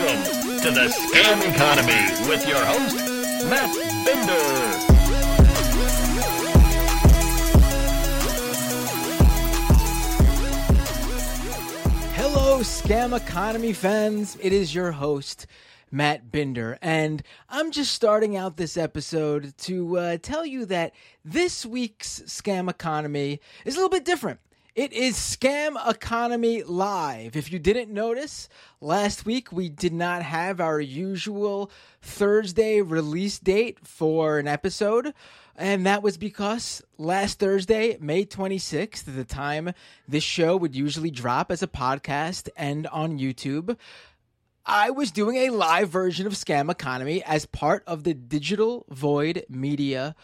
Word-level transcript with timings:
Welcome 0.00 0.60
to 0.60 0.70
the 0.70 0.88
Scam 0.88 1.54
Economy 1.54 2.26
with 2.26 2.48
your 2.48 2.64
host, 2.64 2.96
Matt 3.50 3.70
Binder. 4.06 4.32
Hello, 12.14 12.60
Scam 12.60 13.14
Economy 13.14 13.74
fans. 13.74 14.38
It 14.40 14.54
is 14.54 14.74
your 14.74 14.92
host, 14.92 15.46
Matt 15.90 16.32
Binder, 16.32 16.78
and 16.80 17.22
I'm 17.50 17.70
just 17.70 17.92
starting 17.92 18.38
out 18.38 18.56
this 18.56 18.78
episode 18.78 19.52
to 19.58 19.98
uh, 19.98 20.16
tell 20.22 20.46
you 20.46 20.64
that 20.64 20.94
this 21.26 21.66
week's 21.66 22.20
Scam 22.20 22.70
Economy 22.70 23.38
is 23.66 23.74
a 23.74 23.76
little 23.76 23.90
bit 23.90 24.06
different. 24.06 24.40
It 24.76 24.92
is 24.92 25.16
Scam 25.16 25.74
Economy 25.88 26.62
Live. 26.62 27.34
If 27.34 27.50
you 27.50 27.58
didn't 27.58 27.92
notice, 27.92 28.48
last 28.80 29.26
week 29.26 29.50
we 29.50 29.68
did 29.68 29.92
not 29.92 30.22
have 30.22 30.60
our 30.60 30.80
usual 30.80 31.72
Thursday 32.00 32.80
release 32.80 33.40
date 33.40 33.78
for 33.82 34.38
an 34.38 34.46
episode. 34.46 35.12
And 35.56 35.84
that 35.86 36.04
was 36.04 36.16
because 36.16 36.84
last 36.98 37.40
Thursday, 37.40 37.98
May 38.00 38.24
26th, 38.24 39.12
the 39.12 39.24
time 39.24 39.72
this 40.06 40.22
show 40.22 40.56
would 40.56 40.76
usually 40.76 41.10
drop 41.10 41.50
as 41.50 41.64
a 41.64 41.66
podcast 41.66 42.48
and 42.56 42.86
on 42.86 43.18
YouTube, 43.18 43.76
I 44.64 44.90
was 44.90 45.10
doing 45.10 45.36
a 45.36 45.50
live 45.50 45.88
version 45.88 46.28
of 46.28 46.34
Scam 46.34 46.70
Economy 46.70 47.24
as 47.24 47.44
part 47.44 47.82
of 47.88 48.04
the 48.04 48.14
Digital 48.14 48.86
Void 48.88 49.44
Media 49.48 50.14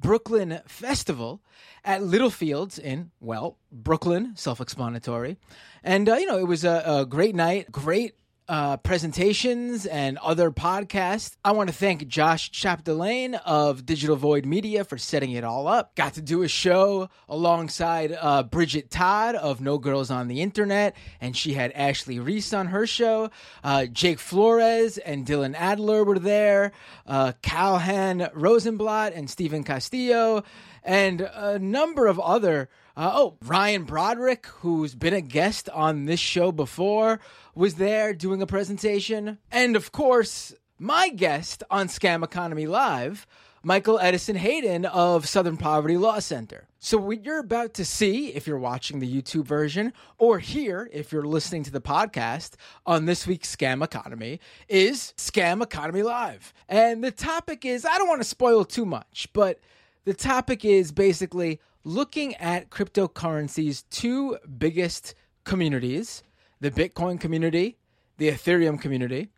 Brooklyn 0.00 0.60
Festival 0.66 1.40
at 1.84 2.02
Littlefields 2.02 2.78
in, 2.78 3.10
well, 3.20 3.58
Brooklyn, 3.72 4.34
self 4.36 4.60
explanatory. 4.60 5.38
And, 5.82 6.08
uh, 6.08 6.16
you 6.16 6.26
know, 6.26 6.38
it 6.38 6.46
was 6.46 6.64
a, 6.64 6.82
a 6.84 7.06
great 7.06 7.34
night, 7.34 7.70
great 7.72 8.14
uh, 8.48 8.76
presentations 8.78 9.86
and 9.86 10.18
other 10.18 10.50
podcasts. 10.50 11.36
I 11.44 11.52
want 11.52 11.68
to 11.68 11.74
thank 11.74 12.06
Josh 12.06 12.50
Chapdelaine 12.52 13.40
of 13.44 13.84
Digital 13.84 14.16
Void 14.16 14.46
Media 14.46 14.84
for 14.84 14.98
setting 14.98 15.32
it 15.32 15.44
all 15.44 15.66
up. 15.66 15.94
Got 15.96 16.14
to 16.14 16.22
do 16.22 16.42
a 16.42 16.48
show 16.48 17.08
alongside 17.28 18.16
uh, 18.18 18.44
Bridget 18.44 18.90
Todd 18.90 19.34
of 19.34 19.60
No 19.60 19.78
Girls 19.78 20.10
on 20.10 20.28
the 20.28 20.42
Internet, 20.42 20.96
and 21.20 21.36
she 21.36 21.54
had 21.54 21.72
Ashley 21.72 22.18
Reese 22.20 22.52
on 22.52 22.68
her 22.68 22.86
show. 22.86 23.30
Uh, 23.64 23.86
Jake 23.86 24.18
Flores 24.18 24.98
and 24.98 25.26
Dylan 25.26 25.54
Adler 25.56 26.04
were 26.04 26.18
there. 26.18 26.72
Uh, 27.06 27.32
Kalhan 27.42 28.30
Rosenblatt 28.32 29.12
and 29.12 29.28
Stephen 29.28 29.64
Castillo, 29.64 30.44
and 30.84 31.20
a 31.20 31.58
number 31.58 32.06
of 32.06 32.20
other. 32.20 32.68
Uh, 32.96 33.12
oh, 33.14 33.36
Ryan 33.44 33.84
Broderick, 33.84 34.46
who's 34.46 34.94
been 34.94 35.12
a 35.12 35.20
guest 35.20 35.68
on 35.68 36.06
this 36.06 36.18
show 36.18 36.50
before, 36.50 37.20
was 37.54 37.74
there 37.74 38.14
doing 38.14 38.40
a 38.40 38.46
presentation. 38.46 39.36
And 39.52 39.76
of 39.76 39.92
course, 39.92 40.54
my 40.78 41.10
guest 41.10 41.62
on 41.70 41.88
Scam 41.88 42.24
Economy 42.24 42.66
Live, 42.66 43.26
Michael 43.62 43.98
Edison 43.98 44.36
Hayden 44.36 44.86
of 44.86 45.28
Southern 45.28 45.58
Poverty 45.58 45.98
Law 45.98 46.20
Center. 46.20 46.68
So, 46.78 46.96
what 46.96 47.22
you're 47.22 47.40
about 47.40 47.74
to 47.74 47.84
see, 47.84 48.28
if 48.28 48.46
you're 48.46 48.56
watching 48.58 49.00
the 49.00 49.22
YouTube 49.22 49.44
version, 49.44 49.92
or 50.16 50.38
hear 50.38 50.88
if 50.90 51.12
you're 51.12 51.26
listening 51.26 51.64
to 51.64 51.72
the 51.72 51.82
podcast 51.82 52.54
on 52.86 53.04
this 53.04 53.26
week's 53.26 53.54
Scam 53.54 53.84
Economy, 53.84 54.40
is 54.68 55.12
Scam 55.18 55.62
Economy 55.62 56.02
Live. 56.02 56.54
And 56.66 57.04
the 57.04 57.10
topic 57.10 57.66
is 57.66 57.84
I 57.84 57.98
don't 57.98 58.08
want 58.08 58.22
to 58.22 58.28
spoil 58.28 58.64
too 58.64 58.86
much, 58.86 59.28
but 59.34 59.60
the 60.06 60.14
topic 60.14 60.64
is 60.64 60.92
basically 60.92 61.60
looking 61.86 62.34
at 62.34 62.68
cryptocurrency's 62.68 63.82
two 63.90 64.36
biggest 64.58 65.14
communities 65.44 66.24
the 66.58 66.70
Bitcoin 66.70 67.20
community, 67.20 67.76
the 68.16 68.30
Ethereum 68.30 68.80
community, 68.80 69.28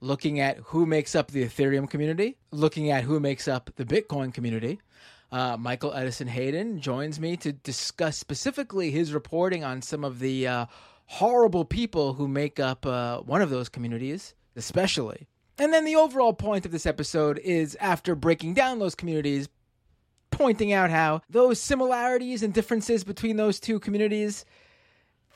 looking 0.00 0.38
at 0.38 0.56
who 0.58 0.86
makes 0.86 1.14
up 1.16 1.32
the 1.32 1.44
Ethereum 1.44 1.90
community, 1.90 2.38
looking 2.52 2.90
at 2.90 3.02
who 3.02 3.18
makes 3.18 3.48
up 3.48 3.70
the 3.74 3.84
Bitcoin 3.84 4.32
community. 4.32 4.80
Uh, 5.32 5.56
Michael 5.58 5.92
Edison 5.92 6.28
Hayden 6.28 6.80
joins 6.80 7.20
me 7.20 7.36
to 7.38 7.52
discuss 7.52 8.16
specifically 8.16 8.92
his 8.92 9.12
reporting 9.12 9.64
on 9.64 9.82
some 9.82 10.04
of 10.04 10.20
the 10.20 10.46
uh, 10.46 10.66
horrible 11.06 11.64
people 11.64 12.14
who 12.14 12.28
make 12.28 12.60
up 12.60 12.86
uh, 12.86 13.18
one 13.18 13.42
of 13.42 13.50
those 13.50 13.68
communities, 13.68 14.34
especially. 14.54 15.26
And 15.58 15.72
then 15.72 15.84
the 15.84 15.96
overall 15.96 16.32
point 16.32 16.64
of 16.64 16.72
this 16.72 16.86
episode 16.86 17.38
is 17.40 17.76
after 17.80 18.14
breaking 18.14 18.54
down 18.54 18.78
those 18.78 18.94
communities, 18.94 19.48
pointing 20.30 20.72
out 20.72 20.90
how 20.90 21.22
those 21.28 21.60
similarities 21.60 22.42
and 22.42 22.54
differences 22.54 23.04
between 23.04 23.36
those 23.36 23.60
two 23.60 23.78
communities 23.78 24.44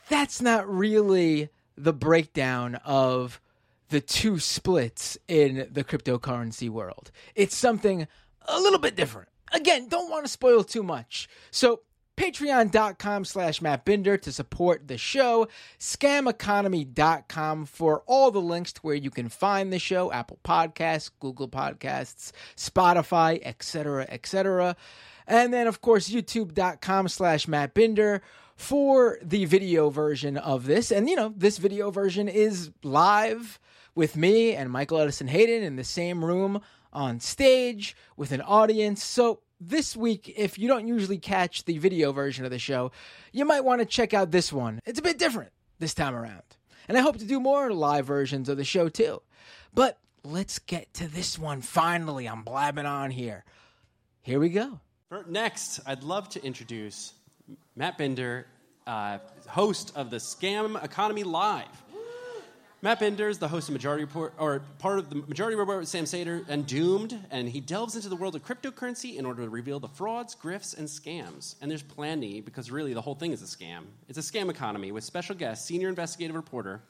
that's 0.08 0.40
not 0.40 0.68
really 0.68 1.48
the 1.76 1.92
breakdown 1.92 2.76
of 2.84 3.40
the 3.88 4.00
two 4.00 4.38
splits 4.38 5.18
in 5.28 5.68
the 5.70 5.84
cryptocurrency 5.84 6.68
world. 6.68 7.10
It's 7.34 7.56
something 7.56 8.06
a 8.46 8.60
little 8.60 8.78
bit 8.78 8.96
different. 8.96 9.28
Again, 9.52 9.88
don't 9.88 10.10
want 10.10 10.24
to 10.24 10.30
spoil 10.30 10.64
too 10.64 10.82
much. 10.82 11.28
So 11.50 11.80
patreon.com 12.16 13.24
slash 13.24 13.60
mattbinder 13.60 14.20
to 14.20 14.32
support 14.32 14.88
the 14.88 14.98
show, 14.98 15.48
scameconomy.com 15.78 17.66
for 17.66 18.02
all 18.06 18.30
the 18.30 18.40
links 18.40 18.72
to 18.72 18.80
where 18.82 18.94
you 18.94 19.10
can 19.10 19.28
find 19.28 19.72
the 19.72 19.78
show, 19.78 20.12
Apple 20.12 20.38
Podcasts, 20.44 21.10
Google 21.20 21.48
Podcasts, 21.48 22.32
Spotify, 22.56 23.40
etc., 23.42 24.06
etc. 24.08 24.76
And 25.26 25.52
then, 25.52 25.66
of 25.66 25.80
course, 25.80 26.08
youtube.com 26.08 27.08
slash 27.08 27.46
mattbinder 27.46 28.20
for 28.56 29.18
the 29.22 29.44
video 29.46 29.90
version 29.90 30.36
of 30.36 30.66
this. 30.66 30.90
And, 30.90 31.08
you 31.08 31.16
know, 31.16 31.32
this 31.36 31.58
video 31.58 31.90
version 31.90 32.28
is 32.28 32.70
live 32.82 33.58
with 33.94 34.16
me 34.16 34.54
and 34.54 34.70
Michael 34.70 34.98
Edison 34.98 35.28
Hayden 35.28 35.62
in 35.62 35.76
the 35.76 35.84
same 35.84 36.24
room 36.24 36.60
on 36.92 37.20
stage 37.20 37.96
with 38.16 38.32
an 38.32 38.40
audience. 38.40 39.02
So, 39.02 39.40
this 39.68 39.96
week, 39.96 40.32
if 40.36 40.58
you 40.58 40.68
don't 40.68 40.86
usually 40.86 41.18
catch 41.18 41.64
the 41.64 41.78
video 41.78 42.12
version 42.12 42.44
of 42.44 42.50
the 42.50 42.58
show, 42.58 42.92
you 43.32 43.44
might 43.44 43.64
want 43.64 43.80
to 43.80 43.86
check 43.86 44.14
out 44.14 44.30
this 44.30 44.52
one. 44.52 44.80
It's 44.84 44.98
a 44.98 45.02
bit 45.02 45.18
different 45.18 45.52
this 45.78 45.94
time 45.94 46.14
around. 46.14 46.42
And 46.88 46.98
I 46.98 47.00
hope 47.00 47.18
to 47.18 47.24
do 47.24 47.40
more 47.40 47.72
live 47.72 48.06
versions 48.06 48.48
of 48.48 48.56
the 48.56 48.64
show 48.64 48.88
too. 48.88 49.22
But 49.72 49.98
let's 50.22 50.58
get 50.58 50.92
to 50.94 51.08
this 51.08 51.38
one 51.38 51.60
finally. 51.60 52.28
I'm 52.28 52.42
blabbing 52.42 52.86
on 52.86 53.10
here. 53.10 53.44
Here 54.22 54.38
we 54.38 54.48
go. 54.48 54.80
Next, 55.28 55.80
I'd 55.86 56.02
love 56.02 56.28
to 56.30 56.44
introduce 56.44 57.12
Matt 57.76 57.98
Binder, 57.98 58.46
uh, 58.86 59.18
host 59.46 59.92
of 59.96 60.10
the 60.10 60.16
Scam 60.16 60.82
Economy 60.82 61.22
Live. 61.22 61.83
Matt 62.84 63.00
Binder 63.00 63.30
is 63.30 63.38
the 63.38 63.48
host 63.48 63.70
of 63.70 63.72
Majority 63.72 64.04
Report, 64.04 64.34
or 64.36 64.60
part 64.78 64.98
of 64.98 65.08
the 65.08 65.16
Majority 65.16 65.56
Report 65.56 65.78
with 65.78 65.88
Sam 65.88 66.04
Seder 66.04 66.44
and 66.50 66.66
Doomed, 66.66 67.18
and 67.30 67.48
he 67.48 67.58
delves 67.58 67.96
into 67.96 68.10
the 68.10 68.16
world 68.16 68.36
of 68.36 68.44
cryptocurrency 68.44 69.16
in 69.16 69.24
order 69.24 69.42
to 69.42 69.48
reveal 69.48 69.80
the 69.80 69.88
frauds, 69.88 70.36
grifts, 70.36 70.76
and 70.76 70.86
scams. 70.86 71.54
And 71.62 71.70
there's 71.70 71.82
plenty, 71.82 72.42
because 72.42 72.70
really 72.70 72.92
the 72.92 73.00
whole 73.00 73.14
thing 73.14 73.32
is 73.32 73.40
a 73.40 73.46
scam. 73.46 73.84
It's 74.10 74.18
a 74.18 74.20
scam 74.20 74.50
economy 74.50 74.92
with 74.92 75.02
special 75.02 75.34
guest, 75.34 75.64
senior 75.64 75.88
investigative 75.88 76.36
reporter, 76.36 76.82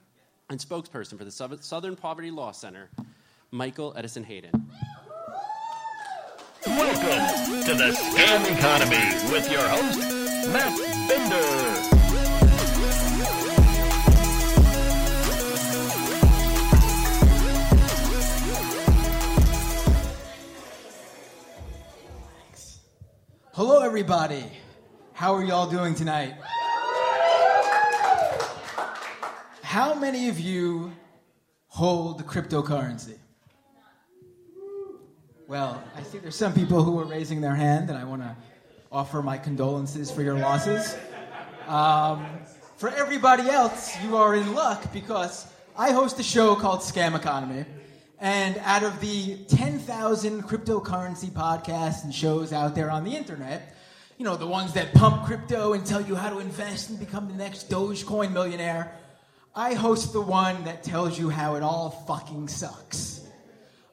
and 0.51 0.59
spokesperson 0.59 1.17
for 1.17 1.23
the 1.23 1.59
Southern 1.61 1.95
Poverty 1.95 2.33
Law 2.33 2.51
Center, 2.51 2.91
Michael 3.53 3.95
Edison 3.97 4.25
Hayden. 4.25 4.51
Welcome 6.67 7.63
to 7.67 7.73
the 7.73 7.93
Scam 7.93 8.59
Economy 8.59 9.33
with 9.33 9.49
your 9.49 9.63
host, 9.69 10.01
Matt 10.49 10.77
Binder. 11.09 12.04
Hello, 23.57 23.83
everybody. 23.83 24.43
How 25.13 25.33
are 25.33 25.45
y'all 25.45 25.71
doing 25.71 25.95
tonight? 25.95 26.35
How 29.63 29.95
many 29.95 30.29
of 30.29 30.41
you 30.41 30.91
hold 31.69 32.27
cryptocurrency? 32.27 33.17
Well, 35.47 35.81
I 35.95 36.03
see 36.03 36.19
there's 36.19 36.35
some 36.35 36.53
people 36.53 36.83
who 36.83 36.99
are 36.99 37.05
raising 37.05 37.41
their 37.41 37.55
hand, 37.55 37.91
and 37.91 37.97
I 37.97 38.03
want 38.03 38.23
to 38.23 38.37
offer 38.91 39.23
my 39.23 39.39
condolences 39.39 40.11
for 40.11 40.23
your 40.23 40.37
losses. 40.37 40.97
Um, 41.69 42.27
for 42.77 42.89
everybody 42.89 43.49
else, 43.49 43.97
you 44.03 44.17
are 44.17 44.35
in 44.35 44.53
luck 44.53 44.93
because 44.93 45.47
I 45.79 45.93
host 45.93 46.19
a 46.19 46.25
show 46.25 46.57
called 46.57 46.81
Scam 46.81 47.15
Economy. 47.15 47.67
And 48.25 48.57
out 48.65 48.83
of 48.83 49.03
the 49.03 49.37
10,000 49.49 50.45
cryptocurrency 50.45 51.31
podcasts 51.31 52.05
and 52.05 52.15
shows 52.15 52.55
out 52.55 52.75
there 52.75 52.91
on 52.91 53.05
the 53.05 53.15
internet, 53.15 53.77
you 54.17 54.25
know, 54.25 54.35
the 54.35 54.47
ones 54.47 54.73
that 54.73 54.95
pump 54.95 55.27
crypto 55.27 55.75
and 55.75 55.85
tell 55.85 56.01
you 56.01 56.15
how 56.15 56.31
to 56.31 56.39
invest 56.39 56.89
and 56.89 56.99
become 56.99 57.29
the 57.29 57.35
next 57.35 57.69
Dogecoin 57.69 58.33
millionaire, 58.33 58.97
I 59.55 59.75
host 59.75 60.15
the 60.15 60.23
one 60.23 60.65
that 60.65 60.83
tells 60.83 61.19
you 61.19 61.29
how 61.29 61.57
it 61.57 61.63
all 61.63 61.91
fucking 61.91 62.49
sucks. 62.49 63.27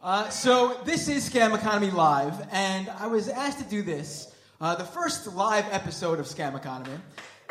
Uh, 0.01 0.29
so 0.29 0.79
this 0.85 1.09
is 1.09 1.29
Scam 1.29 1.53
Economy 1.53 1.91
Live, 1.91 2.47
and 2.53 2.87
I 2.87 3.07
was 3.07 3.27
asked 3.27 3.57
to 3.59 3.65
do 3.65 3.81
this, 3.81 4.33
uh, 4.61 4.75
the 4.75 4.85
first 4.85 5.27
live 5.33 5.65
episode 5.71 6.21
of 6.21 6.25
Scam 6.25 6.55
Economy, 6.55 6.97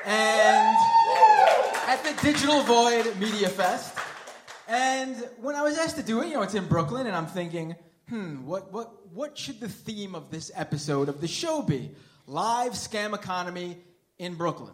and 0.06 0.76
at 1.86 2.02
the 2.04 2.18
Digital 2.22 2.62
Void 2.62 3.18
Media 3.18 3.50
Fest. 3.50 3.98
And 4.70 5.16
when 5.40 5.56
I 5.56 5.62
was 5.62 5.76
asked 5.76 5.96
to 5.96 6.02
do 6.04 6.20
it, 6.22 6.28
you 6.28 6.34
know, 6.34 6.42
it's 6.42 6.54
in 6.54 6.66
Brooklyn, 6.66 7.08
and 7.08 7.16
I'm 7.16 7.26
thinking, 7.26 7.74
hmm, 8.08 8.46
what, 8.46 8.72
what, 8.72 9.12
what 9.12 9.36
should 9.36 9.58
the 9.58 9.68
theme 9.68 10.14
of 10.14 10.30
this 10.30 10.52
episode 10.54 11.08
of 11.08 11.20
the 11.20 11.26
show 11.26 11.60
be? 11.60 11.90
Live 12.28 12.74
scam 12.74 13.12
economy 13.12 13.78
in 14.20 14.36
Brooklyn. 14.36 14.72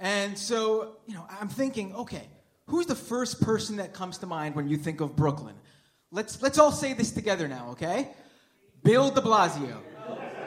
And 0.00 0.38
so, 0.38 0.96
you 1.06 1.12
know, 1.12 1.26
I'm 1.28 1.48
thinking, 1.48 1.94
okay, 1.94 2.26
who's 2.68 2.86
the 2.86 2.94
first 2.94 3.42
person 3.42 3.76
that 3.76 3.92
comes 3.92 4.16
to 4.18 4.26
mind 4.26 4.54
when 4.54 4.66
you 4.66 4.78
think 4.78 5.02
of 5.02 5.14
Brooklyn? 5.14 5.56
Let's, 6.10 6.40
let's 6.40 6.58
all 6.58 6.72
say 6.72 6.94
this 6.94 7.10
together 7.10 7.46
now, 7.46 7.72
okay? 7.72 8.12
Bill 8.82 9.10
de 9.10 9.20
Blasio. 9.20 9.76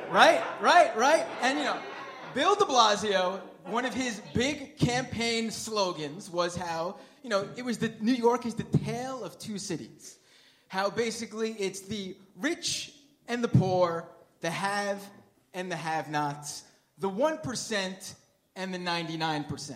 Right, 0.09 0.41
right, 0.59 0.97
right. 0.97 1.23
And, 1.43 1.59
you 1.59 1.65
know, 1.65 1.77
Bill 2.33 2.55
de 2.55 2.65
Blasio, 2.65 3.41
one 3.65 3.85
of 3.85 3.93
his 3.93 4.23
big 4.33 4.79
campaign 4.79 5.51
slogans 5.51 6.31
was 6.31 6.55
how, 6.55 6.95
you 7.23 7.29
know, 7.29 7.47
it 7.55 7.63
was 7.63 7.77
the 7.77 7.91
New 7.99 8.13
York 8.13 8.45
is 8.45 8.55
the 8.55 8.63
tale 8.63 9.23
of 9.23 9.37
two 9.39 9.57
cities. 9.57 10.17
How 10.67 10.89
basically 10.89 11.51
it's 11.53 11.81
the 11.81 12.15
rich 12.37 12.93
and 13.27 13.43
the 13.43 13.47
poor, 13.47 14.09
the 14.41 14.49
have 14.49 15.03
and 15.53 15.71
the 15.71 15.75
have 15.75 16.09
nots, 16.09 16.63
the 16.99 17.09
1% 17.09 18.13
and 18.55 18.73
the 18.73 18.77
99%. 18.77 19.75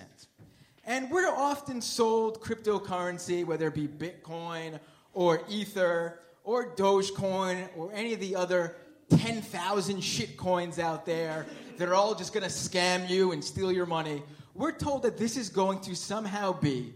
And 0.86 1.12
we're 1.12 1.30
often 1.30 1.82
sold 1.82 2.42
cryptocurrency, 2.42 3.46
whether 3.46 3.68
it 3.68 3.76
be 3.76 3.88
Bitcoin 3.88 4.80
or 5.14 5.42
Ether 5.48 6.20
or 6.44 6.76
Dogecoin 6.76 7.68
or 7.78 7.92
any 7.94 8.14
of 8.14 8.20
the 8.20 8.36
other 8.36 8.76
10,000 9.10 10.02
shit 10.02 10.38
coins 10.38 10.80
out 10.80 11.06
there 11.06 11.46
that 11.78 11.88
are 11.88 11.94
all 11.94 12.16
just 12.16 12.34
going 12.34 12.44
to 12.44 12.50
scam 12.50 13.10
you 13.10 13.32
and 13.32 13.44
steal 13.44 13.72
your 13.72 13.86
money. 13.86 14.24
We're 14.56 14.72
told 14.72 15.04
that 15.04 15.18
this 15.18 15.38
is 15.38 15.50
going 15.50 15.82
to 15.82 15.96
somehow 15.96 16.54
be 16.54 16.94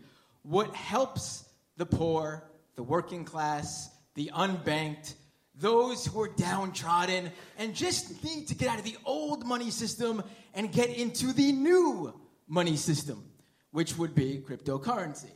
what 0.47 0.73
helps 0.75 1.43
the 1.77 1.85
poor, 1.85 2.43
the 2.75 2.83
working 2.83 3.25
class, 3.25 3.89
the 4.13 4.31
unbanked, 4.33 5.15
those 5.57 6.05
who 6.05 6.21
are 6.21 6.27
downtrodden 6.27 7.31
and 7.57 7.73
just 7.73 8.23
need 8.23 8.47
to 8.47 8.55
get 8.55 8.69
out 8.69 8.77
of 8.77 8.85
the 8.85 8.97
old 9.05 9.45
money 9.45 9.71
system 9.71 10.21
and 10.53 10.71
get 10.71 10.89
into 10.89 11.33
the 11.33 11.51
new 11.51 12.13
money 12.47 12.75
system, 12.75 13.23
which 13.71 13.97
would 13.97 14.13
be 14.13 14.43
cryptocurrency. 14.45 15.31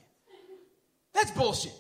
That's 1.13 1.31
bullshit. 1.31 1.73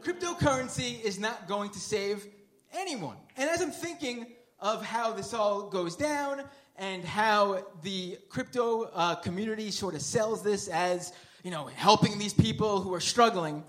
Cryptocurrency 0.00 1.00
is 1.02 1.18
not 1.18 1.48
going 1.48 1.70
to 1.70 1.80
save 1.80 2.26
anyone. 2.72 3.16
And 3.36 3.50
as 3.50 3.60
I'm 3.60 3.70
thinking 3.70 4.26
of 4.60 4.84
how 4.84 5.12
this 5.12 5.34
all 5.34 5.68
goes 5.68 5.96
down 5.96 6.42
and 6.76 7.04
how 7.04 7.64
the 7.82 8.18
crypto 8.28 8.90
uh, 8.94 9.16
community 9.16 9.70
sort 9.70 9.94
of 9.94 10.02
sells 10.02 10.42
this 10.42 10.68
as, 10.68 11.12
you 11.46 11.52
know, 11.52 11.70
helping 11.76 12.18
these 12.18 12.34
people 12.34 12.80
who 12.80 12.92
are 12.92 12.98
struggling, 12.98 13.62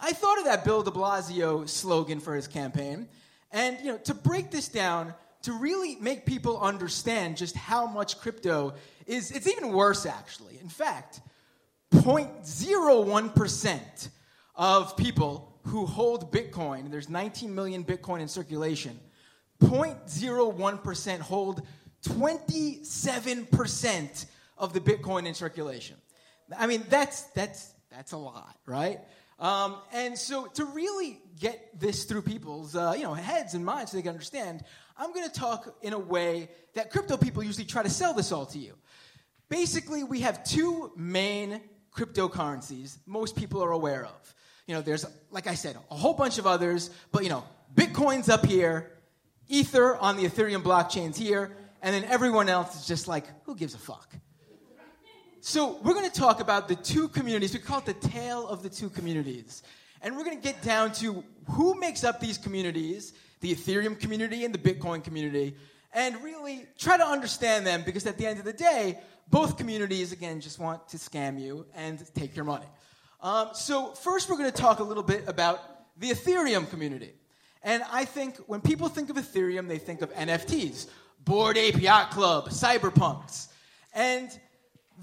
I 0.00 0.12
thought 0.12 0.38
of 0.38 0.44
that 0.44 0.64
Bill 0.64 0.82
de 0.82 0.90
Blasio 0.90 1.68
slogan 1.68 2.18
for 2.18 2.34
his 2.34 2.48
campaign. 2.48 3.06
And, 3.52 3.78
you 3.80 3.92
know, 3.92 3.98
to 3.98 4.14
break 4.14 4.50
this 4.50 4.68
down, 4.68 5.12
to 5.42 5.52
really 5.52 5.96
make 5.96 6.24
people 6.24 6.58
understand 6.58 7.36
just 7.36 7.54
how 7.54 7.86
much 7.86 8.18
crypto 8.20 8.72
is, 9.06 9.32
it's 9.32 9.46
even 9.46 9.70
worse 9.70 10.06
actually. 10.06 10.58
In 10.62 10.70
fact, 10.70 11.20
0.01% 11.92 14.08
of 14.54 14.96
people 14.96 15.58
who 15.64 15.84
hold 15.84 16.32
Bitcoin, 16.32 16.90
there's 16.90 17.10
19 17.10 17.54
million 17.54 17.84
Bitcoin 17.84 18.22
in 18.22 18.28
circulation, 18.28 18.98
0.01% 19.60 21.20
hold 21.20 21.66
27% 22.02 24.26
of 24.56 24.72
the 24.72 24.80
Bitcoin 24.80 25.26
in 25.26 25.34
circulation. 25.34 25.96
I 26.58 26.66
mean, 26.66 26.84
that's, 26.88 27.22
that's, 27.34 27.72
that's 27.90 28.12
a 28.12 28.16
lot, 28.16 28.56
right? 28.66 29.00
Um, 29.38 29.76
and 29.92 30.18
so 30.18 30.46
to 30.46 30.64
really 30.66 31.18
get 31.38 31.78
this 31.78 32.04
through 32.04 32.22
people's 32.22 32.76
uh, 32.76 32.94
you 32.96 33.04
know, 33.04 33.14
heads 33.14 33.54
and 33.54 33.64
minds 33.64 33.90
so 33.90 33.96
they 33.96 34.02
can 34.02 34.10
understand, 34.10 34.62
I'm 34.98 35.12
going 35.14 35.28
to 35.28 35.34
talk 35.34 35.74
in 35.80 35.94
a 35.94 35.98
way 35.98 36.50
that 36.74 36.90
crypto 36.90 37.16
people 37.16 37.42
usually 37.42 37.64
try 37.64 37.82
to 37.82 37.88
sell 37.88 38.12
this 38.12 38.32
all 38.32 38.46
to 38.46 38.58
you. 38.58 38.74
Basically, 39.48 40.04
we 40.04 40.20
have 40.20 40.44
two 40.44 40.92
main 40.94 41.60
cryptocurrencies 41.96 42.98
most 43.06 43.34
people 43.34 43.64
are 43.64 43.72
aware 43.72 44.04
of. 44.04 44.34
You 44.66 44.74
know, 44.74 44.82
there's, 44.82 45.04
like 45.30 45.46
I 45.46 45.54
said, 45.54 45.76
a 45.90 45.94
whole 45.94 46.14
bunch 46.14 46.38
of 46.38 46.46
others, 46.46 46.90
but 47.10 47.24
you 47.24 47.30
know, 47.30 47.42
Bitcoin's 47.74 48.28
up 48.28 48.46
here, 48.46 48.92
Ether 49.48 49.96
on 49.96 50.16
the 50.16 50.24
Ethereum 50.24 50.62
blockchain's 50.62 51.16
here, 51.16 51.56
and 51.82 51.94
then 51.94 52.04
everyone 52.04 52.48
else 52.48 52.76
is 52.76 52.86
just 52.86 53.08
like, 53.08 53.24
who 53.44 53.56
gives 53.56 53.74
a 53.74 53.78
fuck? 53.78 54.14
So 55.42 55.78
we're 55.82 55.94
going 55.94 56.08
to 56.08 56.20
talk 56.20 56.40
about 56.40 56.68
the 56.68 56.76
two 56.76 57.08
communities. 57.08 57.54
We 57.54 57.60
call 57.60 57.78
it 57.78 57.86
the 57.86 57.94
tale 57.94 58.46
of 58.46 58.62
the 58.62 58.68
two 58.68 58.90
communities. 58.90 59.62
And 60.02 60.14
we're 60.14 60.24
going 60.24 60.36
to 60.36 60.42
get 60.42 60.60
down 60.60 60.92
to 60.94 61.24
who 61.48 61.74
makes 61.80 62.04
up 62.04 62.20
these 62.20 62.36
communities, 62.36 63.14
the 63.40 63.54
Ethereum 63.54 63.98
community 63.98 64.44
and 64.44 64.54
the 64.54 64.58
Bitcoin 64.58 65.02
community, 65.02 65.56
and 65.94 66.22
really 66.22 66.66
try 66.78 66.98
to 66.98 67.06
understand 67.06 67.66
them 67.66 67.82
because 67.86 68.04
at 68.06 68.18
the 68.18 68.26
end 68.26 68.38
of 68.38 68.44
the 68.44 68.52
day, 68.52 68.98
both 69.30 69.56
communities, 69.56 70.12
again, 70.12 70.42
just 70.42 70.58
want 70.58 70.86
to 70.88 70.98
scam 70.98 71.40
you 71.40 71.64
and 71.74 72.04
take 72.14 72.36
your 72.36 72.44
money. 72.44 72.66
Um, 73.22 73.48
so, 73.54 73.92
first, 73.92 74.28
we're 74.28 74.36
going 74.36 74.50
to 74.50 74.56
talk 74.56 74.80
a 74.80 74.84
little 74.84 75.02
bit 75.02 75.24
about 75.26 75.60
the 75.98 76.10
Ethereum 76.10 76.68
community. 76.68 77.14
And 77.62 77.82
I 77.90 78.04
think 78.04 78.36
when 78.46 78.60
people 78.60 78.88
think 78.88 79.08
of 79.08 79.16
Ethereum, 79.16 79.68
they 79.68 79.78
think 79.78 80.02
of 80.02 80.12
NFTs, 80.14 80.88
Bored 81.24 81.56
Ape 81.56 81.80
Yacht 81.80 82.10
Club, 82.10 82.50
cyberpunks. 82.50 83.48
And 83.94 84.30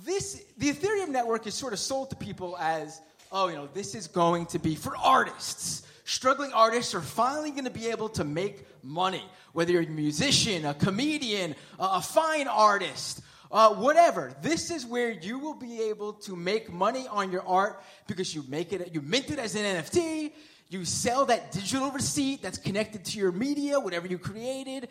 this, 0.05 0.43
the 0.57 0.71
Ethereum 0.71 1.09
network 1.09 1.47
is 1.47 1.53
sort 1.53 1.73
of 1.73 1.79
sold 1.79 2.09
to 2.11 2.15
people 2.15 2.57
as, 2.57 3.01
oh, 3.31 3.47
you 3.47 3.55
know, 3.55 3.67
this 3.73 3.95
is 3.95 4.07
going 4.07 4.45
to 4.47 4.59
be 4.59 4.75
for 4.75 4.95
artists. 4.97 5.83
Struggling 6.05 6.53
artists 6.53 6.95
are 6.95 7.01
finally 7.01 7.51
going 7.51 7.65
to 7.65 7.69
be 7.69 7.87
able 7.87 8.09
to 8.09 8.23
make 8.23 8.65
money, 8.83 9.23
whether 9.53 9.73
you're 9.73 9.83
a 9.83 9.87
musician, 9.87 10.65
a 10.65 10.73
comedian, 10.73 11.55
a 11.79 12.01
fine 12.01 12.47
artist, 12.47 13.21
uh, 13.51 13.73
whatever. 13.73 14.33
This 14.41 14.71
is 14.71 14.85
where 14.85 15.11
you 15.11 15.39
will 15.39 15.53
be 15.53 15.81
able 15.83 16.13
to 16.13 16.35
make 16.35 16.71
money 16.71 17.07
on 17.09 17.31
your 17.31 17.45
art 17.45 17.81
because 18.07 18.33
you 18.33 18.43
make 18.47 18.71
it, 18.71 18.93
you 18.93 19.01
mint 19.01 19.31
it 19.31 19.39
as 19.39 19.55
an 19.55 19.63
NFT, 19.63 20.31
you 20.69 20.85
sell 20.85 21.25
that 21.25 21.51
digital 21.51 21.91
receipt 21.91 22.41
that's 22.41 22.57
connected 22.57 23.05
to 23.05 23.19
your 23.19 23.31
media, 23.31 23.79
whatever 23.79 24.07
you 24.07 24.17
created. 24.17 24.89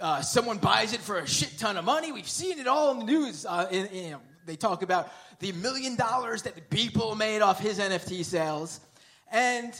Uh, 0.00 0.20
someone 0.20 0.58
buys 0.58 0.92
it 0.92 1.00
for 1.00 1.18
a 1.18 1.26
shit 1.26 1.58
ton 1.58 1.76
of 1.76 1.84
money. 1.84 2.12
We've 2.12 2.28
seen 2.28 2.60
it 2.60 2.68
all 2.68 2.92
in 2.92 2.98
the 3.00 3.04
news. 3.04 3.44
Uh, 3.44 3.66
in, 3.70 3.86
in, 3.86 4.16
they 4.48 4.56
talk 4.56 4.82
about 4.82 5.12
the 5.40 5.52
million 5.52 5.94
dollars 5.94 6.42
that 6.42 6.54
the 6.54 6.76
Beeple 6.76 7.16
made 7.16 7.42
off 7.42 7.60
his 7.60 7.78
NFT 7.78 8.24
sales. 8.24 8.80
And 9.30 9.72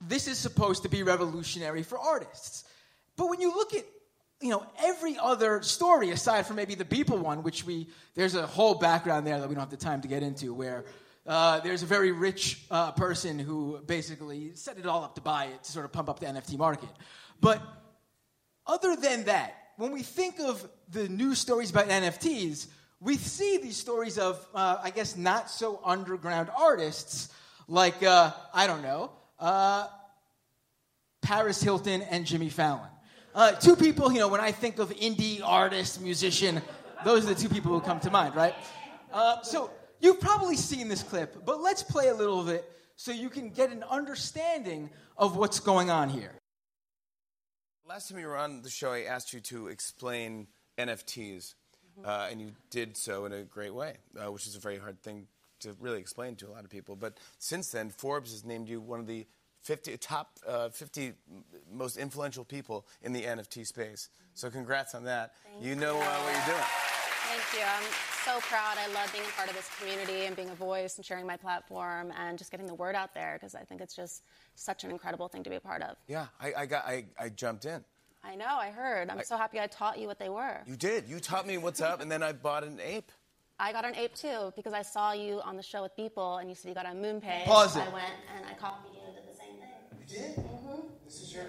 this 0.00 0.26
is 0.26 0.38
supposed 0.38 0.82
to 0.82 0.88
be 0.88 1.02
revolutionary 1.02 1.82
for 1.82 1.98
artists. 1.98 2.64
But 3.16 3.28
when 3.28 3.40
you 3.40 3.54
look 3.54 3.74
at 3.74 3.84
you 4.40 4.48
know 4.48 4.64
every 4.82 5.18
other 5.18 5.60
story 5.62 6.10
aside 6.10 6.46
from 6.46 6.56
maybe 6.56 6.74
the 6.74 6.84
Beeple 6.84 7.18
one, 7.18 7.42
which 7.42 7.64
we 7.64 7.88
there's 8.14 8.34
a 8.34 8.46
whole 8.46 8.74
background 8.74 9.26
there 9.26 9.38
that 9.38 9.48
we 9.48 9.54
don't 9.54 9.62
have 9.62 9.70
the 9.70 9.76
time 9.76 10.00
to 10.00 10.08
get 10.08 10.22
into, 10.22 10.54
where 10.54 10.84
uh, 11.26 11.60
there's 11.60 11.82
a 11.82 11.86
very 11.86 12.12
rich 12.12 12.62
uh, 12.70 12.92
person 12.92 13.38
who 13.38 13.80
basically 13.86 14.54
set 14.54 14.78
it 14.78 14.86
all 14.86 15.04
up 15.04 15.14
to 15.14 15.20
buy 15.20 15.44
it 15.44 15.62
to 15.62 15.70
sort 15.70 15.84
of 15.84 15.92
pump 15.92 16.08
up 16.08 16.18
the 16.18 16.26
NFT 16.26 16.56
market. 16.56 16.88
But 17.40 17.62
other 18.66 18.96
than 18.96 19.24
that, 19.24 19.54
when 19.76 19.92
we 19.92 20.02
think 20.02 20.40
of 20.40 20.66
the 20.90 21.08
news 21.08 21.38
stories 21.38 21.70
about 21.70 21.88
NFTs, 21.88 22.68
we 23.00 23.16
see 23.16 23.56
these 23.56 23.76
stories 23.76 24.18
of, 24.18 24.46
uh, 24.54 24.78
I 24.82 24.90
guess, 24.90 25.16
not 25.16 25.50
so 25.50 25.80
underground 25.84 26.50
artists 26.56 27.30
like, 27.66 28.02
uh, 28.02 28.32
I 28.52 28.66
don't 28.66 28.82
know, 28.82 29.12
uh, 29.38 29.88
Paris 31.22 31.62
Hilton 31.62 32.02
and 32.02 32.26
Jimmy 32.26 32.50
Fallon. 32.50 32.90
Uh, 33.34 33.52
two 33.52 33.76
people, 33.76 34.12
you 34.12 34.18
know, 34.18 34.28
when 34.28 34.40
I 34.40 34.52
think 34.52 34.78
of 34.78 34.90
indie 34.90 35.40
artist, 35.42 36.00
musician, 36.00 36.60
those 37.04 37.24
are 37.24 37.34
the 37.34 37.40
two 37.40 37.48
people 37.48 37.72
who 37.72 37.80
come 37.80 38.00
to 38.00 38.10
mind, 38.10 38.34
right? 38.34 38.54
Uh, 39.12 39.40
so 39.42 39.70
you've 40.00 40.20
probably 40.20 40.56
seen 40.56 40.88
this 40.88 41.02
clip, 41.02 41.44
but 41.46 41.60
let's 41.60 41.82
play 41.82 42.08
a 42.08 42.14
little 42.14 42.40
of 42.40 42.48
it 42.48 42.70
so 42.96 43.12
you 43.12 43.30
can 43.30 43.48
get 43.50 43.70
an 43.70 43.82
understanding 43.88 44.90
of 45.16 45.36
what's 45.36 45.60
going 45.60 45.90
on 45.90 46.10
here. 46.10 46.32
Last 47.86 48.08
time 48.08 48.18
you 48.18 48.26
were 48.26 48.36
on 48.36 48.62
the 48.62 48.70
show, 48.70 48.92
I 48.92 49.02
asked 49.02 49.32
you 49.32 49.40
to 49.40 49.68
explain 49.68 50.48
NFTs 50.78 51.54
uh, 52.04 52.28
and 52.30 52.40
you 52.40 52.52
did 52.70 52.96
so 52.96 53.24
in 53.24 53.32
a 53.32 53.42
great 53.42 53.74
way, 53.74 53.96
uh, 54.18 54.30
which 54.30 54.46
is 54.46 54.56
a 54.56 54.60
very 54.60 54.78
hard 54.78 55.02
thing 55.02 55.26
to 55.60 55.76
really 55.80 55.98
explain 55.98 56.36
to 56.36 56.48
a 56.48 56.52
lot 56.52 56.64
of 56.64 56.70
people. 56.70 56.96
But 56.96 57.18
since 57.38 57.70
then, 57.70 57.90
Forbes 57.90 58.32
has 58.32 58.44
named 58.44 58.68
you 58.68 58.80
one 58.80 59.00
of 59.00 59.06
the 59.06 59.26
50 59.62 59.96
top 59.98 60.38
uh, 60.46 60.70
50 60.70 61.12
most 61.72 61.96
influential 61.96 62.44
people 62.44 62.86
in 63.02 63.12
the 63.12 63.22
NFT 63.22 63.66
space. 63.66 64.08
So 64.34 64.50
congrats 64.50 64.94
on 64.94 65.04
that. 65.04 65.32
Thank 65.44 65.64
you 65.64 65.74
know 65.74 65.96
uh, 65.96 66.00
what 66.00 66.34
you're 66.34 66.54
doing. 66.54 66.66
Thank 67.28 67.60
you. 67.60 67.66
I'm 67.66 67.84
so 68.24 68.40
proud. 68.48 68.76
I 68.78 68.92
love 68.92 69.12
being 69.12 69.24
a 69.24 69.36
part 69.36 69.48
of 69.48 69.54
this 69.54 69.70
community 69.78 70.26
and 70.26 70.34
being 70.34 70.50
a 70.50 70.54
voice 70.54 70.96
and 70.96 71.04
sharing 71.04 71.26
my 71.26 71.36
platform 71.36 72.12
and 72.18 72.36
just 72.38 72.50
getting 72.50 72.66
the 72.66 72.74
word 72.74 72.94
out 72.94 73.14
there 73.14 73.38
because 73.38 73.54
I 73.54 73.60
think 73.60 73.80
it's 73.80 73.94
just 73.94 74.22
such 74.54 74.84
an 74.84 74.90
incredible 74.90 75.28
thing 75.28 75.44
to 75.44 75.50
be 75.50 75.56
a 75.56 75.60
part 75.60 75.82
of. 75.82 75.96
Yeah, 76.08 76.26
I, 76.40 76.52
I 76.58 76.66
got 76.66 76.86
I, 76.86 77.04
I 77.18 77.28
jumped 77.28 77.66
in. 77.66 77.84
I 78.22 78.34
know, 78.36 78.46
I 78.46 78.70
heard. 78.70 79.08
I'm 79.10 79.18
I- 79.18 79.22
so 79.22 79.36
happy 79.36 79.58
I 79.60 79.66
taught 79.66 79.98
you 79.98 80.06
what 80.06 80.18
they 80.18 80.28
were. 80.28 80.60
You 80.66 80.76
did. 80.76 81.08
You 81.08 81.20
taught 81.20 81.46
me 81.46 81.58
what's 81.58 81.80
up, 81.80 82.00
and 82.00 82.10
then 82.10 82.22
I 82.22 82.32
bought 82.32 82.64
an 82.64 82.78
ape. 82.82 83.10
I 83.58 83.72
got 83.72 83.84
an 83.84 83.94
ape 83.94 84.14
too 84.14 84.52
because 84.56 84.72
I 84.72 84.80
saw 84.82 85.12
you 85.12 85.40
on 85.42 85.56
the 85.56 85.62
show 85.62 85.82
with 85.82 85.94
Beeple 85.94 86.40
and 86.40 86.48
you 86.48 86.54
said 86.54 86.70
you 86.70 86.74
got 86.74 86.86
a 86.86 86.90
MoonPay. 86.90 87.44
Pause 87.44 87.76
it. 87.76 87.80
I 87.80 87.88
went 87.92 88.06
and 88.34 88.46
I 88.46 88.54
copied 88.54 88.90
you 88.94 89.00
and 89.06 89.14
did 89.14 89.24
the 89.30 89.36
same 89.36 89.56
thing. 89.58 89.68
You 90.00 90.36
did? 90.36 90.36
Mm-hmm. 90.46 90.80
This 91.04 91.20
is 91.20 91.34
your. 91.34 91.44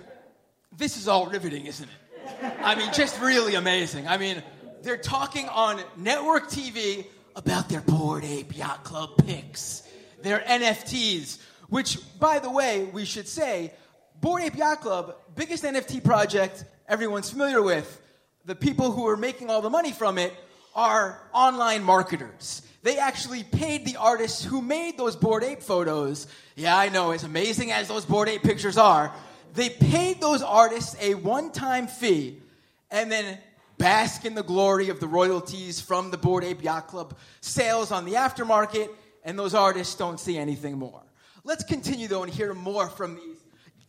This 0.77 0.97
is 0.97 1.07
all 1.07 1.27
riveting, 1.27 1.67
isn't 1.67 1.87
it? 1.87 2.53
I 2.61 2.75
mean, 2.75 2.91
just 2.93 3.19
really 3.21 3.55
amazing. 3.55 4.07
I 4.09 4.17
mean, 4.17 4.43
they're 4.83 4.97
talking 4.97 5.47
on 5.49 5.79
network 5.95 6.49
TV 6.49 7.05
about 7.37 7.69
their 7.69 7.81
Bored 7.81 8.25
Ape 8.25 8.57
Yacht 8.57 8.83
Club 8.83 9.11
picks, 9.25 9.83
their 10.21 10.39
NFTs, 10.39 11.39
which, 11.69 11.97
by 12.19 12.39
the 12.39 12.49
way, 12.49 12.85
we 12.91 13.05
should 13.05 13.27
say, 13.27 13.71
Bored 14.19 14.43
Ape 14.43 14.55
Yacht 14.57 14.81
Club, 14.81 15.15
biggest 15.35 15.63
NFT 15.63 16.03
project 16.03 16.65
everyone's 16.87 17.29
familiar 17.29 17.61
with. 17.61 18.01
The 18.45 18.55
people 18.55 18.91
who 18.91 19.07
are 19.07 19.17
making 19.17 19.49
all 19.49 19.61
the 19.61 19.69
money 19.69 19.91
from 19.91 20.17
it 20.17 20.33
are 20.75 21.19
online 21.33 21.83
marketers. 21.83 22.63
They 22.83 22.97
actually 22.97 23.43
paid 23.43 23.85
the 23.85 23.97
artists 23.97 24.43
who 24.43 24.61
made 24.61 24.97
those 24.97 25.15
Bored 25.15 25.43
Ape 25.43 25.61
photos. 25.61 26.27
Yeah, 26.55 26.75
I 26.75 26.89
know, 26.89 27.11
as 27.11 27.23
amazing 27.23 27.71
as 27.71 27.87
those 27.87 28.05
Bored 28.05 28.29
Ape 28.29 28.41
pictures 28.41 28.77
are, 28.77 29.13
they 29.53 29.69
paid 29.69 30.19
those 30.19 30.41
artists 30.41 30.95
a 30.99 31.13
one 31.13 31.51
time 31.51 31.87
fee 31.87 32.41
and 32.89 33.11
then 33.11 33.37
bask 33.77 34.25
in 34.25 34.35
the 34.35 34.43
glory 34.43 34.89
of 34.89 34.99
the 34.99 35.07
royalties 35.07 35.79
from 35.79 36.11
the 36.11 36.17
Bored 36.17 36.43
Ape 36.43 36.63
Yacht 36.63 36.87
Club 36.87 37.17
sales 37.41 37.91
on 37.91 38.05
the 38.05 38.13
aftermarket, 38.13 38.89
and 39.23 39.37
those 39.37 39.53
artists 39.53 39.95
don't 39.95 40.19
see 40.19 40.37
anything 40.37 40.77
more. 40.77 41.01
Let's 41.43 41.63
continue, 41.63 42.07
though, 42.07 42.23
and 42.23 42.31
hear 42.31 42.53
more 42.53 42.87
from 42.87 43.15
these 43.15 43.30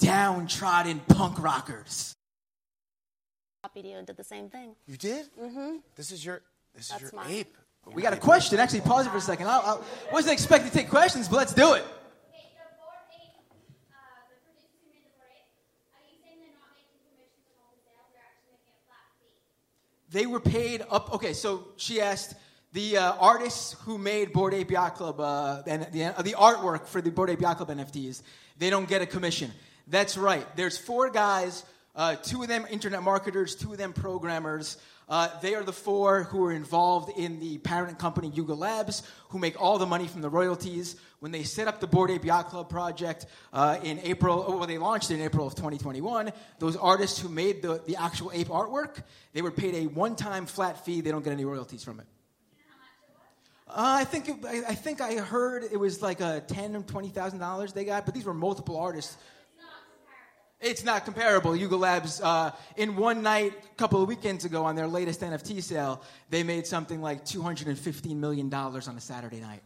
downtrodden 0.02 1.00
punk 1.08 1.42
rockers. 1.42 2.14
Copied 3.62 3.86
you 3.86 4.02
did 4.04 4.16
the 4.16 4.24
same 4.24 4.48
thing. 4.50 4.74
You 4.86 4.96
did? 4.96 5.26
Mm-hmm. 5.40 5.76
This 5.96 6.10
is 6.10 6.24
your. 6.24 6.42
This 6.74 6.86
is 6.86 6.90
That's 6.90 7.02
your 7.02 7.12
mine. 7.14 7.30
ape. 7.30 7.56
We 7.94 8.02
got 8.02 8.12
a 8.12 8.16
question. 8.16 8.58
Actually, 8.58 8.80
pause 8.82 9.06
it 9.06 9.10
for 9.10 9.18
a 9.18 9.20
second. 9.20 9.46
I, 9.46 9.58
I 9.58 9.78
wasn't 10.12 10.32
expecting 10.32 10.70
to 10.70 10.76
take 10.76 10.88
questions, 10.88 11.28
but 11.28 11.36
let's 11.36 11.52
do 11.54 11.74
it. 11.74 11.82
Okay, 11.82 12.48
the 12.54 12.70
Bored 12.78 13.06
Ape, 13.12 13.42
uh, 13.90 13.94
the 14.30 14.38
producers 14.38 14.70
who 14.80 14.88
made 14.90 15.02
the 15.04 15.10
Bored 15.18 15.30
Ape, 15.30 15.50
are 15.94 16.02
you 16.06 16.16
saying 16.22 16.38
they're 16.42 16.54
not 16.58 16.70
making 16.74 17.02
commissions 17.10 17.46
on 17.50 17.62
all 17.62 17.74
the 17.74 17.82
sales? 17.82 18.08
They're 18.14 18.22
actually 18.22 18.54
making 18.54 18.74
a 18.74 18.82
flat 18.86 19.06
fee? 19.18 19.34
They 20.10 20.26
were 20.26 20.40
paid 20.40 20.82
up. 20.90 21.14
Okay, 21.14 21.32
so 21.34 21.68
she 21.76 22.00
asked 22.00 22.34
the 22.72 22.96
uh, 22.96 23.12
artists 23.20 23.76
who 23.84 23.98
made 23.98 24.32
Bored 24.32 24.54
Ape 24.54 24.70
Yacht 24.70 24.94
Club 24.94 25.20
uh, 25.20 25.62
and 25.66 25.86
the, 25.92 26.04
uh, 26.04 26.22
the 26.22 26.32
artwork 26.34 26.86
for 26.86 27.02
the 27.02 27.10
Bored 27.10 27.30
Ape 27.30 27.42
Yacht 27.42 27.58
Club 27.58 27.68
NFTs. 27.68 28.22
They 28.58 28.70
don't 28.70 28.88
get 28.88 29.02
a 29.02 29.06
commission. 29.06 29.50
That's 29.86 30.16
right. 30.16 30.46
There's 30.56 30.78
four 30.78 31.10
guys. 31.10 31.64
Uh, 31.94 32.16
two 32.16 32.42
of 32.42 32.48
them 32.48 32.66
internet 32.70 33.02
marketers. 33.02 33.54
Two 33.54 33.72
of 33.72 33.78
them 33.78 33.92
programmers. 33.92 34.78
Uh, 35.08 35.28
they 35.40 35.54
are 35.54 35.62
the 35.62 35.72
four 35.72 36.22
who 36.22 36.44
are 36.44 36.52
involved 36.52 37.18
in 37.18 37.40
the 37.40 37.58
parent 37.58 37.98
company 37.98 38.30
Yuga 38.34 38.54
Labs, 38.54 39.02
who 39.28 39.38
make 39.38 39.60
all 39.60 39.78
the 39.78 39.86
money 39.86 40.06
from 40.06 40.22
the 40.22 40.30
royalties. 40.30 40.96
When 41.20 41.32
they 41.32 41.42
set 41.42 41.68
up 41.68 41.80
the 41.80 41.86
Bored 41.86 42.10
Ape 42.10 42.26
Club 42.48 42.70
project 42.70 43.26
uh, 43.52 43.78
in 43.82 43.98
April, 44.04 44.44
oh, 44.46 44.56
well, 44.56 44.66
they 44.66 44.78
launched 44.78 45.10
in 45.10 45.20
April 45.20 45.46
of 45.46 45.54
2021. 45.54 46.32
Those 46.60 46.76
artists 46.76 47.18
who 47.18 47.28
made 47.28 47.62
the, 47.62 47.82
the 47.86 47.96
actual 47.96 48.30
ape 48.32 48.48
artwork, 48.48 49.02
they 49.32 49.42
were 49.42 49.50
paid 49.50 49.74
a 49.74 49.86
one-time 49.86 50.46
flat 50.46 50.84
fee. 50.84 51.00
They 51.00 51.10
don't 51.10 51.22
get 51.22 51.32
any 51.32 51.44
royalties 51.44 51.84
from 51.84 52.00
it. 52.00 52.06
Uh, 53.68 54.00
I 54.00 54.04
think 54.04 54.28
it, 54.28 54.36
I, 54.46 54.70
I 54.70 54.74
think 54.74 55.00
I 55.00 55.16
heard 55.16 55.64
it 55.64 55.78
was 55.78 56.02
like 56.02 56.20
a 56.20 56.42
ten 56.46 56.76
or 56.76 56.82
twenty 56.82 57.08
thousand 57.08 57.38
dollars 57.38 57.72
they 57.72 57.84
got, 57.84 58.04
but 58.04 58.14
these 58.14 58.24
were 58.24 58.34
multiple 58.34 58.76
artists. 58.76 59.16
It's 60.62 60.84
not 60.84 61.04
comparable. 61.04 61.56
Yuga 61.56 61.74
Labs, 61.74 62.20
uh, 62.20 62.52
in 62.76 62.94
one 62.94 63.20
night, 63.20 63.52
a 63.52 63.74
couple 63.74 64.00
of 64.00 64.08
weekends 64.08 64.44
ago, 64.44 64.64
on 64.64 64.76
their 64.76 64.86
latest 64.86 65.20
NFT 65.20 65.60
sale, 65.60 66.02
they 66.30 66.44
made 66.44 66.68
something 66.68 67.02
like 67.02 67.24
$215 67.24 68.16
million 68.16 68.52
on 68.54 68.96
a 68.96 69.00
Saturday 69.00 69.40
night. 69.40 69.62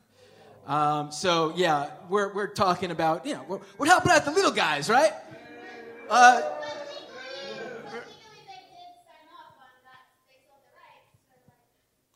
Um, 0.67 1.13
so, 1.13 1.53
yeah, 1.55 1.91
we're, 2.09 2.33
we're 2.33 2.47
talking 2.47 2.91
about, 2.91 3.27
you 3.27 3.35
know, 3.35 3.45
we're, 3.47 3.61
we're 3.77 3.87
helping 3.87 4.11
out 4.11 4.25
the 4.25 4.31
little 4.31 4.51
guys, 4.51 4.89
right? 4.89 5.13
Uh, 6.09 6.41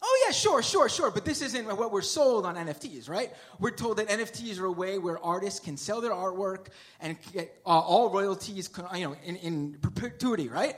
Oh 0.03 0.20
yeah, 0.31 0.33
sure, 0.33 0.63
sure, 0.63 0.89
sure. 0.89 1.11
But 1.11 1.25
this 1.25 1.43
isn't 1.43 1.67
what 1.67 1.91
we're 1.91 2.03
sold 2.03 2.47
on 2.47 2.55
NFTs, 2.55 3.09
right? 3.09 3.33
We're 3.59 3.73
told 3.73 3.97
that 3.97 4.09
NFTs 4.09 4.61
are 4.61 4.67
a 4.67 4.73
way 4.73 4.99
where 4.99 5.19
artists 5.25 5.59
can 5.59 5.77
sell 5.77 6.01
their 6.01 6.13
artwork 6.13 6.69
and 7.01 7.17
get 7.33 7.61
uh, 7.67 7.71
all 7.71 8.11
royalties, 8.11 8.71
you 8.95 9.09
know, 9.09 9.17
in, 9.25 9.37
in 9.37 9.79
perpetuity, 9.83 10.49
right? 10.49 10.77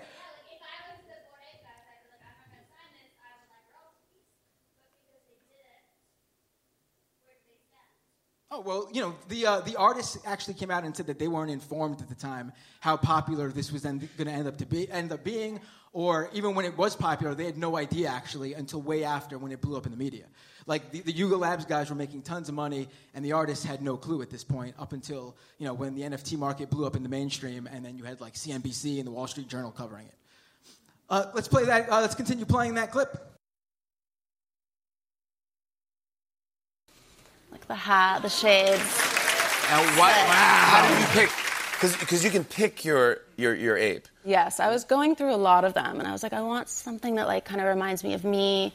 Oh 8.55 8.61
well, 8.61 8.91
you 8.93 9.01
know 9.01 9.15
the 9.29 9.47
uh, 9.47 9.61
the 9.61 9.77
artists 9.77 10.19
actually 10.27 10.53
came 10.53 10.71
out 10.71 10.85
and 10.85 10.95
said 10.95 11.07
that 11.07 11.19
they 11.19 11.27
weren't 11.27 11.51
informed 11.51 12.03
at 12.03 12.11
the 12.11 12.15
time 12.15 12.53
how 12.81 12.99
popular 12.99 13.49
this 13.49 13.73
was 13.73 13.81
then 13.81 13.97
going 14.19 14.27
to 14.27 14.33
end 14.33 14.47
up 14.47 14.59
to 14.59 14.67
be 14.67 14.91
end 14.91 15.11
up 15.11 15.25
being, 15.25 15.59
or 15.93 16.31
even 16.33 16.55
when 16.55 16.65
it 16.65 16.77
was 16.77 16.97
popular, 16.97 17.35
they 17.35 17.45
had 17.45 17.59
no 17.59 17.77
idea 17.77 18.09
actually 18.09 18.55
until 18.55 18.81
way 18.81 19.05
after 19.05 19.39
when 19.39 19.53
it 19.53 19.61
blew 19.61 19.77
up 19.77 19.85
in 19.85 19.93
the 19.93 19.99
media. 19.99 20.25
Like 20.67 20.91
the, 20.91 21.01
the 21.01 21.13
Yuga 21.13 21.37
Labs 21.37 21.65
guys 21.65 21.91
were 21.91 21.97
making 21.97 22.23
tons 22.23 22.49
of 22.49 22.55
money, 22.55 22.89
and 23.15 23.25
the 23.25 23.33
artists 23.33 23.65
had 23.65 23.83
no 23.83 23.97
clue 23.97 24.23
at 24.23 24.31
this 24.31 24.45
point 24.45 24.75
up 24.79 24.93
until 24.93 25.37
you 25.59 25.67
know 25.67 25.75
when 25.75 25.95
the 25.95 26.03
NFT 26.03 26.39
market 26.39 26.71
blew 26.71 26.87
up 26.87 26.97
in 26.97 27.03
the 27.03 27.09
mainstream, 27.09 27.69
and 27.71 27.85
then 27.85 27.97
you 27.97 28.05
had 28.05 28.21
like 28.21 28.35
CNBC 28.35 28.99
and 28.99 29.07
the 29.07 29.11
Wall 29.11 29.27
Street 29.27 29.49
Journal 29.49 29.71
covering 29.71 30.07
it. 30.07 30.15
Uh, 31.11 31.27
let's 31.35 31.49
play 31.49 31.65
that. 31.65 31.91
Uh, 31.91 32.01
let's 32.01 32.15
continue 32.15 32.45
playing 32.45 32.75
that 32.75 32.91
clip. 32.91 33.17
Like 37.51 37.67
the 37.67 37.75
hat, 37.75 38.23
the 38.23 38.31
shades. 38.31 38.79
Now, 39.69 39.83
why, 39.99 40.11
how 40.11 40.87
do 40.87 41.01
you 41.01 41.07
pick? 41.27 41.31
Because 42.01 42.25
you 42.25 42.31
can 42.31 42.45
pick 42.45 42.85
your, 42.85 43.23
your, 43.43 43.55
your 43.55 43.77
ape. 43.77 44.07
Yes, 44.25 44.61
I 44.61 44.69
was 44.71 44.85
going 44.85 45.17
through 45.17 45.35
a 45.35 45.37
lot 45.37 45.65
of 45.65 45.75
them, 45.75 45.99
and 45.99 46.09
I 46.09 46.13
was 46.13 46.23
like, 46.23 46.33
I 46.33 46.41
want 46.41 46.69
something 46.69 47.17
that 47.17 47.27
like 47.27 47.45
kind 47.45 47.61
of 47.61 47.67
reminds 47.67 48.03
me 48.05 48.15
of 48.15 48.25
me, 48.25 48.73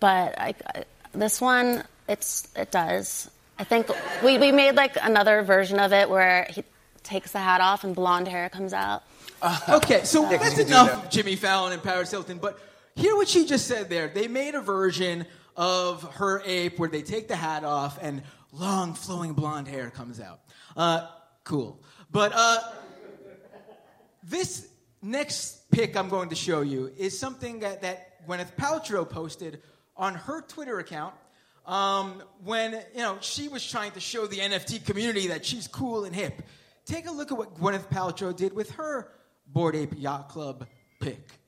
but 0.00 0.34
I, 0.38 0.54
I, 0.74 0.84
this 1.12 1.40
one, 1.40 1.84
it's 2.08 2.48
it 2.56 2.70
does. 2.72 3.30
I 3.58 3.64
think 3.64 3.88
we, 4.24 4.38
we 4.38 4.52
made 4.52 4.74
like 4.74 4.96
another 5.02 5.42
version 5.42 5.78
of 5.78 5.92
it 5.92 6.08
where 6.08 6.46
he 6.50 6.64
takes 7.02 7.32
the 7.32 7.38
hat 7.38 7.60
off 7.60 7.84
and 7.84 7.94
blonde 7.94 8.26
hair 8.26 8.48
comes 8.48 8.72
out. 8.72 9.02
Okay, 9.68 10.02
so 10.04 10.22
'cause 10.22 10.30
that's 10.32 10.44
you 10.58 10.64
can 10.64 10.66
do 10.66 10.72
enough 10.72 10.86
that. 10.88 11.04
of 11.04 11.10
Jimmy 11.10 11.34
Fallon 11.36 11.72
and 11.72 11.82
Paris 11.82 12.10
Hilton, 12.10 12.36
but 12.38 12.58
hear 12.94 13.16
what 13.16 13.26
she 13.28 13.46
just 13.46 13.66
said 13.66 13.88
there. 13.88 14.08
They 14.08 14.28
made 14.28 14.54
a 14.54 14.60
version 14.60 15.24
of 15.56 16.02
her 16.16 16.42
ape 16.44 16.78
where 16.78 16.90
they 16.90 17.00
take 17.02 17.26
the 17.28 17.36
hat 17.36 17.64
off 17.64 17.98
and 18.02 18.22
long 18.52 18.92
flowing 18.94 19.32
blonde 19.32 19.66
hair 19.68 19.88
comes 19.90 20.20
out. 20.20 20.40
Uh, 20.76 21.06
cool. 21.44 21.80
But 22.10 22.32
uh, 22.34 22.58
this 24.30 24.68
next 25.02 25.70
pic 25.70 25.96
I'm 25.96 26.08
going 26.08 26.28
to 26.28 26.36
show 26.36 26.60
you 26.60 26.92
is 26.96 27.18
something 27.18 27.60
that, 27.60 27.82
that 27.82 28.26
Gwyneth 28.26 28.54
Paltrow 28.56 29.08
posted 29.08 29.60
on 29.96 30.14
her 30.14 30.40
Twitter 30.42 30.78
account 30.78 31.14
um, 31.66 32.22
when 32.44 32.72
you 32.94 33.02
know 33.02 33.18
she 33.20 33.48
was 33.48 33.68
trying 33.68 33.92
to 33.92 34.00
show 34.00 34.26
the 34.26 34.38
NFT 34.38 34.86
community 34.86 35.28
that 35.28 35.44
she's 35.44 35.66
cool 35.66 36.04
and 36.04 36.14
hip. 36.14 36.42
Take 36.86 37.06
a 37.06 37.12
look 37.12 37.32
at 37.32 37.38
what 37.38 37.58
Gwyneth 37.58 37.88
Paltrow 37.88 38.34
did 38.34 38.54
with 38.54 38.70
her 38.72 39.10
Bored 39.46 39.74
Ape 39.74 39.94
Yacht 39.96 40.28
Club 40.28 40.66
pic. 41.00 41.39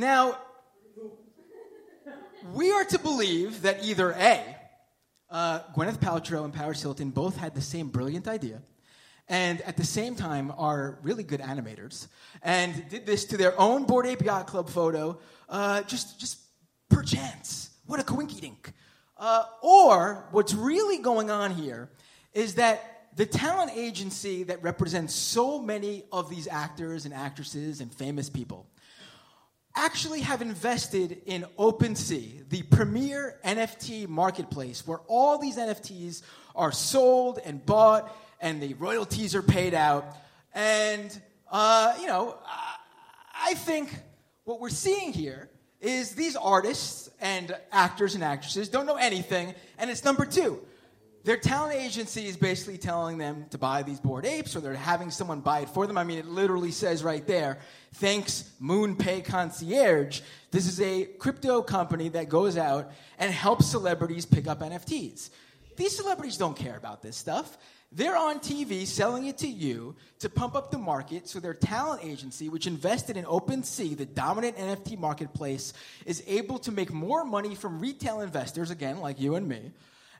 Now, 0.00 0.38
we 2.54 2.72
are 2.72 2.84
to 2.86 2.98
believe 2.98 3.60
that 3.60 3.84
either 3.84 4.12
A, 4.12 4.56
uh, 5.28 5.60
Gwyneth 5.76 5.98
Paltrow 5.98 6.42
and 6.42 6.54
Paris 6.54 6.80
Hilton 6.80 7.10
both 7.10 7.36
had 7.36 7.54
the 7.54 7.60
same 7.60 7.88
brilliant 7.88 8.26
idea, 8.26 8.62
and 9.28 9.60
at 9.60 9.76
the 9.76 9.84
same 9.84 10.14
time 10.14 10.54
are 10.56 10.98
really 11.02 11.22
good 11.22 11.40
animators, 11.40 12.08
and 12.42 12.88
did 12.88 13.04
this 13.04 13.26
to 13.26 13.36
their 13.36 13.60
own 13.60 13.84
Bored 13.84 14.06
Ape 14.06 14.22
Yacht 14.22 14.46
Club 14.46 14.70
photo, 14.70 15.18
uh, 15.50 15.82
just, 15.82 16.18
just 16.18 16.38
perchance. 16.88 17.68
What 17.84 18.00
a 18.00 18.02
coinky 18.02 18.40
dink. 18.40 18.72
Uh, 19.18 19.44
or 19.60 20.28
what's 20.30 20.54
really 20.54 21.02
going 21.02 21.30
on 21.30 21.50
here 21.50 21.90
is 22.32 22.54
that 22.54 23.10
the 23.16 23.26
talent 23.26 23.72
agency 23.74 24.44
that 24.44 24.62
represents 24.62 25.14
so 25.14 25.60
many 25.60 26.04
of 26.10 26.30
these 26.30 26.48
actors 26.48 27.04
and 27.04 27.12
actresses 27.12 27.82
and 27.82 27.92
famous 27.92 28.30
people 28.30 28.66
actually 29.74 30.20
have 30.20 30.42
invested 30.42 31.22
in 31.26 31.44
OpenSea, 31.58 32.48
the 32.48 32.62
premier 32.62 33.38
NFT 33.44 34.08
marketplace 34.08 34.86
where 34.86 35.00
all 35.06 35.38
these 35.38 35.56
NFTs 35.56 36.22
are 36.54 36.72
sold 36.72 37.38
and 37.44 37.64
bought 37.64 38.14
and 38.40 38.62
the 38.62 38.74
royalties 38.74 39.34
are 39.34 39.42
paid 39.42 39.74
out. 39.74 40.16
And, 40.54 41.20
uh, 41.50 41.96
you 42.00 42.06
know, 42.06 42.36
I- 42.44 42.76
I 43.42 43.54
think 43.54 43.94
what 44.44 44.60
we're 44.60 44.68
seeing 44.70 45.12
here 45.12 45.50
is 45.80 46.12
these 46.12 46.36
artists 46.36 47.08
and 47.20 47.56
actors 47.72 48.14
and 48.14 48.22
actresses 48.22 48.68
don't 48.68 48.86
know 48.86 48.96
anything. 48.96 49.54
And 49.78 49.90
it's 49.90 50.04
number 50.04 50.26
two, 50.26 50.60
their 51.22 51.36
talent 51.36 51.78
agency 51.78 52.26
is 52.26 52.36
basically 52.36 52.78
telling 52.78 53.18
them 53.18 53.44
to 53.50 53.58
buy 53.58 53.82
these 53.82 54.00
Bored 54.00 54.24
Apes 54.24 54.56
or 54.56 54.60
they're 54.60 54.74
having 54.74 55.10
someone 55.10 55.40
buy 55.40 55.60
it 55.60 55.68
for 55.68 55.86
them. 55.86 55.98
I 55.98 56.04
mean, 56.04 56.18
it 56.18 56.26
literally 56.26 56.70
says 56.70 57.04
right 57.04 57.26
there, 57.26 57.58
thanks 57.94 58.50
MoonPay 58.62 59.24
Concierge. 59.24 60.22
This 60.50 60.66
is 60.66 60.80
a 60.80 61.04
crypto 61.04 61.60
company 61.60 62.08
that 62.10 62.28
goes 62.28 62.56
out 62.56 62.90
and 63.18 63.30
helps 63.30 63.66
celebrities 63.66 64.24
pick 64.24 64.46
up 64.46 64.60
NFTs. 64.60 65.30
These 65.76 65.96
celebrities 65.96 66.36
don't 66.36 66.56
care 66.56 66.76
about 66.76 67.02
this 67.02 67.16
stuff. 67.16 67.58
They're 67.92 68.16
on 68.16 68.38
TV 68.38 68.86
selling 68.86 69.26
it 69.26 69.38
to 69.38 69.48
you 69.48 69.96
to 70.20 70.28
pump 70.28 70.54
up 70.54 70.70
the 70.70 70.78
market 70.78 71.28
so 71.28 71.40
their 71.40 71.54
talent 71.54 72.04
agency, 72.04 72.48
which 72.48 72.68
invested 72.68 73.16
in 73.16 73.24
OpenSea, 73.24 73.96
the 73.96 74.06
dominant 74.06 74.56
NFT 74.56 74.96
marketplace, 74.96 75.72
is 76.06 76.22
able 76.28 76.60
to 76.60 76.70
make 76.70 76.92
more 76.92 77.24
money 77.24 77.56
from 77.56 77.80
retail 77.80 78.20
investors, 78.20 78.70
again, 78.70 79.00
like 79.00 79.20
you 79.20 79.34
and 79.34 79.48
me. 79.48 79.72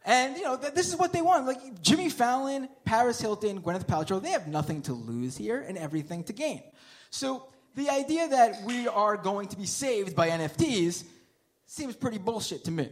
And, 0.04 0.36
you 0.36 0.44
know, 0.44 0.56
th- 0.56 0.72
this 0.74 0.88
is 0.88 0.96
what 0.96 1.12
they 1.12 1.22
want. 1.22 1.46
Like 1.46 1.82
Jimmy 1.82 2.08
Fallon, 2.08 2.68
Paris 2.84 3.20
Hilton, 3.20 3.60
Gwyneth 3.60 3.86
Paltrow, 3.86 4.22
they 4.22 4.30
have 4.30 4.48
nothing 4.48 4.82
to 4.82 4.92
lose 4.92 5.36
here 5.36 5.64
and 5.66 5.76
everything 5.76 6.24
to 6.24 6.32
gain. 6.32 6.62
So 7.10 7.48
the 7.74 7.90
idea 7.90 8.28
that 8.28 8.62
we 8.64 8.88
are 8.88 9.16
going 9.16 9.48
to 9.48 9.56
be 9.56 9.66
saved 9.66 10.16
by 10.16 10.30
NFTs 10.30 11.04
seems 11.66 11.94
pretty 11.94 12.18
bullshit 12.18 12.64
to 12.64 12.70
me. 12.70 12.88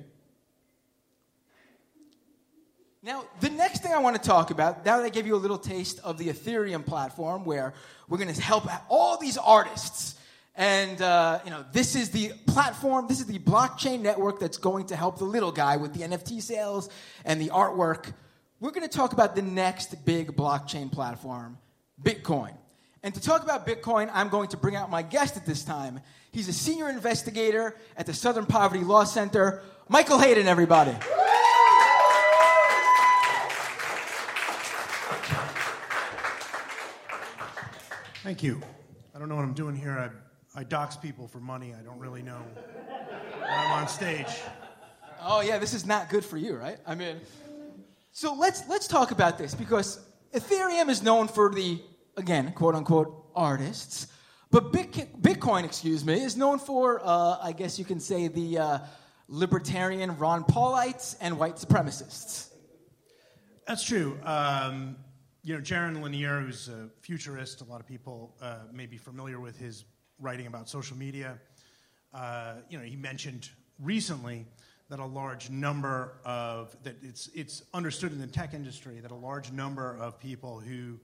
Now, 3.02 3.24
the 3.40 3.48
next 3.48 3.82
thing 3.82 3.92
I 3.92 3.98
want 3.98 4.20
to 4.20 4.22
talk 4.22 4.50
about, 4.50 4.84
now 4.84 4.98
that 4.98 5.04
I 5.04 5.08
gave 5.08 5.26
you 5.26 5.34
a 5.34 5.38
little 5.38 5.58
taste 5.58 6.00
of 6.00 6.18
the 6.18 6.28
Ethereum 6.28 6.84
platform 6.84 7.44
where 7.44 7.72
we're 8.08 8.18
going 8.18 8.32
to 8.32 8.40
help 8.40 8.68
all 8.88 9.16
these 9.18 9.38
artists. 9.38 10.16
And, 10.58 11.00
uh, 11.00 11.38
you 11.44 11.52
know, 11.52 11.64
this 11.70 11.94
is 11.94 12.10
the 12.10 12.32
platform, 12.48 13.06
this 13.06 13.20
is 13.20 13.26
the 13.26 13.38
blockchain 13.38 14.00
network 14.00 14.40
that's 14.40 14.58
going 14.58 14.86
to 14.86 14.96
help 14.96 15.18
the 15.18 15.24
little 15.24 15.52
guy 15.52 15.76
with 15.76 15.94
the 15.94 16.00
NFT 16.00 16.42
sales 16.42 16.90
and 17.24 17.40
the 17.40 17.50
artwork. 17.50 18.12
We're 18.58 18.72
going 18.72 18.86
to 18.86 18.92
talk 18.94 19.12
about 19.12 19.36
the 19.36 19.42
next 19.42 20.04
big 20.04 20.34
blockchain 20.34 20.90
platform, 20.90 21.58
Bitcoin. 22.02 22.54
And 23.04 23.14
to 23.14 23.20
talk 23.20 23.44
about 23.44 23.68
Bitcoin, 23.68 24.10
I'm 24.12 24.30
going 24.30 24.48
to 24.48 24.56
bring 24.56 24.74
out 24.74 24.90
my 24.90 25.00
guest 25.00 25.36
at 25.36 25.46
this 25.46 25.62
time. 25.62 26.00
He's 26.32 26.48
a 26.48 26.52
senior 26.52 26.88
investigator 26.88 27.76
at 27.96 28.06
the 28.06 28.12
Southern 28.12 28.44
Poverty 28.44 28.82
Law 28.82 29.04
Center, 29.04 29.62
Michael 29.88 30.18
Hayden, 30.18 30.48
everybody. 30.48 30.90
Thank 38.24 38.42
you. 38.42 38.60
I 39.14 39.20
don't 39.20 39.28
know 39.28 39.36
what 39.36 39.44
I'm 39.44 39.54
doing 39.54 39.76
here. 39.76 39.96
I, 39.96 40.27
I 40.58 40.64
dox 40.64 40.96
people 40.96 41.28
for 41.28 41.38
money. 41.38 41.72
I 41.72 41.84
don't 41.84 42.00
really 42.00 42.20
know 42.20 42.42
when 43.38 43.48
I'm 43.48 43.80
on 43.80 43.86
stage. 43.86 44.26
Oh 45.22 45.40
yeah, 45.40 45.56
this 45.56 45.72
is 45.72 45.86
not 45.86 46.10
good 46.10 46.24
for 46.24 46.36
you, 46.36 46.56
right? 46.56 46.78
I 46.84 46.96
mean, 46.96 47.20
so 48.10 48.34
let's 48.34 48.68
let's 48.68 48.88
talk 48.88 49.12
about 49.12 49.38
this 49.38 49.54
because 49.54 50.04
Ethereum 50.34 50.88
is 50.88 51.00
known 51.00 51.28
for 51.28 51.54
the 51.54 51.80
again 52.16 52.50
quote 52.54 52.74
unquote 52.74 53.30
artists, 53.36 54.08
but 54.50 54.72
Bitcoin, 54.72 55.62
excuse 55.62 56.04
me, 56.04 56.20
is 56.20 56.36
known 56.36 56.58
for 56.58 57.02
uh, 57.04 57.38
I 57.40 57.52
guess 57.52 57.78
you 57.78 57.84
can 57.84 58.00
say 58.00 58.26
the 58.26 58.58
uh, 58.58 58.78
libertarian 59.28 60.18
Ron 60.18 60.42
Paulites 60.42 61.14
and 61.20 61.38
white 61.38 61.54
supremacists. 61.54 62.48
That's 63.64 63.84
true. 63.84 64.18
Um, 64.24 64.96
you 65.44 65.54
know, 65.54 65.60
Jaron 65.60 66.02
Lanier, 66.02 66.40
who's 66.40 66.66
a 66.66 66.88
futurist, 67.00 67.60
a 67.60 67.64
lot 67.64 67.80
of 67.80 67.86
people 67.86 68.34
uh, 68.42 68.62
may 68.72 68.86
be 68.86 68.96
familiar 68.96 69.38
with 69.38 69.56
his 69.56 69.84
writing 70.20 70.46
about 70.46 70.68
social 70.68 70.96
media. 70.96 71.38
Uh, 72.12 72.54
you 72.68 72.78
know, 72.78 72.84
he 72.84 72.96
mentioned 72.96 73.50
recently 73.78 74.46
that 74.88 74.98
a 74.98 75.04
large 75.04 75.50
number 75.50 76.14
of 76.24 76.76
that 76.82 76.96
it's 77.02 77.28
it's 77.34 77.62
understood 77.74 78.12
in 78.12 78.20
the 78.20 78.26
tech 78.26 78.54
industry 78.54 79.00
that 79.00 79.10
a 79.10 79.14
large 79.14 79.52
number 79.52 79.96
of 79.98 80.18
people 80.18 80.60
who 80.60 80.98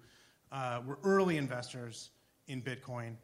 uh, 0.52 0.80
were 0.87 0.99
early 1.04 1.37
investors 1.37 2.11
in 2.49 2.62
Bitcoin 2.62 3.16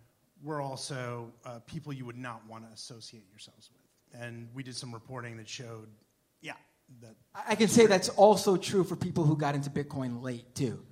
were 0.43 0.61
also 0.61 1.31
uh, 1.45 1.59
people 1.67 1.93
you 1.93 2.05
would 2.05 2.19
not 2.19 2.47
want 2.49 2.67
to 2.67 2.73
associate 2.73 3.25
yourselves 3.31 3.71
with. 3.73 4.23
And 4.23 4.49
we 4.55 4.63
did 4.63 4.75
some 4.75 4.93
reporting 4.93 5.37
that 5.37 5.49
showed, 5.49 5.89
yeah, 6.41 6.55
that 7.01 7.15
I 7.35 7.53
I 7.53 7.55
can 7.55 7.69
say 7.69 7.87
that's 7.87 8.09
also 8.11 8.57
true 8.57 8.85
for 8.85 8.97
people 8.97 9.25
who 9.25 9.37
got 9.37 9.55
into 9.55 9.71
Bitcoin 9.71 10.23
late 10.23 10.55
too. 10.55 10.83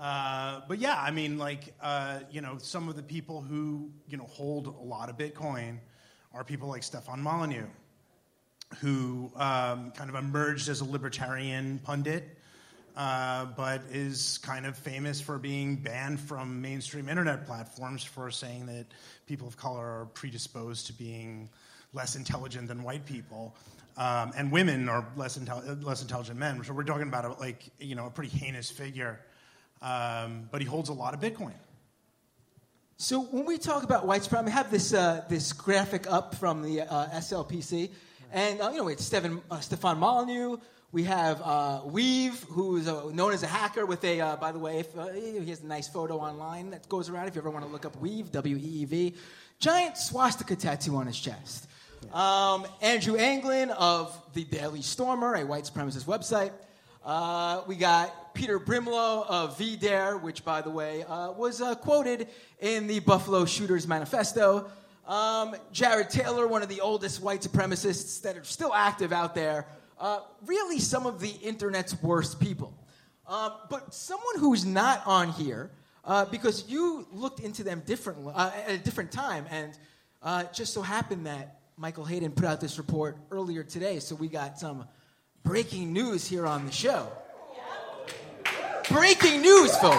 Uh, 0.00 0.62
but 0.66 0.78
yeah, 0.78 0.98
I 0.98 1.10
mean, 1.10 1.36
like, 1.36 1.74
uh, 1.82 2.20
you 2.30 2.40
know, 2.40 2.56
some 2.56 2.88
of 2.88 2.96
the 2.96 3.02
people 3.02 3.42
who, 3.42 3.90
you 4.08 4.16
know, 4.16 4.24
hold 4.24 4.66
a 4.66 4.70
lot 4.70 5.10
of 5.10 5.18
Bitcoin 5.18 5.78
are 6.32 6.42
people 6.42 6.68
like 6.68 6.82
Stefan 6.82 7.20
Molyneux, 7.20 7.66
who 8.80 9.30
um, 9.36 9.90
kind 9.90 10.08
of 10.08 10.14
emerged 10.14 10.70
as 10.70 10.80
a 10.80 10.86
libertarian 10.86 11.80
pundit, 11.82 12.38
uh, 12.96 13.44
but 13.56 13.82
is 13.92 14.38
kind 14.38 14.64
of 14.64 14.74
famous 14.74 15.20
for 15.20 15.38
being 15.38 15.76
banned 15.76 16.18
from 16.18 16.62
mainstream 16.62 17.08
internet 17.08 17.44
platforms 17.44 18.02
for 18.02 18.30
saying 18.30 18.66
that 18.66 18.86
people 19.26 19.46
of 19.46 19.58
color 19.58 19.84
are 19.84 20.06
predisposed 20.14 20.86
to 20.86 20.94
being 20.94 21.50
less 21.92 22.16
intelligent 22.16 22.68
than 22.68 22.82
white 22.82 23.04
people. 23.04 23.54
Um, 23.98 24.32
and 24.34 24.50
women 24.50 24.88
are 24.88 25.06
less, 25.14 25.36
intel- 25.36 25.84
less 25.84 26.00
intelligent 26.00 26.38
men. 26.38 26.64
So 26.64 26.72
we're 26.72 26.84
talking 26.84 27.08
about 27.08 27.24
a, 27.26 27.32
like 27.34 27.64
you 27.78 27.96
know 27.96 28.06
a 28.06 28.10
pretty 28.10 28.34
heinous 28.34 28.70
figure, 28.70 29.20
um, 29.82 30.48
but 30.50 30.60
he 30.60 30.66
holds 30.66 30.88
a 30.88 30.92
lot 30.92 31.14
of 31.14 31.20
Bitcoin. 31.20 31.54
So 32.96 33.22
when 33.22 33.46
we 33.46 33.56
talk 33.56 33.82
about 33.82 34.06
white 34.06 34.22
supremacy, 34.22 34.52
I 34.52 34.56
have 34.56 34.70
this 34.70 34.92
uh, 34.92 35.24
this 35.28 35.54
graphic 35.54 36.10
up 36.10 36.34
from 36.34 36.62
the 36.62 36.82
uh, 36.82 37.08
SLPC, 37.14 37.90
and 38.30 38.60
uh, 38.60 38.70
you 38.72 38.78
know 38.78 38.88
it's 38.88 39.04
Stefan 39.04 39.40
uh, 39.50 39.60
Stefan 39.60 39.98
Molyneux. 39.98 40.58
We 40.92 41.04
have 41.04 41.40
uh, 41.40 41.80
Weev, 41.86 42.44
who's 42.48 42.88
uh, 42.88 43.10
known 43.12 43.32
as 43.32 43.42
a 43.42 43.46
hacker 43.46 43.86
with 43.86 44.04
a. 44.04 44.20
Uh, 44.20 44.36
by 44.36 44.52
the 44.52 44.58
way, 44.58 44.80
if, 44.80 44.98
uh, 44.98 45.06
he 45.12 45.48
has 45.48 45.62
a 45.62 45.66
nice 45.66 45.88
photo 45.88 46.18
online 46.18 46.70
that 46.72 46.88
goes 46.88 47.08
around. 47.08 47.28
If 47.28 47.36
you 47.36 47.40
ever 47.40 47.50
want 47.50 47.64
to 47.64 47.70
look 47.70 47.86
up 47.86 47.96
Weev, 48.02 48.30
W 48.32 48.56
E 48.56 48.60
E 48.60 48.84
V, 48.84 49.14
giant 49.60 49.96
swastika 49.96 50.56
tattoo 50.56 50.96
on 50.96 51.06
his 51.06 51.18
chest. 51.18 51.68
Um, 52.12 52.66
Andrew 52.82 53.16
Anglin 53.16 53.70
of 53.70 54.18
the 54.34 54.44
Daily 54.44 54.82
Stormer, 54.82 55.36
a 55.36 55.46
white 55.46 55.64
supremacist 55.64 56.04
website. 56.04 56.52
Uh, 57.02 57.62
we 57.66 57.76
got 57.76 58.34
Peter 58.34 58.60
Brimelow 58.60 59.24
of 59.26 59.56
VDARE, 59.58 60.20
which, 60.20 60.44
by 60.44 60.60
the 60.60 60.68
way, 60.68 61.02
uh, 61.04 61.32
was 61.32 61.62
uh, 61.62 61.74
quoted 61.74 62.28
in 62.60 62.86
the 62.86 63.00
Buffalo 63.00 63.46
Shooters 63.46 63.88
Manifesto. 63.88 64.70
Um, 65.06 65.56
Jared 65.72 66.10
Taylor, 66.10 66.46
one 66.46 66.62
of 66.62 66.68
the 66.68 66.82
oldest 66.82 67.22
white 67.22 67.40
supremacists 67.40 68.20
that 68.20 68.36
are 68.36 68.44
still 68.44 68.74
active 68.74 69.14
out 69.14 69.34
there. 69.34 69.66
Uh, 69.98 70.20
really, 70.44 70.78
some 70.78 71.06
of 71.06 71.20
the 71.20 71.30
internet's 71.42 72.00
worst 72.02 72.38
people. 72.38 72.76
Um, 73.26 73.52
but 73.70 73.94
someone 73.94 74.38
who's 74.38 74.66
not 74.66 75.02
on 75.06 75.30
here, 75.32 75.70
uh, 76.04 76.26
because 76.26 76.68
you 76.68 77.06
looked 77.12 77.40
into 77.40 77.62
them 77.62 77.82
differently 77.86 78.34
uh, 78.36 78.50
at 78.66 78.72
a 78.72 78.78
different 78.78 79.10
time, 79.10 79.46
and 79.50 79.72
just 80.52 80.74
so 80.74 80.82
happened 80.82 81.24
that 81.26 81.60
Michael 81.78 82.04
Hayden 82.04 82.32
put 82.32 82.44
out 82.44 82.60
this 82.60 82.76
report 82.76 83.16
earlier 83.30 83.62
today, 83.62 84.00
so 84.00 84.14
we 84.14 84.28
got 84.28 84.58
some 84.58 84.84
breaking 85.44 85.92
news 85.92 86.26
here 86.26 86.46
on 86.46 86.66
the 86.66 86.72
show. 86.72 87.08
Breaking 88.88 89.40
news, 89.40 89.76
folks. 89.76 89.96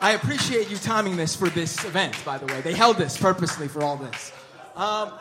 I 0.00 0.12
appreciate 0.12 0.70
you 0.70 0.76
timing 0.76 1.16
this 1.16 1.34
for 1.34 1.48
this 1.48 1.84
event, 1.84 2.16
by 2.24 2.38
the 2.38 2.46
way. 2.46 2.60
They 2.60 2.74
held 2.74 2.96
this 2.96 3.16
purposely 3.18 3.68
for 3.68 3.82
all 3.82 3.96
this. 3.96 4.32
Um, 4.74 5.12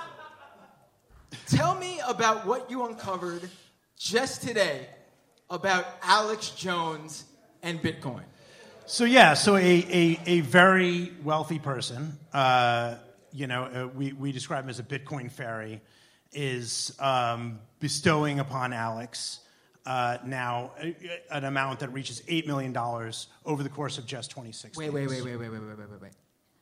tell 1.48 1.76
me 1.76 2.00
about 2.08 2.46
what 2.46 2.70
you 2.70 2.86
uncovered 2.86 3.50
just 3.98 4.44
today 4.44 4.88
about 5.50 5.86
Alex 6.04 6.50
Jones 6.52 7.26
and 7.64 7.82
Bitcoin. 7.82 8.24
So 8.86 9.04
yeah, 9.06 9.34
so 9.34 9.56
a, 9.56 9.60
a, 9.62 10.20
a 10.26 10.40
very 10.42 11.12
wealthy 11.24 11.58
person, 11.58 12.20
uh, 12.34 12.96
you 13.32 13.48
know, 13.48 13.64
uh, 13.64 13.88
we, 13.88 14.14
we 14.14 14.32
describe 14.32 14.66
him 14.66 14.70
as 14.70 14.80
a 14.80 14.84
Bitcoin 14.84 15.32
fairy, 15.32 15.82
is 16.36 16.96
um, 17.00 17.60
bestowing 17.80 18.40
upon 18.40 18.74
Alex 18.74 19.40
uh, 19.86 20.18
now 20.26 20.72
a, 20.82 20.96
an 21.32 21.46
amount 21.46 21.80
that 21.80 21.94
reaches 21.94 22.22
$8 22.22 22.48
million 22.48 22.76
over 23.46 23.64
the 23.64 23.70
course 23.70 23.98
of 23.98 24.06
just 24.06 24.32
26 24.32 24.78
Wait, 24.78 24.86
days. 24.86 24.94
wait, 24.94 25.08
wait, 25.08 25.24
wait, 25.24 25.38
wait, 25.38 25.38
wait, 25.38 25.50
wait, 25.50 25.62
wait, 25.62 25.78
wait, 25.78 25.90
wait. 25.92 26.02
Wait. 26.02 26.12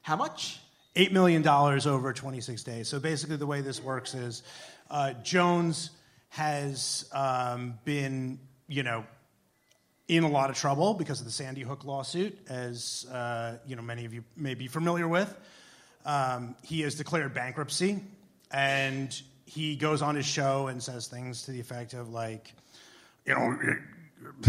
How 0.02 0.16
much? 0.16 0.60
$8 0.96 1.12
million 1.12 1.48
over 1.48 2.14
26 2.14 2.64
days. 2.64 2.88
So 2.88 3.00
basically, 3.00 3.38
the 3.38 3.48
way 3.48 3.62
this 3.62 3.82
works 3.82 4.14
is 4.14 4.44
uh, 4.92 5.14
Jones 5.24 5.92
has 6.30 7.10
um, 7.14 7.76
been, 7.86 8.40
you 8.68 8.84
know, 8.84 9.06
in 10.08 10.24
a 10.24 10.30
lot 10.30 10.50
of 10.50 10.58
trouble 10.58 10.94
because 10.94 11.20
of 11.20 11.26
the 11.26 11.32
Sandy 11.32 11.62
Hook 11.62 11.86
lawsuit, 11.86 12.38
as 12.50 13.08
uh, 13.12 13.58
you 13.66 13.76
know, 13.76 13.82
many 13.82 14.06
of 14.06 14.14
you 14.14 14.24
may 14.36 14.54
be 14.54 14.68
familiar 14.68 15.08
with. 15.08 15.34
Um, 16.06 16.56
he 16.62 16.82
has 16.82 16.96
declared 16.96 17.34
bankruptcy, 17.34 18.04
and 18.52 19.20
he 19.46 19.76
goes 19.76 20.02
on 20.02 20.16
his 20.16 20.26
show 20.26 20.68
and 20.68 20.82
says 20.82 21.08
things 21.08 21.44
to 21.44 21.52
the 21.52 21.60
effect 21.60 21.94
of 21.94 22.10
like, 22.10 22.54
you 23.26 23.34
know, 23.34 23.40
I 23.42 23.48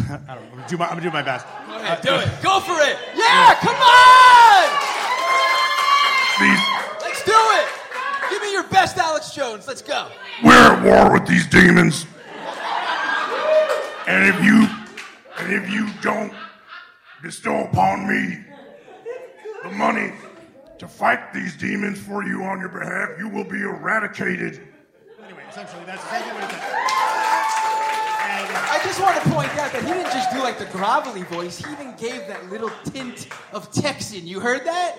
don't 0.09 0.26
know. 0.26 0.33
I'm 0.33 0.50
gonna 0.50 0.68
do 0.68 0.76
my, 0.76 0.87
I'm 0.87 0.90
gonna 0.92 1.02
do 1.02 1.11
my 1.11 1.22
best. 1.22 1.46
Go 1.66 1.76
ahead, 1.76 2.00
do 2.00 2.14
it. 2.14 2.28
Go 2.42 2.61
for 2.61 2.80
it. 2.80 2.96
Yeah, 3.14 3.54
come 3.61 3.76
on! 3.76 4.35
Let's 7.00 7.24
do 7.24 7.33
it. 7.33 7.68
Give 8.30 8.42
me 8.42 8.52
your 8.52 8.64
best. 8.64 8.74
Best 8.74 8.98
Alex 8.98 9.30
Jones. 9.35 9.66
Let's 9.68 9.83
go. 9.83 10.09
We're 10.42 10.52
at 10.52 10.83
war 10.83 11.12
with 11.12 11.26
these 11.26 11.46
demons. 11.46 12.07
And 14.07 14.28
if 14.28 14.44
you 14.44 14.68
and 15.38 15.52
if 15.52 15.70
you 15.70 15.88
don't 16.02 16.35
bestow 17.22 17.64
upon 17.64 18.07
me 18.07 18.44
the 19.62 19.70
money 19.70 20.12
to 20.78 20.87
fight 20.87 21.33
these 21.33 21.57
demons 21.57 21.98
for 21.98 22.24
you 22.24 22.42
on 22.42 22.61
your 22.61 22.68
behalf, 22.68 23.11
you 23.18 23.28
will 23.28 23.44
be 23.44 23.62
eradicated. 23.62 24.61
Essentially, 25.55 25.85
that's 25.85 26.03
exactly 26.03 26.33
what 26.33 26.51
it 26.51 26.57
is. 26.57 26.62
And 28.25 28.57
I 28.67 28.81
just 28.83 29.01
want 29.01 29.23
to 29.23 29.31
point 29.31 29.51
out 29.51 29.71
that 29.71 29.85
he 29.85 29.93
didn't 29.93 30.11
just 30.11 30.33
do 30.33 30.40
like 30.40 30.59
the 30.59 30.64
grovelly 30.64 31.25
voice. 31.29 31.59
He 31.59 31.73
even 31.73 31.95
gave 31.95 32.27
that 32.27 32.51
little 32.51 32.73
tint 32.87 33.29
of 33.53 33.71
Texan. 33.71 34.27
You 34.27 34.40
heard 34.40 34.64
that? 34.64 34.99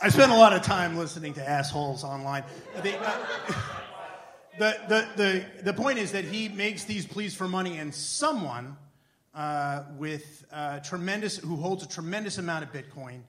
I 0.00 0.10
spent 0.10 0.30
a 0.30 0.36
lot 0.36 0.52
of 0.52 0.62
time 0.62 0.96
listening 0.96 1.34
to 1.34 1.48
assholes 1.48 2.04
online. 2.04 2.44
They, 2.84 2.94
uh, 2.94 3.18
the, 4.60 4.76
the, 4.88 5.08
the, 5.16 5.44
the 5.64 5.72
point 5.72 5.98
is 5.98 6.12
that 6.12 6.24
he 6.24 6.48
makes 6.48 6.84
these 6.84 7.04
pleas 7.04 7.34
for 7.34 7.48
money, 7.48 7.78
and 7.78 7.92
someone 7.92 8.76
uh, 9.34 9.82
with 9.98 10.46
uh, 10.52 10.78
tremendous, 10.78 11.38
who 11.38 11.56
holds 11.56 11.82
a 11.82 11.88
tremendous 11.88 12.38
amount 12.38 12.62
of 12.62 12.72
Bitcoin, 12.72 13.22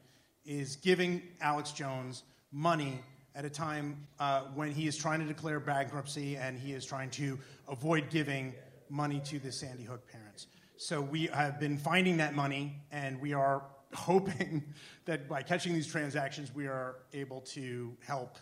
is 0.46 0.76
giving 0.76 1.24
Alex 1.42 1.72
Jones 1.72 2.22
money 2.52 3.02
at 3.38 3.45
a 3.45 3.50
time 3.52 4.08
uh, 4.19 4.41
when 4.56 4.71
he 4.71 4.88
is 4.88 4.97
trying 4.97 5.19
to 5.19 5.26
declare 5.26 5.60
bankruptcy 5.60 6.36
and 6.36 6.58
he 6.58 6.73
is 6.73 6.84
trying 6.84 7.12
to 7.12 7.38
avoid 7.69 8.10
giving 8.10 8.52
money 8.89 9.21
to 9.26 9.38
the 9.38 9.52
Sandy 9.52 9.84
Hook 9.84 10.12
parents. 10.12 10.47
So 10.78 11.00
we 11.00 11.28
have 11.28 11.60
been 11.60 11.78
finding 11.78 12.17
that 12.17 12.36
money, 12.36 12.82
and 12.91 13.21
we 13.21 13.34
are 13.34 13.63
hoping 13.93 14.63
that 15.06 15.30
by 15.30 15.43
catching 15.43 15.73
these 15.73 15.86
transactions, 15.86 16.54
we 16.54 16.65
are 16.65 16.95
able 17.13 17.41
to 17.41 17.95
help 18.06 18.39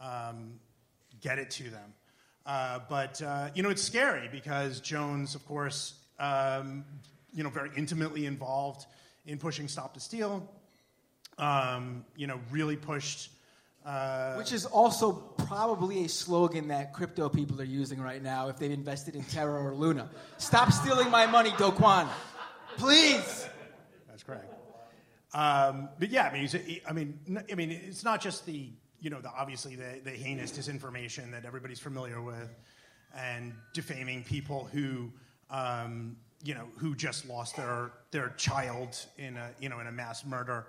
um, 0.00 0.60
get 1.20 1.40
it 1.40 1.50
to 1.50 1.64
them. 1.64 1.92
Uh, 2.46 2.78
but 2.88 3.20
uh, 3.22 3.48
you 3.54 3.64
know, 3.64 3.68
it's 3.68 3.82
scary 3.82 4.28
because 4.30 4.80
Jones, 4.80 5.34
of 5.34 5.44
course, 5.44 5.94
um, 6.20 6.84
you 7.34 7.42
know, 7.42 7.50
very 7.50 7.70
intimately 7.76 8.26
involved 8.26 8.86
in 9.26 9.38
pushing 9.38 9.66
Stop 9.66 9.94
the 9.94 10.00
Steal. 10.00 10.48
Um, 11.36 12.04
you 12.16 12.28
know, 12.28 12.40
really 12.50 12.76
pushed. 12.76 13.30
Uh, 13.84 14.34
Which 14.34 14.52
is 14.52 14.66
also 14.66 15.12
probably 15.12 16.04
a 16.04 16.08
slogan 16.08 16.68
that 16.68 16.92
crypto 16.92 17.28
people 17.28 17.60
are 17.60 17.64
using 17.64 18.00
right 18.00 18.22
now 18.22 18.48
if 18.48 18.58
they've 18.58 18.70
invested 18.70 19.16
in 19.16 19.24
Terra 19.24 19.62
or 19.62 19.74
Luna. 19.74 20.10
Stop 20.36 20.70
stealing 20.70 21.10
my 21.10 21.26
money, 21.26 21.50
Do 21.56 21.70
Kwon. 21.70 22.06
Please. 22.76 23.48
That's 24.08 24.22
correct. 24.22 24.52
Um, 25.32 25.88
but 25.98 26.10
yeah, 26.10 26.24
I 26.24 26.32
mean, 26.32 26.80
I 26.86 26.92
mean, 26.92 27.44
I 27.50 27.54
mean, 27.54 27.70
it's 27.70 28.04
not 28.04 28.20
just 28.20 28.44
the 28.46 28.70
you 29.00 29.08
know 29.08 29.20
the 29.20 29.30
obviously 29.30 29.76
the, 29.76 30.00
the 30.04 30.10
heinous 30.10 30.52
disinformation 30.52 31.30
that 31.32 31.44
everybody's 31.44 31.78
familiar 31.78 32.20
with, 32.20 32.54
and 33.16 33.54
defaming 33.72 34.24
people 34.24 34.68
who 34.72 35.10
um, 35.50 36.16
you 36.42 36.54
know 36.54 36.66
who 36.76 36.94
just 36.94 37.28
lost 37.28 37.56
their 37.56 37.92
their 38.10 38.30
child 38.36 38.96
in 39.18 39.36
a 39.36 39.50
you 39.60 39.68
know 39.68 39.80
in 39.80 39.86
a 39.86 39.92
mass 39.92 40.24
murder. 40.24 40.66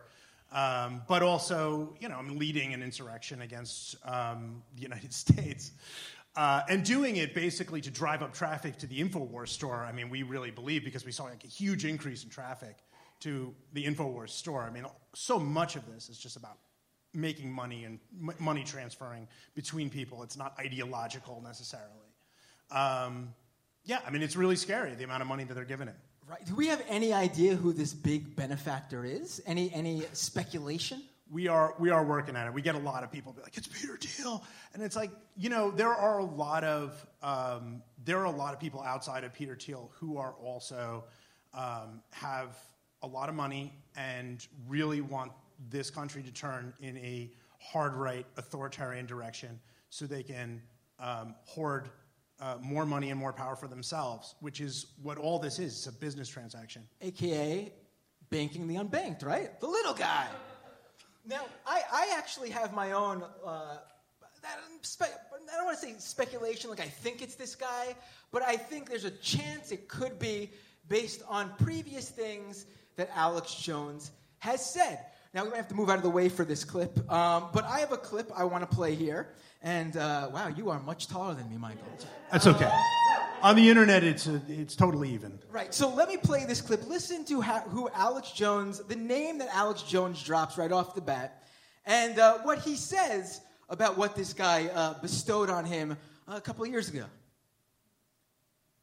Um, 0.52 1.02
but 1.08 1.24
also, 1.24 1.96
you 2.00 2.10
know, 2.10 2.18
I'm 2.18 2.38
leading 2.38 2.74
an 2.74 2.84
insurrection 2.84 3.42
against 3.42 3.96
um, 4.06 4.64
the 4.76 4.82
United 4.82 5.14
States. 5.26 5.72
Uh, 6.36 6.62
and 6.70 6.86
doing 6.86 7.18
it 7.18 7.34
basically 7.34 7.82
to 7.82 7.92
drive 7.92 8.22
up 8.22 8.34
traffic 8.34 8.78
to 8.78 8.88
the 8.88 9.02
InfoWars 9.04 9.50
store. 9.50 9.84
I 9.84 9.92
mean, 9.92 10.10
we 10.10 10.24
really 10.24 10.52
believe 10.52 10.86
because 10.86 11.06
we 11.06 11.12
saw 11.12 11.26
like 11.26 11.44
a 11.44 11.48
huge 11.48 11.84
increase 11.84 12.24
in 12.24 12.30
traffic 12.30 12.78
to 13.22 13.54
the 13.74 13.86
InfoWars 13.86 14.30
store. 14.30 14.64
I 14.64 14.70
mean, 14.70 14.86
so 15.14 15.38
much 15.38 15.76
of 15.76 15.86
this 15.94 16.08
is 16.08 16.18
just 16.18 16.38
about 16.38 16.58
making 17.14 17.52
money 17.52 17.84
and 17.84 18.00
m- 18.22 18.36
money 18.40 18.64
transferring 18.64 19.28
between 19.56 19.90
people. 19.90 20.24
It's 20.24 20.38
not 20.38 20.56
ideological 20.58 21.42
necessarily. 21.44 21.90
Um, 22.72 23.34
yeah, 23.84 24.00
I 24.06 24.10
mean, 24.10 24.22
it's 24.22 24.38
really 24.38 24.56
scary 24.56 24.96
the 24.96 25.04
amount 25.04 25.22
of 25.22 25.28
money 25.28 25.44
that 25.44 25.54
they're 25.54 25.66
giving 25.66 25.90
it. 25.90 25.96
Right. 26.32 26.46
Do 26.46 26.56
we 26.56 26.67
have 26.67 26.82
any 26.88 27.12
idea 27.12 27.56
who 27.56 27.74
this 27.74 27.94
big 27.94 28.38
benefactor 28.38 29.04
is? 29.04 29.41
Any 29.46 29.72
any 29.74 30.04
speculation? 30.13 31.04
we 31.32 31.48
are 31.48 31.74
we 31.80 31.89
are 31.89 32.04
working 32.04 32.36
at 32.36 32.46
it. 32.46 32.54
We 32.54 32.62
get 32.62 32.76
a 32.76 32.80
lot 32.80 33.04
of 33.04 33.12
people 33.12 33.32
be 33.32 33.41
like, 33.41 33.58
"It's 33.58 33.67
Peter 33.67 33.98
Thiel," 33.98 34.44
and 34.74 34.84
it's 34.84 34.96
like 34.96 35.12
you 35.38 35.50
know 35.50 35.72
there 35.72 35.94
are 35.94 36.20
a 36.20 36.26
lot 36.26 36.63
of 36.63 37.06
um, 37.24 37.82
there 38.04 38.20
are 38.20 38.26
a 38.26 38.32
lot 38.32 38.54
of 38.54 38.60
people 38.60 38.82
outside 38.82 39.24
of 39.24 39.34
Peter 39.34 39.56
Thiel 39.56 39.91
who 39.96 40.17
are 40.17 40.34
also 40.34 41.06
um, 41.54 42.02
have 42.12 42.58
a 43.02 43.08
lot 43.08 43.30
of 43.30 43.36
money 43.36 43.74
and 43.96 44.46
really 44.67 45.02
want 45.02 45.32
this 45.70 45.89
country 45.89 46.22
to 46.22 46.32
turn 46.32 46.74
in 46.82 46.98
a 46.98 47.32
hard 47.60 47.94
right 47.94 48.26
authoritarian 48.38 49.06
direction 49.06 49.60
so 49.89 50.06
they 50.06 50.24
can 50.24 50.62
um, 51.00 51.36
hoard 51.46 51.89
uh, 52.42 52.58
more 52.60 52.86
money 52.86 53.12
and 53.12 53.20
more 53.20 53.32
power 53.32 53.56
for 53.56 53.68
themselves, 53.68 54.36
which 54.40 54.60
is 54.60 54.88
what 55.02 55.18
all 55.18 55.40
this 55.40 55.60
is. 55.60 55.74
It's 55.74 55.88
a 55.88 55.92
business 55.92 56.28
transaction. 56.28 56.84
AKA 57.02 57.72
banking 58.30 58.68
the 58.68 58.76
unbanked, 58.76 59.24
right? 59.24 59.60
The 59.60 59.68
little 59.68 59.94
guy. 59.94 60.28
Now, 61.26 61.46
I, 61.68 61.82
I 61.92 62.16
actually 62.18 62.50
have 62.50 62.74
my 62.74 62.94
own. 62.94 63.24
Uh, 63.46 63.78
I 64.44 65.58
don't 65.58 65.66
want 65.66 65.80
to 65.80 65.86
say 65.86 65.94
speculation, 66.00 66.72
like 66.72 66.80
I 66.80 66.88
think 66.88 67.22
it's 67.22 67.36
this 67.36 67.54
guy, 67.54 67.96
but 68.32 68.42
I 68.42 68.58
think 68.58 68.90
there's 68.90 69.06
a 69.06 69.12
chance 69.12 69.72
it 69.72 69.88
could 69.88 70.18
be 70.18 70.50
based 70.88 71.22
on 71.28 71.52
previous 71.60 72.10
things 72.10 72.66
that 72.96 73.10
Alex 73.14 73.54
Jones 73.54 74.12
has 74.40 74.66
said. 74.66 75.06
Now, 75.34 75.44
we 75.44 75.52
might 75.52 75.58
have 75.58 75.68
to 75.68 75.76
move 75.76 75.90
out 75.90 75.98
of 75.98 76.04
the 76.04 76.10
way 76.10 76.28
for 76.28 76.44
this 76.44 76.64
clip, 76.64 76.98
um, 77.12 77.50
but 77.54 77.66
I 77.66 77.80
have 77.80 77.92
a 77.92 77.98
clip 77.98 78.32
I 78.36 78.46
want 78.46 78.70
to 78.70 78.76
play 78.76 78.96
here. 78.96 79.30
And 79.63 79.95
uh, 79.95 80.30
wow, 80.34 80.47
you 80.47 80.69
are 80.69 80.80
much 80.80 81.08
taller 81.08 81.36
than 81.36 81.50
me, 81.50 81.58
Michael. 81.58 81.84
That's 82.32 82.47
okay. 82.47 82.71
On 83.43 83.56
the 83.56 83.69
internet, 83.69 84.04
it's 84.04 84.28
a, 84.28 84.41
it's 84.47 84.76
totally 84.76 85.10
even. 85.10 85.39
Right. 85.52 85.74
So 85.74 85.89
let 85.93 86.08
me 86.08 86.17
play 86.17 86.45
this 86.45 86.62
clip. 86.62 86.88
Listen 86.88 87.26
to 87.26 87.41
how, 87.41 87.60
who 87.62 87.89
Alex 87.93 88.32
Jones, 88.32 88.80
the 88.84 88.95
name 88.95 89.39
that 89.39 89.50
Alex 89.54 89.84
Jones 89.84 90.21
drops 90.24 90.58
right 90.58 90.71
off 90.71 90.95
the 90.95 91.02
bat, 91.02 91.43
and 91.86 92.19
uh, 92.19 92.39
what 92.39 92.60
he 92.60 92.76
says 92.76 93.41
about 93.69 93.97
what 93.97 94.15
this 94.15 94.34
guy 94.34 94.67
uh, 94.74 94.93
bestowed 95.02 95.50
on 95.50 95.65
him 95.65 95.97
a 96.28 96.41
couple 96.41 96.63
of 96.63 96.69
years 96.69 96.89
ago. 96.89 97.06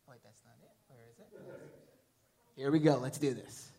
Wait, 0.09 0.19
that's 0.25 0.41
not 0.45 0.55
it. 0.63 0.71
Where 0.89 1.01
is 1.11 1.19
it? 1.19 2.61
Here 2.61 2.71
we 2.71 2.79
go. 2.81 2.97
Let's 2.97 3.19
do 3.19 3.35
this. 3.35 3.71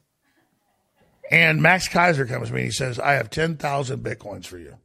And 1.31 1.61
Max 1.61 1.87
Keiser 1.87 2.27
comes 2.27 2.47
to 2.47 2.53
me 2.53 2.61
and 2.61 2.67
he 2.67 2.71
says, 2.71 2.99
I 2.99 3.13
have 3.13 3.29
10,000 3.29 4.03
Bitcoins 4.03 4.45
for 4.45 4.57
you. 4.57 4.77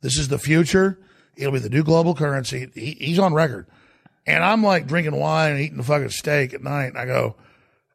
This 0.00 0.18
is 0.18 0.28
the 0.28 0.38
future. 0.38 0.98
It'll 1.36 1.52
be 1.52 1.58
the 1.58 1.68
new 1.68 1.84
global 1.84 2.14
currency. 2.14 2.68
He, 2.74 2.92
he's 2.92 3.18
on 3.18 3.34
record. 3.34 3.66
And 4.26 4.42
I'm 4.42 4.62
like 4.62 4.86
drinking 4.86 5.16
wine 5.16 5.52
and 5.52 5.60
eating 5.60 5.78
a 5.78 5.82
fucking 5.82 6.08
steak 6.10 6.54
at 6.54 6.62
night. 6.62 6.86
And 6.86 6.98
I 6.98 7.06
go, 7.06 7.36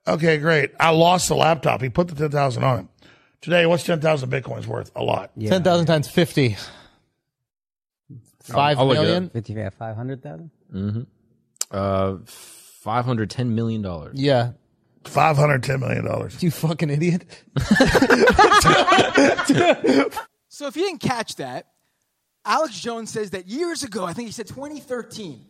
okay, 0.07 0.37
great. 0.37 0.71
I 0.79 0.91
lost 0.91 1.27
the 1.27 1.35
laptop. 1.35 1.81
He 1.81 1.89
put 1.89 2.07
the 2.07 2.15
10,000 2.15 2.63
on 2.63 2.79
it. 2.79 2.85
Today, 3.41 3.65
what's 3.65 3.83
10,000 3.83 4.29
Bitcoins 4.29 4.67
worth? 4.67 4.91
A 4.95 5.03
lot. 5.03 5.31
Ten 5.39 5.63
thousand 5.63 5.87
times 5.87 6.07
fifty. 6.07 6.57
Five 8.43 8.77
I'll 8.77 8.87
look 8.87 8.97
it 8.97 9.01
million. 9.01 9.25
up. 9.25 9.33
50, 9.33 9.53
yeah, 9.53 9.69
500,000? 9.71 11.07
Uh, 11.71 12.17
five 12.25 13.05
hundred 13.05 13.31
ten 13.31 13.55
million 13.55 13.81
dollars. 13.81 14.19
Yeah. 14.19 14.51
$510 15.05 15.79
million. 15.79 16.29
You 16.39 16.51
fucking 16.51 16.91
idiot. 16.91 17.25
So 20.53 20.67
if 20.67 20.75
you 20.75 20.83
didn't 20.83 21.01
catch 21.01 21.37
that, 21.37 21.67
Alex 22.45 22.79
Jones 22.79 23.11
says 23.11 23.31
that 23.31 23.47
years 23.47 23.83
ago, 23.83 24.03
I 24.03 24.13
think 24.13 24.27
he 24.27 24.31
said 24.31 24.47
2013, 24.47 25.45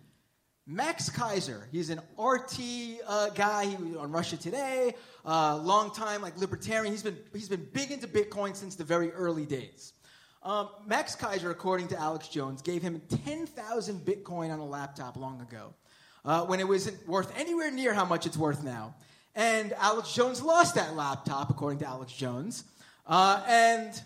Max 0.67 1.09
Keiser, 1.09 1.63
he's 1.71 1.89
an 1.89 1.99
RT 2.19 2.59
uh, 3.07 3.29
guy 3.29 3.65
he 3.65 3.75
was 3.75 3.97
on 3.97 4.11
Russia 4.11 4.37
Today, 4.37 4.93
uh, 5.25 5.57
long 5.57 5.91
time 5.91 6.21
like 6.21 6.37
libertarian. 6.37 6.91
He's 6.91 7.03
been 7.03 7.17
he's 7.33 7.49
been 7.49 7.67
big 7.73 7.91
into 7.91 8.07
Bitcoin 8.07 8.55
since 8.55 8.75
the 8.75 8.83
very 8.83 9.11
early 9.11 9.45
days. 9.45 9.93
Um, 10.43 10.69
Max 10.85 11.15
Keiser, 11.15 11.51
according 11.51 11.87
to 11.89 11.99
Alex 11.99 12.27
Jones, 12.27 12.61
gave 12.61 12.81
him 12.81 12.99
10,000 13.25 13.99
Bitcoin 13.99 14.51
on 14.51 14.59
a 14.59 14.65
laptop 14.65 15.15
long 15.15 15.39
ago, 15.41 15.73
uh, 16.25 16.43
when 16.45 16.59
it 16.59 16.67
wasn't 16.67 17.07
worth 17.07 17.31
anywhere 17.37 17.69
near 17.69 17.93
how 17.93 18.05
much 18.05 18.25
it's 18.25 18.37
worth 18.37 18.63
now. 18.63 18.95
And 19.35 19.73
Alex 19.73 20.13
Jones 20.13 20.41
lost 20.41 20.75
that 20.75 20.95
laptop, 20.95 21.51
according 21.51 21.79
to 21.79 21.85
Alex 21.85 22.11
Jones, 22.11 22.63
uh, 23.05 23.43
and 23.47 24.01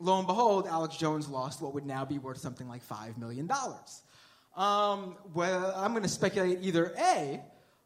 lo 0.00 0.18
and 0.18 0.26
behold, 0.26 0.66
Alex 0.66 0.96
Jones 0.96 1.28
lost 1.28 1.60
what 1.60 1.74
would 1.74 1.86
now 1.86 2.04
be 2.04 2.18
worth 2.18 2.38
something 2.38 2.68
like 2.68 2.86
$5 2.86 3.18
million. 3.18 3.50
Um, 4.56 5.16
well, 5.34 5.72
I'm 5.76 5.92
going 5.92 6.02
to 6.02 6.08
speculate 6.08 6.58
either 6.62 6.92
A, 6.98 7.40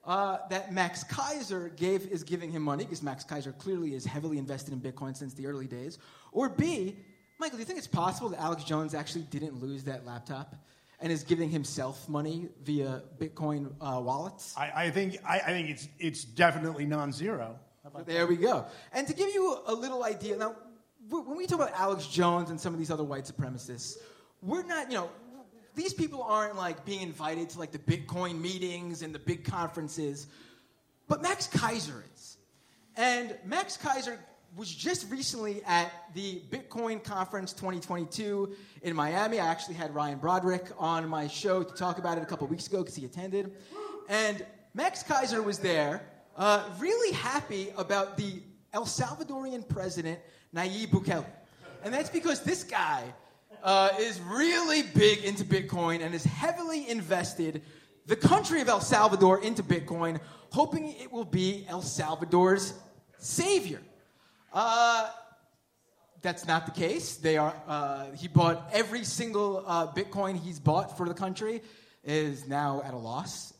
uh, 0.04 0.38
that 0.50 0.72
Max 0.72 1.04
Keiser 1.04 1.74
gave, 1.76 2.06
is 2.06 2.24
giving 2.24 2.50
him 2.50 2.62
money, 2.62 2.84
because 2.84 3.02
Max 3.02 3.24
Keiser 3.24 3.56
clearly 3.56 3.94
is 3.94 4.04
heavily 4.04 4.38
invested 4.38 4.72
in 4.72 4.80
Bitcoin 4.80 5.16
since 5.16 5.34
the 5.34 5.46
early 5.46 5.66
days, 5.66 5.98
or 6.32 6.48
B, 6.48 6.96
Michael, 7.38 7.56
do 7.56 7.62
you 7.62 7.66
think 7.66 7.78
it's 7.78 7.88
possible 7.88 8.28
that 8.30 8.40
Alex 8.40 8.64
Jones 8.64 8.94
actually 8.94 9.24
didn't 9.24 9.60
lose 9.60 9.84
that 9.84 10.06
laptop 10.06 10.54
and 11.00 11.10
is 11.12 11.24
giving 11.24 11.50
himself 11.50 12.08
money 12.08 12.48
via 12.62 13.02
Bitcoin 13.18 13.72
uh, 13.80 14.00
wallets? 14.00 14.54
I, 14.56 14.72
I 14.74 14.90
think 14.90 15.18
I, 15.26 15.38
I 15.38 15.50
think 15.50 15.68
it's 15.68 15.88
it's 15.98 16.24
definitely 16.24 16.86
non-zero. 16.86 17.58
There 18.06 18.28
we 18.28 18.36
go. 18.36 18.66
And 18.92 19.08
to 19.08 19.12
give 19.12 19.34
you 19.34 19.58
a 19.66 19.74
little 19.74 20.04
idea, 20.04 20.36
now, 20.36 20.54
when 21.08 21.36
we 21.36 21.46
talk 21.46 21.60
about 21.60 21.72
Alex 21.78 22.06
Jones 22.06 22.50
and 22.50 22.60
some 22.60 22.72
of 22.72 22.78
these 22.78 22.90
other 22.90 23.04
white 23.04 23.24
supremacists, 23.24 23.96
we're 24.40 24.64
not, 24.64 24.90
you 24.90 24.96
know, 24.96 25.10
these 25.74 25.94
people 25.94 26.22
aren't 26.22 26.56
like 26.56 26.84
being 26.84 27.02
invited 27.02 27.48
to 27.50 27.58
like 27.58 27.72
the 27.72 27.78
Bitcoin 27.78 28.40
meetings 28.40 29.02
and 29.02 29.14
the 29.14 29.18
big 29.18 29.44
conferences, 29.44 30.26
but 31.08 31.22
Max 31.22 31.46
Keiser 31.48 32.02
is. 32.14 32.36
And 32.96 33.36
Max 33.44 33.78
Keiser 33.78 34.18
was 34.54 34.72
just 34.72 35.10
recently 35.10 35.62
at 35.64 35.90
the 36.14 36.42
Bitcoin 36.50 37.02
Conference 37.02 37.54
2022 37.54 38.54
in 38.82 38.94
Miami. 38.94 39.40
I 39.40 39.46
actually 39.46 39.76
had 39.76 39.94
Ryan 39.94 40.18
Broderick 40.18 40.66
on 40.78 41.08
my 41.08 41.26
show 41.26 41.62
to 41.62 41.74
talk 41.74 41.98
about 41.98 42.18
it 42.18 42.22
a 42.22 42.26
couple 42.26 42.46
weeks 42.48 42.66
ago 42.66 42.78
because 42.78 42.94
he 42.94 43.06
attended. 43.06 43.52
And 44.10 44.44
Max 44.74 45.02
Keiser 45.02 45.42
was 45.42 45.58
there, 45.58 46.06
uh, 46.36 46.68
really 46.78 47.14
happy 47.14 47.72
about 47.78 48.18
the 48.18 48.42
El 48.74 48.84
Salvadorian 48.84 49.66
president, 49.66 50.18
Nayib 50.54 50.88
Bukele. 50.88 51.26
And 51.84 51.92
that's 51.92 52.10
because 52.10 52.42
this 52.42 52.64
guy 52.64 53.02
uh, 53.62 53.90
is 53.98 54.20
really 54.20 54.82
big 54.82 55.24
into 55.24 55.44
Bitcoin 55.44 56.02
and 56.02 56.14
is 56.14 56.24
heavily 56.24 56.88
invested 56.88 57.62
the 58.06 58.16
country 58.16 58.60
of 58.60 58.68
El 58.68 58.80
Salvador 58.80 59.42
into 59.42 59.62
Bitcoin, 59.62 60.20
hoping 60.50 60.92
it 60.92 61.12
will 61.12 61.24
be 61.24 61.64
El 61.68 61.82
Salvador's 61.82 62.74
savior. 63.18 63.80
Uh, 64.52 65.08
that's 66.20 66.46
not 66.46 66.66
the 66.66 66.72
case. 66.72 67.16
They 67.16 67.36
are. 67.36 67.54
Uh, 67.66 68.06
he 68.12 68.28
bought 68.28 68.68
every 68.72 69.04
single 69.04 69.64
uh, 69.66 69.86
Bitcoin 69.92 70.36
he's 70.36 70.58
bought 70.58 70.96
for 70.96 71.08
the 71.08 71.14
country 71.14 71.62
is 72.04 72.48
now 72.48 72.82
at 72.84 72.94
a 72.94 72.98
loss 72.98 73.54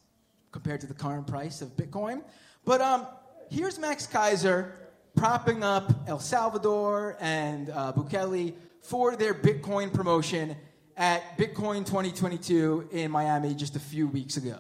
compared 0.50 0.80
to 0.80 0.86
the 0.86 0.94
current 0.94 1.26
price 1.26 1.62
of 1.62 1.76
Bitcoin. 1.76 2.22
But 2.64 2.80
um, 2.80 3.06
here's 3.50 3.78
Max 3.78 4.06
Keiser 4.06 4.72
propping 5.16 5.62
up 5.62 5.92
El 6.06 6.18
Salvador 6.18 7.16
and 7.20 7.70
uh, 7.70 7.92
Bukele 7.92 8.54
for 8.80 9.16
their 9.16 9.34
Bitcoin 9.34 9.92
promotion 9.92 10.56
at 10.96 11.36
Bitcoin 11.38 11.86
2022 11.86 12.88
in 12.92 13.10
Miami 13.10 13.54
just 13.54 13.76
a 13.76 13.80
few 13.80 14.08
weeks 14.08 14.36
ago. 14.36 14.58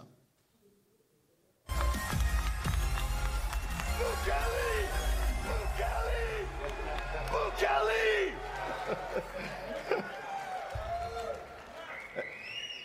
Bukele! 3.98 4.86
Bukele! 5.44 6.46
Bukele! 7.28 8.32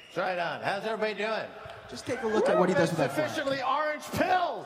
It's 0.09 0.17
right 0.17 0.39
on. 0.39 0.61
How's 0.61 0.85
everybody 0.85 1.13
doing? 1.13 1.45
Just 1.89 2.05
take 2.05 2.21
a 2.23 2.27
look 2.27 2.49
at 2.49 2.57
what 2.57 2.69
he 2.69 2.75
does 2.75 2.89
with 2.89 2.97
that. 2.97 3.13
Sufficiently 3.15 3.59
orange 3.61 4.03
pilled. 4.13 4.65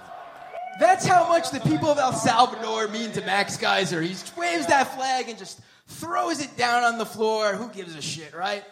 That's 0.82 1.06
how 1.06 1.28
much 1.28 1.52
the 1.52 1.60
people 1.60 1.90
of 1.90 2.00
El 2.00 2.12
Salvador 2.12 2.88
mean 2.88 3.12
to 3.12 3.22
Max 3.22 3.56
Keiser. 3.56 4.02
He 4.02 4.16
waves 4.36 4.66
that 4.66 4.96
flag 4.96 5.30
and 5.30 5.38
just 5.38 5.60
throws 5.86 6.42
it 6.42 6.58
down 6.58 6.84
on 6.84 6.98
the 6.98 7.06
floor. 7.06 7.54
Who 7.54 7.70
gives 7.70 7.96
a 7.96 8.02
shit, 8.02 8.34
right? 8.34 8.64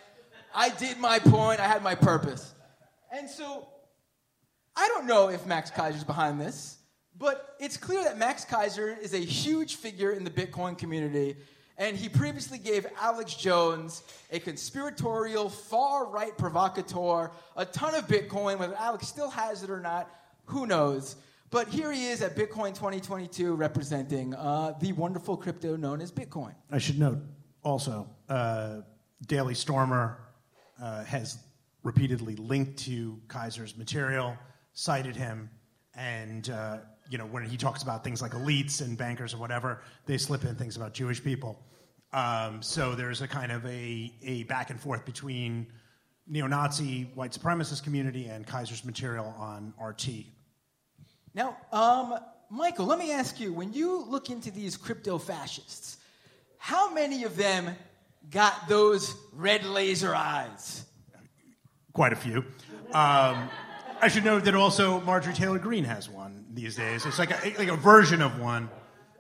I 0.56 0.70
did 0.70 0.98
my 0.98 1.20
point. 1.20 1.60
I 1.60 1.68
had 1.68 1.84
my 1.84 1.94
purpose. 1.94 2.52
And 3.12 3.30
so, 3.30 3.68
I 4.76 4.88
don't 4.88 5.06
know 5.06 5.30
if 5.30 5.46
Max 5.46 5.70
Keiser's 5.70 6.04
behind 6.04 6.42
this, 6.42 6.80
but 7.16 7.56
it's 7.60 7.78
clear 7.78 8.04
that 8.06 8.18
Max 8.18 8.44
Keiser 8.44 9.00
is 9.00 9.14
a 9.14 9.20
huge 9.20 9.76
figure 9.76 10.10
in 10.10 10.24
the 10.24 10.32
Bitcoin 10.32 10.76
community. 10.76 11.36
And 11.78 11.96
he 11.96 12.10
previously 12.10 12.58
gave 12.58 12.88
Alex 13.00 13.36
Jones, 13.36 14.02
a 14.32 14.40
conspiratorial, 14.40 15.48
far 15.48 16.08
right 16.08 16.36
provocateur, 16.36 17.30
a 17.56 17.66
ton 17.66 17.94
of 17.94 18.08
Bitcoin. 18.08 18.58
Whether 18.58 18.74
Alex 18.74 19.08
still 19.08 19.30
has 19.30 19.62
it 19.62 19.70
or 19.70 19.80
not, 19.80 20.10
who 20.46 20.66
knows? 20.66 21.16
But 21.52 21.68
here 21.68 21.92
he 21.92 22.08
is 22.08 22.22
at 22.22 22.36
Bitcoin 22.36 22.76
2022 22.76 23.56
representing 23.56 24.36
uh, 24.36 24.74
the 24.80 24.92
wonderful 24.94 25.36
crypto 25.36 25.76
known 25.76 26.00
as 26.00 26.12
Bitcoin. 26.12 26.54
I 26.72 26.78
should 26.78 27.00
note 27.00 27.20
also, 27.64 28.08
uh, 28.30 28.82
Daily 29.26 29.56
Stormer 29.56 30.20
uh, 30.82 31.04
has 31.06 31.40
repeatedly 31.84 32.36
linked 32.36 32.78
to 32.80 33.20
Keiser's 33.28 33.76
material, 33.78 34.38
cited 34.74 35.16
him, 35.16 35.50
and 35.96 36.50
uh, 36.52 36.78
you 37.10 37.18
know 37.18 37.26
when 37.26 37.44
he 37.46 37.58
talks 37.58 37.82
about 37.82 38.04
things 38.04 38.22
like 38.22 38.32
elites 38.32 38.82
and 38.82 38.98
bankers 38.98 39.34
or 39.34 39.38
whatever, 39.38 39.82
they 40.06 40.18
slip 40.18 40.46
in 40.46 40.56
things 40.56 40.78
about 40.78 40.94
Jewish 40.94 41.24
people. 41.24 41.66
Um, 42.14 42.62
so 42.62 42.96
there's 42.96 43.22
a 43.22 43.28
kind 43.28 43.52
of 43.52 43.66
a, 43.66 44.14
a 44.22 44.44
back 44.44 44.70
and 44.70 44.80
forth 44.80 45.06
between 45.06 45.68
neo-Nazi 46.28 47.10
white 47.16 47.32
supremacist 47.32 47.84
community 47.84 48.28
and 48.28 48.46
Keiser's 48.46 48.86
material 48.86 49.34
on 49.38 49.74
RT. 49.84 50.26
Now, 51.40 51.56
um, 51.72 52.20
Michael, 52.50 52.86
let 52.86 53.00
me 53.00 53.14
ask 53.14 53.40
you 53.40 53.54
when 53.54 53.72
you 53.72 54.04
look 54.10 54.30
into 54.30 54.52
these 54.52 54.76
crypto 54.76 55.18
fascists, 55.18 55.96
how 56.58 56.94
many 56.94 57.24
of 57.24 57.38
them 57.38 57.78
got 58.30 58.68
those 58.68 59.16
red 59.32 59.64
laser 59.64 60.14
eyes? 60.14 60.84
quite 61.94 62.12
a 62.12 62.16
few. 62.18 62.40
Um, 62.94 63.50
I 64.02 64.10
should 64.10 64.26
note 64.26 64.44
that 64.44 64.54
also 64.54 65.00
Marjorie 65.02 65.34
Taylor 65.34 65.60
Greene 65.60 65.86
has 65.86 66.10
one 66.10 66.46
these 66.54 66.76
days. 66.76 67.06
It's 67.06 67.20
like 67.20 67.32
a, 67.32 67.58
like 67.58 67.70
a 67.70 67.76
version 67.78 68.22
of 68.22 68.38
one, 68.40 68.70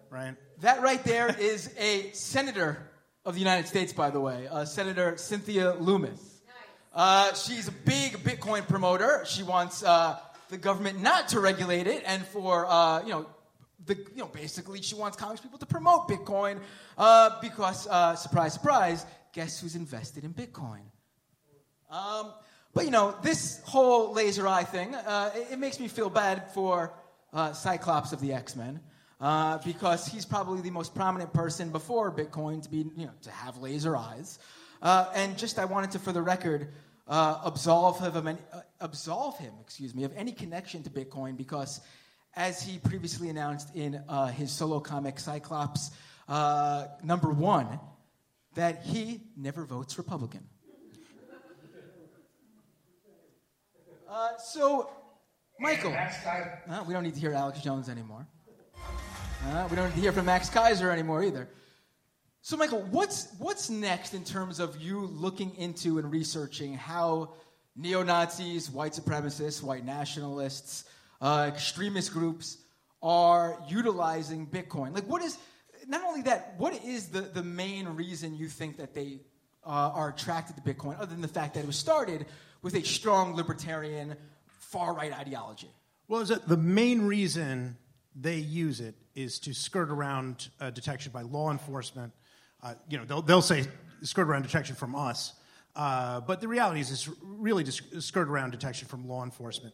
right? 0.10 0.36
That 0.60 0.82
right 0.82 1.03
there 1.05 1.34
is 1.39 1.73
a 1.77 2.12
senator 2.12 2.89
of 3.23 3.34
the 3.34 3.39
United 3.39 3.67
States, 3.67 3.93
by 3.93 4.10
the 4.10 4.19
way, 4.19 4.45
uh, 4.49 4.65
Senator 4.65 5.15
Cynthia 5.15 5.73
Lummis. 5.73 6.41
Uh, 6.93 7.34
she's 7.34 7.69
a 7.69 7.71
big 7.71 8.13
Bitcoin 8.23 8.67
promoter. 8.67 9.23
She 9.25 9.43
wants 9.43 9.84
uh, 9.84 10.17
the 10.49 10.57
government 10.57 11.01
not 11.01 11.29
to 11.29 11.39
regulate 11.39 11.88
it, 11.88 12.03
and 12.05 12.25
for 12.25 12.65
uh, 12.67 13.01
you 13.03 13.09
know, 13.09 13.25
the, 13.85 13.95
you 13.95 14.17
know, 14.17 14.27
basically 14.27 14.81
she 14.81 14.95
wants 14.95 15.17
Congress 15.17 15.39
people 15.39 15.59
to 15.59 15.65
promote 15.65 16.07
Bitcoin 16.07 16.59
uh, 16.97 17.39
because, 17.41 17.88
uh, 17.88 18.15
surprise, 18.15 18.53
surprise, 18.53 19.05
guess 19.33 19.62
who's 19.62 19.75
invested 19.75 20.23
in 20.23 20.33
Bitcoin? 20.33 20.81
Um, 21.89 22.33
but 22.73 22.85
you 22.85 22.91
know, 22.91 23.15
this 23.23 23.62
whole 23.63 24.13
laser 24.13 24.47
eye 24.47 24.63
thing, 24.63 24.93
uh, 24.93 25.31
it, 25.35 25.53
it 25.53 25.59
makes 25.59 25.79
me 25.79 25.88
feel 25.88 26.09
bad 26.09 26.51
for 26.51 26.93
uh, 27.33 27.53
Cyclops 27.53 28.12
of 28.12 28.19
the 28.19 28.33
X 28.33 28.55
Men. 28.55 28.79
Uh, 29.21 29.57
because 29.65 30.07
he's 30.07 30.23
probably 30.23 30.62
the 30.62 30.71
most 30.71 30.95
prominent 30.95 31.33
person 31.33 31.71
before 31.71 32.09
Bitcoin 32.09 32.63
to 32.63 32.69
be, 32.69 32.85
you 32.95 33.05
know, 33.05 33.12
to 33.21 33.29
have 33.29 33.57
laser 33.57 33.97
eyes. 33.97 34.39
And 34.81 35.38
just, 35.38 35.59
I 35.59 35.65
wanted 35.65 35.91
to, 35.91 35.99
for 35.99 36.13
the 36.13 36.21
record, 36.21 36.69
uh, 37.10 37.41
absolve 37.43 38.00
him 38.00 38.15
of 38.15 38.28
any, 38.28 38.38
uh, 38.54 38.62
absolve 38.80 39.38
him, 39.39 39.54
excuse 39.62 39.95
me, 39.95 40.04
of 40.04 40.13
any 40.15 40.32
connection 40.32 40.84
to 40.84 40.89
Bitcoin 40.89 41.36
because, 41.36 41.82
as 42.36 42.62
he 42.62 42.78
previously 42.78 43.30
announced 43.30 43.76
in 43.76 44.02
uh, 44.08 44.28
his 44.28 44.52
solo 44.52 44.80
comic 44.80 45.19
Cyclops 45.19 45.91
uh, 46.28 46.86
number 47.04 47.32
one, 47.32 47.80
that 48.54 48.84
he 48.84 49.22
never 49.36 49.65
votes 49.65 49.98
Republican. 49.98 50.41
Uh, 54.10 54.30
so, 54.38 54.89
Michael, 55.60 55.95
uh, 55.95 56.84
we 56.88 56.93
don't 56.93 57.04
need 57.04 57.13
to 57.13 57.19
hear 57.19 57.34
Alex 57.34 57.62
Jones 57.62 57.89
anymore. 57.89 58.28
Uh, 59.45 59.67
we 59.69 59.76
don't 59.76 59.89
need 59.89 59.95
to 59.95 60.02
hear 60.02 60.12
from 60.12 60.26
Max 60.26 60.50
Keiser 60.50 60.91
anymore 60.91 61.24
either. 61.24 61.48
So, 62.41 62.56
Michael, 62.56 62.84
what's 62.84 63.28
what's 63.38 63.69
next 63.69 64.13
in 64.13 64.23
terms 64.23 64.60
of 64.60 64.82
you 64.82 65.02
looking 65.02 65.56
into 65.56 65.99
and 65.99 66.10
researching 66.10 66.73
how 66.73 67.34
neo 67.75 68.02
Nazis, 68.02 68.71
white 68.71 68.93
supremacists, 68.93 69.62
white 69.62 69.86
nationalists, 69.86 70.86
uh, 71.21 71.49
extremist 71.54 72.13
groups 72.13 72.58
are 73.02 73.62
utilizing 73.67 74.47
Bitcoin? 74.47 74.93
Like, 74.93 75.06
what 75.06 75.21
is 75.21 75.38
not 75.88 76.02
only 76.06 76.21
that? 76.23 76.56
What 76.58 76.73
is 76.84 77.10
the 77.10 77.21
the 77.21 77.43
main 77.43 77.88
reason 77.89 78.36
you 78.36 78.47
think 78.47 78.78
that 78.78 78.93
they 78.93 79.19
uh, 79.65 79.91
are 79.93 80.10
attracted 80.10 80.56
to 80.56 80.62
Bitcoin, 80.62 80.95
other 80.95 81.08
than 81.08 81.21
the 81.21 81.28
fact 81.28 81.56
that 81.56 81.62
it 81.62 81.67
was 81.67 81.78
started 81.78 82.25
with 82.62 82.73
a 82.75 82.84
strong 82.84 83.36
libertarian, 83.36 84.15
far 84.45 84.93
right 84.93 85.12
ideology? 85.12 85.69
Well, 86.08 86.21
is 86.21 86.30
the 86.30 86.58
main 86.58 87.02
reason 87.02 87.78
they 88.15 88.38
use 88.38 88.80
it 88.80 88.95
is 89.15 89.39
to 89.39 89.54
skirt 89.54 89.89
around 89.89 90.49
uh, 90.60 90.69
detection 90.69 91.12
by 91.12 91.21
law 91.21 91.52
enforcement. 91.52 92.13
Uh, 92.62 92.74
you 92.89 92.98
know, 92.98 93.06
they'll, 93.06 93.22
they'll 93.22 93.41
say 93.41 93.65
skirt 94.02 94.28
around 94.28 94.43
detection 94.43 94.76
from 94.76 94.95
us, 94.95 95.34
uh, 95.76 96.19
but 96.22 96.41
the 96.41 96.48
reality 96.48 96.80
is 96.80 96.91
it's 96.91 97.10
really 97.22 97.63
just 97.63 98.02
skirt 98.02 98.28
around 98.28 98.52
detection 98.52 98.88
from 98.88 99.08
law 99.08 99.24
enforcement. 99.24 99.74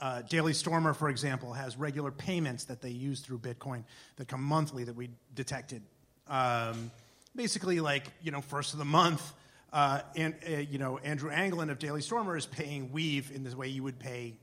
Uh, 0.00 0.22
Daily 0.22 0.52
Stormer, 0.52 0.94
for 0.94 1.08
example, 1.08 1.52
has 1.52 1.76
regular 1.76 2.12
payments 2.12 2.64
that 2.64 2.80
they 2.80 2.90
use 2.90 3.20
through 3.20 3.38
Bitcoin 3.38 3.82
that 4.16 4.28
come 4.28 4.42
monthly 4.42 4.84
that 4.84 4.94
we 4.94 5.10
detected. 5.34 5.82
Um, 6.28 6.90
basically, 7.34 7.80
like 7.80 8.04
you 8.22 8.30
know, 8.30 8.40
first 8.40 8.74
of 8.74 8.78
the 8.78 8.84
month, 8.84 9.32
uh, 9.72 10.02
and 10.14 10.34
uh, 10.46 10.56
you 10.58 10.78
know, 10.78 10.98
Andrew 10.98 11.30
Anglin 11.30 11.70
of 11.70 11.78
Daily 11.78 12.00
Stormer 12.00 12.36
is 12.36 12.46
paying 12.46 12.90
Weev 12.90 13.30
in 13.30 13.42
the 13.42 13.56
way 13.56 13.68
you 13.68 13.82
would 13.82 13.98
pay 13.98 14.36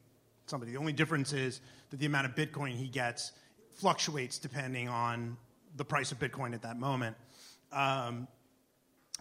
somebody. 0.48 0.74
The 0.74 0.78
only 0.78 0.94
difference 0.94 1.32
is 1.34 1.62
that 1.90 2.00
the 2.00 2.06
amount 2.06 2.26
of 2.26 2.36
Bitcoin 2.36 2.72
he 2.72 2.88
gets 2.88 3.32
fluctuates 3.76 4.40
depending 4.40 4.90
on 4.90 5.38
the 5.76 5.86
price 5.86 6.12
of 6.12 6.20
Bitcoin 6.20 6.54
at 6.54 6.64
that 6.64 6.78
moment. 6.78 7.16
Um, 7.72 8.28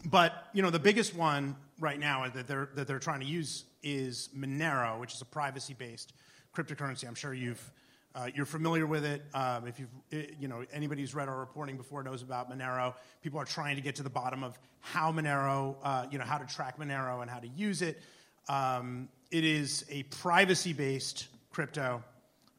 but 0.04 0.48
you 0.52 0.62
know, 0.62 0.70
the 0.70 0.78
biggest 0.78 1.14
one 1.14 1.56
right 1.80 1.98
now 1.98 2.28
that 2.28 2.46
they're 2.46 2.68
that 2.74 2.86
they're 2.86 2.98
trying 2.98 3.20
to 3.20 3.26
use 3.26 3.64
is 3.82 4.28
Monero, 4.36 4.98
which 5.00 5.14
is 5.14 5.20
a 5.20 5.26
privacy-based 5.26 6.12
cryptocurrency. 6.54 7.06
I'm 7.06 7.14
sure 7.14 7.34
you've 7.34 7.72
Uh, 8.16 8.30
you're 8.32 8.46
familiar 8.46 8.86
with 8.86 9.04
it. 9.04 9.22
Um, 9.34 9.66
if 9.66 9.80
you've, 9.80 9.90
eh, 10.12 10.26
you 10.38 10.46
know, 10.46 10.64
anybody 10.72 11.00
who's 11.00 11.16
read 11.16 11.28
our 11.28 11.40
reporting 11.40 11.76
before 11.76 12.04
knows 12.04 12.22
about 12.22 12.48
Monero. 12.48 12.94
People 13.22 13.40
are 13.40 13.44
trying 13.44 13.74
to 13.74 13.82
get 13.82 13.96
to 13.96 14.04
the 14.04 14.10
bottom 14.22 14.44
of 14.44 14.56
how 14.78 15.10
Monero, 15.10 15.74
uh, 15.82 16.06
you 16.12 16.18
know, 16.18 16.24
how 16.24 16.38
to 16.38 16.46
track 16.46 16.78
Monero 16.78 17.22
and 17.22 17.30
how 17.30 17.40
to 17.40 17.48
use 17.48 17.82
it. 17.82 18.00
Um, 18.48 19.08
it 19.32 19.42
is 19.42 19.84
a 19.90 20.04
privacy-based 20.22 21.26
crypto 21.50 22.04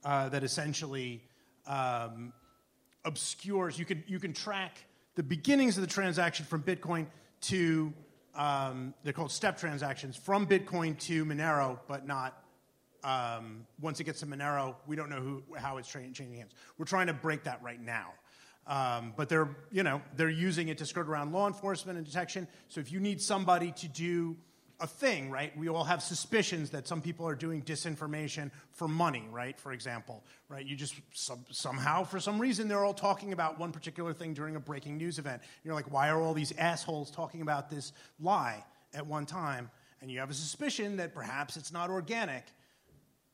uh, 0.03 0.27
that 0.27 0.43
essentially 0.43 1.21
um, 1.67 2.33
obscures. 3.05 3.79
You 3.79 3.85
can 3.85 4.03
you 4.07 4.19
can 4.19 4.33
track 4.33 4.73
the 5.15 5.23
beginnings 5.23 5.77
of 5.77 5.81
the 5.81 5.87
transaction 5.87 6.45
from 6.45 6.61
Bitcoin 6.61 7.07
to 7.41 7.93
um, 8.35 8.93
they're 9.03 9.13
called 9.13 9.31
step 9.31 9.57
transactions 9.57 10.15
from 10.17 10.45
Bitcoin 10.45 10.99
to 10.99 11.25
Monero, 11.25 11.79
but 11.87 12.05
not 12.05 12.37
um, 13.03 13.65
once 13.79 13.99
it 13.99 14.03
gets 14.03 14.19
to 14.21 14.25
Monero, 14.25 14.75
we 14.87 14.95
don't 14.95 15.09
know 15.09 15.21
who, 15.21 15.43
how 15.55 15.77
it's 15.77 15.87
changing 15.87 16.33
hands. 16.33 16.51
We're 16.77 16.85
trying 16.85 17.07
to 17.07 17.13
break 17.13 17.43
that 17.43 17.61
right 17.63 17.79
now. 17.79 18.13
Um, 18.67 19.13
but 19.15 19.29
they're, 19.29 19.55
you 19.71 19.83
know, 19.83 20.01
they're 20.15 20.27
using 20.27 20.69
it 20.69 20.79
to 20.79 20.85
skirt 20.87 21.07
around 21.07 21.31
law 21.31 21.45
enforcement 21.47 21.97
and 21.99 22.05
detection. 22.05 22.47
So 22.67 22.81
if 22.81 22.91
you 22.91 22.99
need 22.99 23.21
somebody 23.21 23.71
to 23.73 23.87
do 23.87 24.35
a 24.79 24.87
thing, 24.87 25.29
right? 25.29 25.55
We 25.57 25.69
all 25.69 25.83
have 25.83 26.01
suspicions 26.01 26.71
that 26.71 26.87
some 26.87 27.01
people 27.01 27.27
are 27.27 27.35
doing 27.35 27.61
disinformation 27.61 28.51
for 28.71 28.87
money, 28.87 29.23
right? 29.31 29.59
For 29.59 29.71
example, 29.71 30.23
right? 30.49 30.65
You 30.65 30.75
just 30.75 30.95
some, 31.13 31.45
somehow, 31.49 32.03
for 32.03 32.19
some 32.19 32.39
reason, 32.39 32.67
they're 32.67 32.83
all 32.83 32.93
talking 32.93 33.33
about 33.33 33.59
one 33.59 33.71
particular 33.71 34.13
thing 34.13 34.33
during 34.33 34.55
a 34.55 34.59
breaking 34.59 34.97
news 34.97 35.19
event. 35.19 35.41
You're 35.63 35.75
like, 35.75 35.91
why 35.91 36.09
are 36.09 36.21
all 36.21 36.33
these 36.33 36.53
assholes 36.57 37.11
talking 37.11 37.41
about 37.41 37.69
this 37.69 37.93
lie 38.19 38.63
at 38.93 39.07
one 39.07 39.25
time? 39.25 39.69
And 40.01 40.11
you 40.11 40.19
have 40.19 40.29
a 40.29 40.35
suspicion 40.35 40.97
that 40.97 41.13
perhaps 41.13 41.57
it's 41.57 41.71
not 41.71 41.89
organic 41.89 42.43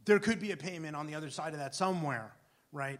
there 0.06 0.20
could 0.20 0.40
be 0.40 0.52
a 0.52 0.58
payment 0.58 0.96
on 0.96 1.08
the 1.08 1.16
other 1.16 1.30
side 1.30 1.54
of 1.54 1.60
that 1.60 1.76
somewhere, 1.76 2.32
right? 2.72 3.00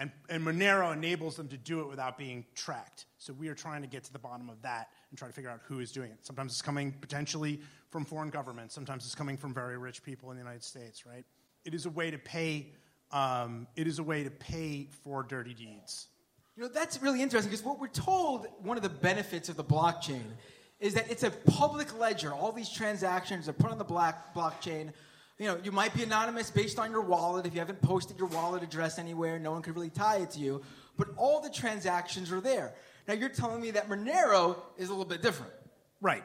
And, 0.00 0.10
and 0.30 0.42
Monero 0.42 0.94
enables 0.94 1.36
them 1.36 1.46
to 1.48 1.58
do 1.58 1.80
it 1.80 1.88
without 1.88 2.16
being 2.16 2.46
tracked. 2.54 3.04
So 3.18 3.34
we 3.34 3.48
are 3.48 3.54
trying 3.54 3.82
to 3.82 3.86
get 3.86 4.02
to 4.04 4.12
the 4.12 4.18
bottom 4.18 4.48
of 4.48 4.60
that 4.62 4.88
and 5.10 5.18
try 5.18 5.28
to 5.28 5.34
figure 5.34 5.50
out 5.50 5.60
who 5.64 5.80
is 5.80 5.92
doing 5.92 6.10
it. 6.10 6.24
Sometimes 6.24 6.52
it's 6.52 6.62
coming 6.62 6.90
potentially 6.90 7.60
from 7.90 8.06
foreign 8.06 8.30
governments. 8.30 8.74
Sometimes 8.74 9.04
it's 9.04 9.14
coming 9.14 9.36
from 9.36 9.52
very 9.52 9.76
rich 9.76 10.02
people 10.02 10.30
in 10.30 10.38
the 10.38 10.42
United 10.42 10.64
States, 10.64 11.04
right? 11.04 11.26
It 11.66 11.74
is 11.74 11.84
a 11.84 11.90
way 11.90 12.10
to 12.10 12.16
pay. 12.16 12.72
Um, 13.12 13.66
it 13.76 13.86
is 13.86 13.98
a 13.98 14.02
way 14.02 14.24
to 14.24 14.30
pay 14.30 14.88
for 15.04 15.22
dirty 15.22 15.52
deeds. 15.52 16.06
You 16.56 16.62
know, 16.62 16.70
that's 16.70 17.02
really 17.02 17.20
interesting 17.20 17.50
because 17.50 17.64
what 17.64 17.78
we're 17.78 17.88
told, 17.88 18.46
one 18.62 18.78
of 18.78 18.82
the 18.82 18.88
benefits 18.88 19.50
of 19.50 19.56
the 19.56 19.64
blockchain 19.64 20.24
is 20.78 20.94
that 20.94 21.10
it's 21.10 21.24
a 21.24 21.30
public 21.30 21.98
ledger. 21.98 22.32
All 22.32 22.52
these 22.52 22.70
transactions 22.70 23.50
are 23.50 23.52
put 23.52 23.70
on 23.70 23.76
the 23.76 23.84
black 23.84 24.34
blockchain. 24.34 24.92
You 25.40 25.46
know, 25.46 25.58
you 25.64 25.72
might 25.72 25.94
be 25.94 26.02
anonymous 26.02 26.50
based 26.50 26.78
on 26.78 26.90
your 26.90 27.00
wallet. 27.00 27.46
If 27.46 27.54
you 27.54 27.60
haven't 27.60 27.80
posted 27.80 28.18
your 28.18 28.28
wallet 28.28 28.62
address 28.62 28.98
anywhere, 28.98 29.38
no 29.38 29.52
one 29.52 29.62
could 29.62 29.74
really 29.74 29.88
tie 29.88 30.18
it 30.18 30.32
to 30.32 30.38
you. 30.38 30.60
But 30.98 31.08
all 31.16 31.40
the 31.40 31.48
transactions 31.48 32.30
are 32.30 32.42
there. 32.42 32.74
Now, 33.08 33.14
you're 33.14 33.30
telling 33.30 33.62
me 33.62 33.70
that 33.70 33.88
Monero 33.88 34.58
is 34.76 34.90
a 34.90 34.92
little 34.92 35.06
bit 35.06 35.22
different. 35.22 35.50
Right. 36.02 36.22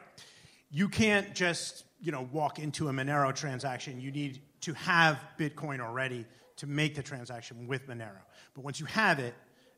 You 0.70 0.90
can't 0.90 1.34
just, 1.34 1.84
you 1.98 2.12
know, 2.12 2.28
walk 2.30 2.58
into 2.58 2.90
a 2.90 2.92
Monero 2.92 3.34
transaction. 3.34 4.02
You 4.02 4.10
need 4.10 4.42
to 4.60 4.74
have 4.74 5.18
Bitcoin 5.38 5.80
already 5.80 6.26
to 6.56 6.66
make 6.66 6.94
the 6.94 7.02
transaction 7.02 7.66
with 7.66 7.88
Monero. 7.88 8.20
But 8.54 8.64
once 8.64 8.78
you 8.80 8.86
have 8.86 9.18
it, 9.18 9.32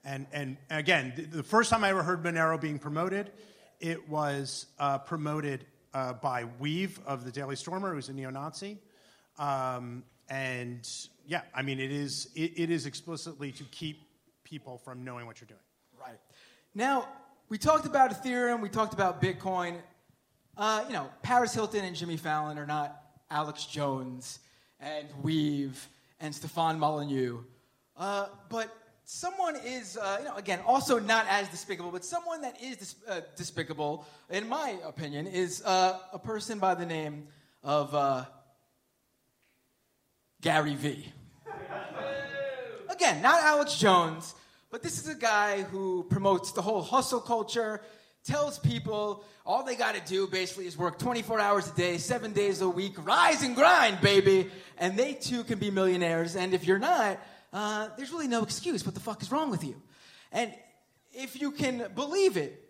and, 0.05 0.27
and 0.33 0.57
again, 0.69 1.13
the, 1.15 1.23
the 1.23 1.43
first 1.45 1.71
time 1.71 1.85
I 1.85 1.91
ever 1.91 2.03
heard 2.03 2.25
Monero 2.25 2.61
being 2.61 2.81
promoted, 2.81 3.31
it 3.79 4.09
was 4.09 4.67
uh, 4.81 4.99
promoted 4.99 5.65
uh, 5.95 6.15
by 6.15 6.47
Weev 6.61 6.99
of 7.07 7.25
the 7.25 7.31
Daily 7.31 7.55
Stormer, 7.55 7.95
who's 7.95 8.09
a 8.09 8.13
neo-Nazi. 8.13 8.79
Um, 9.39 10.05
and 10.29 10.89
yeah, 11.27 11.43
I 11.55 11.63
mean, 11.63 11.79
it 11.81 11.93
is, 11.93 12.29
it, 12.35 12.53
it 12.57 12.71
is 12.71 12.87
explicitly 12.87 13.53
to 13.53 13.65
keep 13.65 14.03
people 14.45 14.79
from 14.79 15.05
knowing 15.05 15.27
what 15.27 15.41
you're 15.41 15.49
doing. 15.49 15.61
Right. 16.01 16.19
Now, 16.75 17.09
we 17.49 17.59
talked 17.59 17.87
about 17.87 18.11
Ethereum, 18.11 18.61
we 18.61 18.69
talked 18.69 18.95
about 18.95 19.23
Bitcoin. 19.23 19.77
Uh, 20.57 20.85
you 20.87 20.93
know, 20.93 21.09
Paris 21.23 21.55
Hilton 21.55 21.85
and 21.85 21.95
Jimmy 21.95 22.17
Fallon 22.17 22.59
are 22.59 22.67
not 22.67 23.01
Alex 23.31 23.65
Jones 23.65 24.41
and 24.81 25.07
Weev 25.23 25.77
and 26.21 26.35
Stefan 26.35 26.79
Molyneux. 26.79 27.39
Uh, 27.97 28.27
but 28.49 28.75
someone 29.05 29.57
is, 29.65 29.97
uh, 29.97 30.17
you 30.19 30.25
know, 30.27 30.37
again, 30.37 30.61
also 30.67 30.99
not 30.99 31.27
as 31.29 31.49
despicable, 31.49 31.91
but 31.91 32.05
someone 32.05 32.43
that 32.43 32.61
is 32.63 32.77
dis- 32.77 32.95
uh, 33.09 33.21
despicable, 33.37 34.05
in 34.31 34.49
my 34.49 34.77
opinion, 34.85 35.27
is 35.27 35.63
uh, 35.65 35.99
a 36.13 36.19
person 36.19 36.59
by 36.59 36.75
the 36.75 36.87
name 36.87 37.29
of 37.63 37.95
uh, 37.95 38.25
Gary 40.41 40.75
Vee. 40.75 41.13
Again, 42.89 43.23
not 43.23 43.43
Alex 43.43 43.77
Jones, 43.77 44.35
but 44.71 44.83
this 44.83 44.99
is 44.99 45.09
a 45.09 45.15
guy 45.15 45.63
who 45.63 46.05
promotes 46.11 46.53
the 46.53 46.63
whole 46.63 46.83
hustle 46.83 47.21
culture, 47.21 47.81
tells 48.25 48.59
people 48.59 49.25
all 49.45 49.65
they 49.65 49.75
got 49.75 49.95
to 49.95 50.01
do 50.07 50.27
basically 50.27 50.67
is 50.67 50.77
work 50.77 50.99
24 50.99 51.41
hours 51.41 51.71
a 51.71 51.75
day, 51.75 51.99
seven 51.99 52.33
days 52.33 52.61
a 52.61 52.69
week, 52.69 52.95
rise 53.07 53.43
and 53.43 53.57
grind, 53.57 54.01
baby, 54.01 54.51
and 54.77 54.97
they 54.97 55.15
too 55.15 55.43
can 55.43 55.59
be 55.59 55.71
millionaires. 55.71 56.37
And 56.37 56.53
if 56.53 56.67
you're 56.67 56.79
not, 56.79 57.19
uh, 57.53 57.89
there's 57.97 58.13
really 58.13 58.29
no 58.29 58.43
excuse. 58.43 58.85
What 58.85 58.95
the 58.95 59.01
fuck 59.01 59.23
is 59.23 59.33
wrong 59.33 59.51
with 59.51 59.65
you? 59.65 59.81
And 60.33 60.53
if 61.13 61.41
you 61.41 61.51
can 61.51 61.91
believe 61.95 62.37
it, 62.37 62.63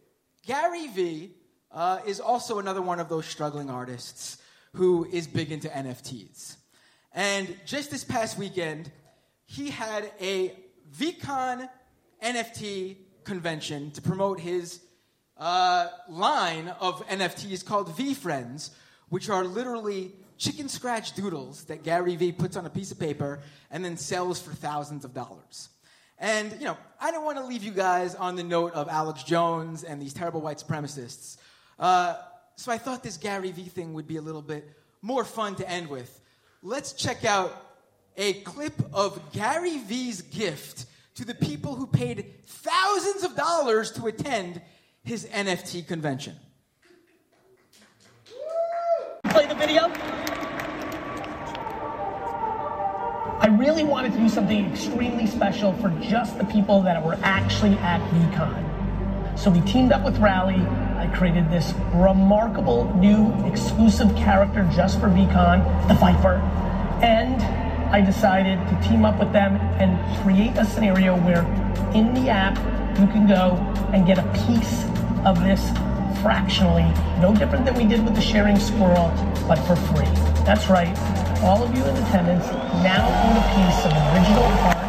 Gary 0.47 0.87
Vee 0.87 1.33
uh, 1.73 1.99
is 2.07 2.21
also 2.21 2.61
another 2.61 2.81
one 2.81 3.01
of 3.01 3.09
those 3.09 3.27
struggling 3.27 3.69
artists 3.69 4.39
who 4.75 5.07
is 5.13 5.27
big 5.27 5.51
into 5.51 5.69
NFTs. 5.69 6.57
And 7.19 7.57
just 7.67 7.91
this 7.91 8.05
past 8.05 8.39
weekend, 8.39 8.93
he 9.45 9.71
had 9.71 10.13
a 10.21 10.55
VeeCon 10.97 11.69
NFT 12.23 12.95
convention 13.25 13.91
to 13.91 14.01
promote 14.01 14.39
his 14.39 14.79
uh, 15.37 15.89
line 16.09 16.69
of 16.79 17.05
NFTs 17.09 17.65
called 17.65 17.89
VeeFriends, 17.97 18.71
which 19.09 19.29
are 19.29 19.43
literally 19.43 20.13
chicken 20.37 20.69
scratch 20.69 21.17
doodles 21.17 21.65
that 21.65 21.83
Gary 21.83 22.15
Vee 22.15 22.31
puts 22.31 22.57
on 22.57 22.67
a 22.67 22.71
piece 22.71 22.93
of 22.93 23.01
paper 23.01 23.41
and 23.73 23.85
then 23.85 23.97
sells 23.97 24.41
for 24.41 24.53
thousands 24.53 25.05
of 25.05 25.13
dollars. 25.13 25.71
And, 26.21 26.53
you 26.61 26.67
know, 26.67 26.79
I 27.01 27.11
don't 27.11 27.25
want 27.25 27.39
to 27.39 27.45
leave 27.45 27.65
you 27.65 27.73
guys 27.73 28.15
on 28.15 28.37
the 28.37 28.45
note 28.45 28.75
of 28.75 28.89
Alex 28.89 29.25
Jones 29.25 29.83
and 29.83 30.01
these 30.01 30.15
terrible 30.15 30.41
white 30.41 30.59
supremacists. 30.59 31.37
Uh, 31.81 32.15
so 32.55 32.71
I 32.71 32.79
thought 32.79 33.03
this 33.03 33.17
Gary 33.17 33.51
Vee 33.51 33.65
thing 33.65 33.93
would 33.95 34.07
be 34.07 34.19
a 34.19 34.23
little 34.23 34.41
bit 34.41 34.71
more 35.03 35.25
fun 35.25 35.57
to 35.57 35.69
end 35.69 35.89
with. 35.89 36.21
Let's 36.63 36.93
check 36.93 37.25
out 37.25 37.53
a 38.17 38.33
clip 38.43 38.75
of 38.93 39.33
Gary 39.33 39.79
Vee's 39.79 40.23
gift 40.23 40.87
to 41.15 41.25
the 41.25 41.35
people 41.35 41.77
who 41.77 41.87
paid 41.87 42.35
thousands 42.47 43.23
of 43.23 43.37
dollars 43.37 43.93
to 43.93 44.07
attend 44.07 44.61
his 45.05 45.27
NFT 45.27 45.87
convention. 45.87 46.35
Play 49.27 49.47
the 49.47 49.55
video. 49.55 49.83
I 53.41 53.47
really 53.57 53.85
wanted 53.85 54.13
to 54.15 54.19
do 54.19 54.29
something 54.29 54.69
extremely 54.73 55.29
special 55.29 55.73
for 55.75 55.91
just 56.01 56.39
the 56.39 56.45
people 56.45 56.83
that 56.83 57.05
were 57.05 57.19
actually 57.23 57.79
at 57.79 58.01
VeeCon. 58.11 59.39
So 59.39 59.49
we 59.49 59.61
teamed 59.61 59.93
up 59.93 60.05
with 60.05 60.19
Rally. 60.19 60.57
I 60.99 61.07
created 61.07 61.49
this 61.49 61.75
remarkable 61.95 62.93
new 62.97 63.33
exclusive 63.47 64.15
character 64.17 64.69
just 64.75 64.99
for 64.99 65.07
VeeCon, 65.07 65.87
the 65.87 65.95
Viper. 65.95 66.35
And 67.03 67.41
I 67.95 68.01
decided 68.01 68.59
to 68.69 68.89
team 68.89 69.05
up 69.05 69.21
with 69.21 69.33
them 69.33 69.57
and 69.79 69.95
create 70.23 70.57
a 70.57 70.65
scenario 70.65 71.17
where 71.17 71.45
in 71.95 72.15
the 72.15 72.29
app 72.29 72.59
you 72.99 73.07
can 73.07 73.29
go 73.29 73.55
and 73.95 74.07
get 74.07 74.19
a 74.19 74.27
piece 74.45 74.85
of 75.25 75.39
this 75.45 75.71
fractionally, 76.21 76.91
no 77.21 77.33
different 77.33 77.65
than 77.65 77.77
we 77.77 77.85
did 77.85 78.05
with 78.05 78.17
the 78.17 78.21
sharing 78.21 78.59
squirrel, 78.59 79.15
but 79.47 79.57
for 79.71 79.77
free. 79.77 80.11
That's 80.43 80.69
right. 80.69 80.99
All 81.45 81.63
of 81.63 81.73
you 81.77 81.85
in 81.85 81.97
attendance 81.97 82.47
now 82.83 83.07
own 83.07 83.37
a 83.39 83.47
piece 83.55 83.87
of 83.87 83.93
original 84.11 84.43
art 84.67 84.89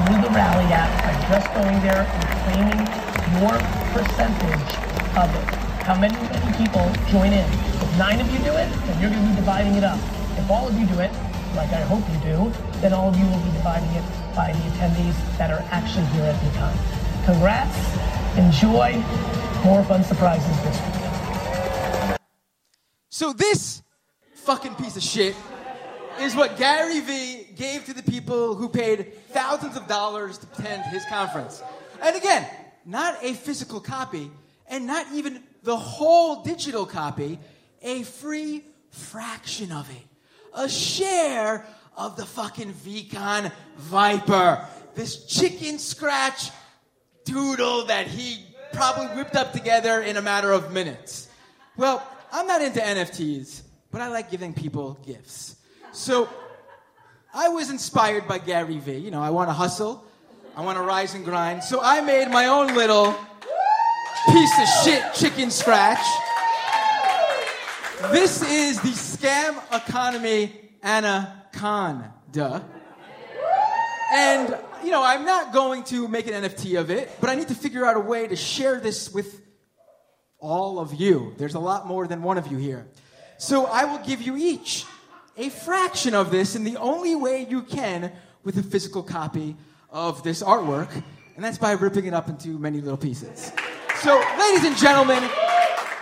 through 0.00 0.22
the 0.22 0.34
Rally 0.34 0.64
app 0.72 0.88
by 1.04 1.12
just 1.28 1.52
going 1.52 1.82
there 1.82 2.08
and 2.08 2.24
claiming 2.48 3.42
your 3.42 3.58
percentage 3.92 4.85
How 5.16 5.98
many, 5.98 6.12
many 6.14 6.58
people 6.58 6.92
join 7.08 7.32
in? 7.32 7.48
If 7.48 7.98
nine 7.98 8.20
of 8.20 8.30
you 8.30 8.38
do 8.40 8.52
it, 8.52 8.68
then 8.68 9.00
you're 9.00 9.08
going 9.08 9.22
to 9.22 9.30
be 9.30 9.36
dividing 9.36 9.72
it 9.72 9.82
up. 9.82 9.98
If 10.36 10.50
all 10.50 10.68
of 10.68 10.78
you 10.78 10.84
do 10.84 11.00
it, 11.00 11.10
like 11.56 11.72
I 11.72 11.80
hope 11.88 12.04
you 12.12 12.18
do, 12.20 12.52
then 12.82 12.92
all 12.92 13.08
of 13.08 13.16
you 13.16 13.24
will 13.24 13.40
be 13.40 13.50
dividing 13.52 13.88
it 13.92 14.04
by 14.34 14.52
the 14.52 14.58
attendees 14.58 15.38
that 15.38 15.50
are 15.50 15.64
actually 15.70 16.04
here 16.08 16.24
at 16.24 16.38
the 16.44 16.50
time. 16.58 16.76
Congrats, 17.24 17.74
enjoy, 18.36 19.02
more 19.64 19.82
fun 19.84 20.04
surprises 20.04 20.54
this 20.62 20.78
week. 20.82 22.18
So 23.08 23.32
this 23.32 23.82
fucking 24.34 24.74
piece 24.74 24.98
of 24.98 25.02
shit 25.02 25.34
is 26.20 26.36
what 26.36 26.58
Gary 26.58 27.00
Vee 27.00 27.48
gave 27.56 27.86
to 27.86 27.94
the 27.94 28.02
people 28.02 28.54
who 28.54 28.68
paid 28.68 29.14
thousands 29.28 29.78
of 29.78 29.86
dollars 29.86 30.36
to 30.36 30.46
attend 30.58 30.84
his 30.92 31.06
conference. 31.06 31.62
And 32.02 32.14
again, 32.16 32.46
not 32.84 33.16
a 33.22 33.32
physical 33.32 33.80
copy, 33.80 34.30
and 34.68 34.86
not 34.86 35.06
even 35.12 35.42
the 35.62 35.76
whole 35.76 36.42
digital 36.42 36.86
copy, 36.86 37.38
a 37.82 38.02
free 38.02 38.64
fraction 38.90 39.72
of 39.72 39.90
it. 39.90 40.02
A 40.54 40.68
share 40.68 41.66
of 41.96 42.16
the 42.16 42.24
fucking 42.24 42.72
VeeCon 42.72 43.52
Viper. 43.76 44.66
This 44.94 45.26
chicken 45.26 45.78
scratch 45.78 46.50
doodle 47.24 47.86
that 47.86 48.06
he 48.06 48.44
probably 48.72 49.06
whipped 49.08 49.36
up 49.36 49.52
together 49.52 50.00
in 50.00 50.16
a 50.16 50.22
matter 50.22 50.52
of 50.52 50.72
minutes. 50.72 51.28
Well, 51.76 52.06
I'm 52.32 52.46
not 52.46 52.62
into 52.62 52.80
NFTs, 52.80 53.62
but 53.90 54.00
I 54.00 54.08
like 54.08 54.30
giving 54.30 54.54
people 54.54 54.98
gifts. 55.06 55.56
So 55.92 56.28
I 57.34 57.48
was 57.48 57.70
inspired 57.70 58.26
by 58.26 58.38
Gary 58.38 58.78
Vee. 58.78 58.96
You 58.96 59.10
know, 59.10 59.22
I 59.22 59.30
want 59.30 59.48
to 59.48 59.52
hustle, 59.52 60.04
I 60.56 60.62
want 60.62 60.78
to 60.78 60.82
rise 60.82 61.14
and 61.14 61.24
grind. 61.24 61.62
So 61.62 61.80
I 61.82 62.00
made 62.00 62.28
my 62.28 62.46
own 62.46 62.74
little 62.74 63.14
piece 64.32 64.58
of 64.58 64.68
shit 64.84 65.14
chicken 65.14 65.50
scratch. 65.50 66.04
This 68.12 68.42
is 68.42 68.80
the 68.80 68.88
scam 68.90 69.56
economy 69.74 70.52
anaconda. 70.82 72.64
And, 74.12 74.56
you 74.84 74.90
know, 74.90 75.02
I'm 75.02 75.24
not 75.24 75.52
going 75.52 75.82
to 75.84 76.06
make 76.06 76.26
an 76.26 76.44
NFT 76.44 76.78
of 76.78 76.90
it, 76.90 77.10
but 77.20 77.30
I 77.30 77.34
need 77.34 77.48
to 77.48 77.54
figure 77.54 77.84
out 77.84 77.96
a 77.96 78.00
way 78.00 78.26
to 78.28 78.36
share 78.36 78.78
this 78.78 79.12
with 79.12 79.40
all 80.38 80.78
of 80.78 80.94
you. 80.94 81.34
There's 81.38 81.54
a 81.54 81.60
lot 81.60 81.86
more 81.86 82.06
than 82.06 82.22
one 82.22 82.38
of 82.38 82.46
you 82.46 82.58
here. 82.58 82.86
So 83.38 83.66
I 83.66 83.84
will 83.84 83.98
give 83.98 84.22
you 84.22 84.36
each 84.36 84.84
a 85.36 85.48
fraction 85.48 86.14
of 86.14 86.30
this 86.30 86.54
in 86.54 86.64
the 86.64 86.76
only 86.76 87.14
way 87.14 87.46
you 87.48 87.62
can 87.62 88.12
with 88.44 88.56
a 88.58 88.62
physical 88.62 89.02
copy 89.02 89.56
of 89.90 90.22
this 90.22 90.42
artwork, 90.42 90.90
and 91.34 91.44
that's 91.44 91.58
by 91.58 91.72
ripping 91.72 92.06
it 92.06 92.14
up 92.14 92.28
into 92.28 92.58
many 92.58 92.80
little 92.80 92.96
pieces. 92.96 93.52
So, 94.02 94.22
ladies 94.38 94.64
and 94.64 94.76
gentlemen, 94.76 95.22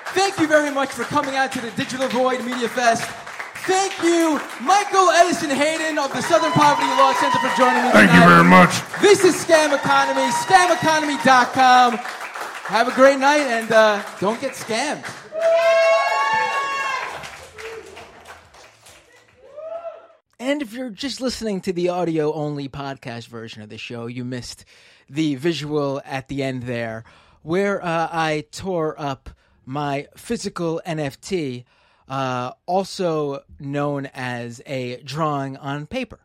thank 0.09 0.39
you 0.39 0.47
very 0.47 0.71
much 0.71 0.91
for 0.91 1.05
coming 1.05 1.37
out 1.37 1.53
to 1.53 1.61
the 1.61 1.71
Digital 1.73 2.09
Void 2.09 2.45
Media 2.45 2.69
Fest. 2.69 3.03
Thank 3.67 4.03
you, 4.03 4.41
Michael 4.61 5.09
Edison 5.11 5.49
Hayden 5.49 5.99
of 5.99 6.13
the 6.13 6.21
Southern 6.23 6.53
Poverty 6.53 6.89
Law 6.89 7.15
Center 7.15 7.39
for 7.39 7.57
joining 7.57 7.83
me 7.85 7.91
Thank 7.93 8.13
you 8.13 8.29
very 8.29 8.45
much. 8.45 8.71
This 9.01 9.25
is 9.25 9.35
Scam 9.37 9.75
Economy, 9.75 10.29
scameconomy.com. 10.33 11.97
Have 11.97 12.89
a 12.89 12.93
great 12.93 13.19
night 13.19 13.41
and 13.41 13.71
uh, 13.73 14.03
don't 14.21 14.41
get 14.41 14.53
scammed. 14.53 15.05
And 20.39 20.61
if 20.61 20.75
you're 20.75 20.91
just 20.91 21.23
listening 21.23 21.63
to 21.63 21.73
the 21.73 21.89
audio 21.89 22.33
only 22.35 22.69
podcast 22.69 23.29
version 23.29 23.63
of 23.63 23.71
the 23.71 23.79
show, 23.79 24.07
you 24.07 24.25
missed 24.25 24.67
the 25.09 25.37
visual 25.37 26.03
at 26.05 26.29
the 26.29 26.43
end 26.43 26.65
there 26.65 27.05
where 27.45 27.85
uh, 27.85 28.09
I 28.11 28.47
tore 28.51 28.99
up 29.01 29.29
my 29.67 30.09
physical 30.17 30.81
NFT, 30.87 31.65
uh, 32.09 32.53
also 32.67 33.45
known 33.61 34.07
as 34.15 34.63
a 34.67 34.97
drawing 35.03 35.57
on 35.59 35.87
paper. 35.87 36.21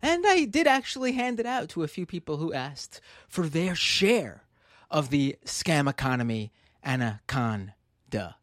And 0.00 0.24
I 0.26 0.44
did 0.44 0.66
actually 0.66 1.12
hand 1.12 1.40
it 1.40 1.46
out 1.46 1.68
to 1.70 1.82
a 1.82 1.88
few 1.88 2.06
people 2.06 2.36
who 2.36 2.52
asked 2.52 3.00
for 3.26 3.48
their 3.48 3.74
share 3.74 4.44
of 4.90 5.10
the 5.10 5.36
scam 5.44 5.90
economy 5.90 6.52
anaconda. 6.84 8.36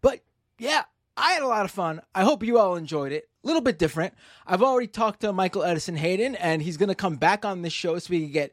But 0.00 0.20
yeah, 0.58 0.84
I 1.16 1.32
had 1.32 1.42
a 1.42 1.46
lot 1.46 1.64
of 1.64 1.70
fun. 1.70 2.00
I 2.14 2.24
hope 2.24 2.42
you 2.42 2.58
all 2.58 2.74
enjoyed 2.74 3.12
it. 3.12 3.28
A 3.44 3.46
little 3.46 3.62
bit 3.62 3.78
different. 3.78 4.14
I've 4.44 4.62
already 4.62 4.88
talked 4.88 5.20
to 5.20 5.32
Michael 5.32 5.62
Edison 5.62 5.96
Hayden, 5.96 6.34
and 6.34 6.62
he's 6.62 6.76
going 6.76 6.88
to 6.88 6.96
come 6.96 7.14
back 7.14 7.44
on 7.44 7.62
this 7.62 7.72
show 7.72 7.96
so 8.00 8.10
we 8.10 8.22
can 8.22 8.32
get 8.32 8.50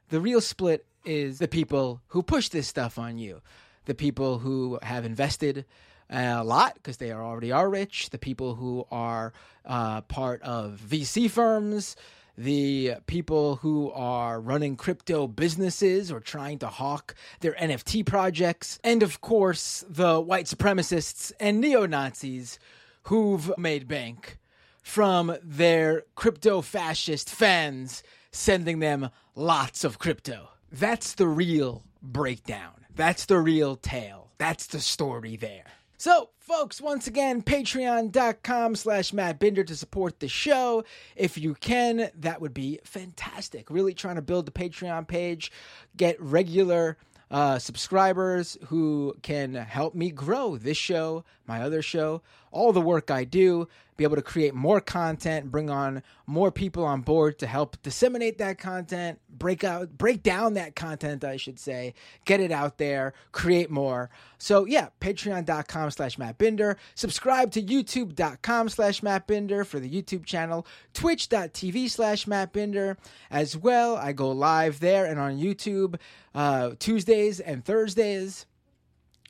The 0.10 0.22
real 0.22 0.42
split 0.42 0.86
is 1.04 1.40
the 1.40 1.48
people 1.48 2.02
who 2.08 2.24
push 2.24 2.50
this 2.50 2.68
stuff 2.68 2.98
on 2.98 3.18
you, 3.18 3.42
the 3.86 3.96
people 3.96 4.40
who 4.40 4.80
have 4.82 5.06
invested 5.06 5.66
a 6.10 6.44
lot 6.44 6.76
because 6.76 6.98
they 6.98 7.12
are 7.12 7.24
already 7.24 7.52
are 7.52 7.70
rich, 7.70 8.10
the 8.12 8.18
people 8.18 8.56
who 8.56 8.86
are 8.92 9.34
uh, 9.66 10.02
part 10.02 10.42
of 10.44 10.80
VC 10.88 11.30
firms, 11.30 11.96
the 12.38 12.96
people 13.08 13.58
who 13.58 13.92
are 13.92 14.40
running 14.40 14.76
crypto 14.76 15.28
businesses 15.28 16.12
or 16.12 16.20
trying 16.20 16.60
to 16.60 16.68
hawk 16.68 17.16
their 17.40 17.54
NFT 17.54 18.06
projects, 18.06 18.80
and 18.84 19.02
of 19.04 19.22
course, 19.22 19.86
the 19.90 20.20
white 20.20 20.46
supremacists 20.46 21.32
and 21.40 21.62
neo 21.62 21.86
Nazis 21.86 22.60
who've 23.04 23.56
made 23.58 23.88
bank 23.88 24.38
from 24.82 25.36
their 25.42 26.04
crypto 26.16 26.62
fascist 26.62 27.30
fans 27.30 28.04
sending 28.32 28.80
them 28.80 29.10
lots 29.36 29.84
of 29.84 30.00
crypto. 30.00 30.50
That's 30.72 31.14
the 31.14 31.28
real 31.28 31.84
breakdown. 32.02 32.86
That's 32.94 33.26
the 33.26 33.40
real 33.40 33.76
tale. 33.76 34.32
That's 34.38 34.68
the 34.68 34.80
story 34.80 35.36
there. 35.38 35.66
So, 35.98 36.30
folks, 36.40 36.82
once 36.82 37.08
again, 37.08 37.42
patreon.com 37.42 38.76
slash 38.76 39.14
Matt 39.14 39.40
Binder 39.40 39.64
to 39.64 39.76
support 39.76 40.20
the 40.20 40.28
show. 40.28 40.84
If 41.16 41.38
you 41.38 41.56
can, 41.56 42.10
that 42.16 42.42
would 42.42 42.54
be 42.54 42.80
fantastic. 42.84 43.70
Really 43.70 43.94
trying 43.94 44.16
to 44.16 44.22
build 44.22 44.46
the 44.46 44.52
Patreon 44.52 45.08
page, 45.08 45.52
get 45.96 46.22
regular 46.22 46.98
uh, 47.32 47.60
subscribers 47.60 48.58
who 48.66 49.16
can 49.22 49.56
help 49.56 49.96
me 49.96 50.12
grow 50.12 50.58
this 50.58 50.78
show, 50.78 51.24
my 51.48 51.62
other 51.62 51.82
show, 51.82 52.22
all 52.52 52.74
the 52.74 52.82
work 52.82 53.10
I 53.10 53.24
do, 53.24 53.68
be 53.98 54.04
able 54.04 54.16
to 54.16 54.22
create 54.22 54.54
more 54.54 54.82
content, 54.82 55.52
bring 55.52 55.70
on 55.70 56.04
more 56.26 56.52
people 56.52 56.84
on 56.84 57.02
board 57.02 57.40
to 57.40 57.48
help 57.48 57.82
disseminate 57.82 58.38
that 58.40 58.58
content, 58.58 59.20
break 59.30 59.64
out, 59.64 59.98
break 59.98 60.24
down 60.24 60.56
that 60.56 60.76
content, 60.76 61.24
I 61.24 61.38
should 61.38 61.60
say, 61.60 61.94
get 62.26 62.40
it 62.40 62.52
out 62.52 62.78
there, 62.78 63.14
create 63.32 63.70
more. 63.70 64.10
So 64.38 64.66
yeah, 64.66 64.90
patreon.com 65.00 65.92
slash 65.92 66.18
mattbinder. 66.18 66.76
Subscribe 66.96 67.52
to 67.52 67.62
youtube.com 67.62 68.70
slash 68.70 69.02
mattbinder 69.02 69.66
for 69.66 69.80
the 69.80 69.90
YouTube 69.90 70.26
channel, 70.26 70.66
twitch.tv 70.94 71.90
slash 71.90 72.26
mattbinder. 72.26 72.98
As 73.32 73.56
well. 73.58 73.96
I 73.96 74.14
go 74.14 74.32
live 74.32 74.80
there 74.80 75.06
and 75.06 75.20
on 75.20 75.38
YouTube 75.38 76.00
uh, 76.34 76.72
Tuesdays 76.80 77.40
and 77.40 77.64
Thursdays 77.64 78.46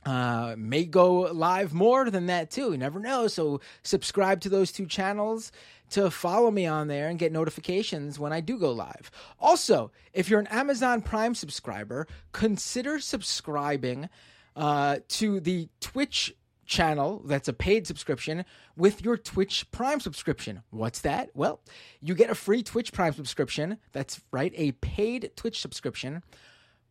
uh, 0.05 0.55
may 0.57 0.85
go 0.85 1.21
live 1.21 1.73
more 1.73 2.09
than 2.09 2.27
that 2.27 2.51
too. 2.51 2.71
You 2.71 2.77
never 2.77 2.99
know. 2.99 3.27
So 3.27 3.61
subscribe 3.83 4.41
to 4.41 4.49
those 4.49 4.71
two 4.71 4.85
channels 4.85 5.51
to 5.91 6.09
follow 6.09 6.51
me 6.51 6.65
on 6.65 6.87
there 6.87 7.09
and 7.09 7.19
get 7.19 7.31
notifications 7.31 8.19
when 8.19 8.33
I 8.33 8.41
do 8.41 8.57
go 8.57 8.71
live. 8.71 9.11
Also, 9.39 9.91
if 10.13 10.29
you're 10.29 10.39
an 10.39 10.47
Amazon 10.47 11.01
Prime 11.01 11.35
subscriber, 11.35 12.07
consider 12.31 12.99
subscribing 12.99 14.09
uh, 14.55 14.97
to 15.09 15.39
the 15.39 15.69
Twitch 15.79 16.35
channel 16.65 17.21
that's 17.25 17.47
a 17.47 17.53
paid 17.53 17.85
subscription 17.85 18.43
with 18.75 19.03
your 19.03 19.17
Twitch 19.17 19.69
Prime 19.71 19.99
subscription. 19.99 20.63
What's 20.71 21.01
that? 21.01 21.29
Well, 21.35 21.61
you 22.01 22.15
get 22.15 22.29
a 22.29 22.35
free 22.35 22.63
Twitch 22.63 22.91
Prime 22.91 23.13
subscription. 23.13 23.77
That's 23.91 24.21
right, 24.31 24.53
a 24.55 24.71
paid 24.73 25.31
Twitch 25.35 25.61
subscription 25.61 26.23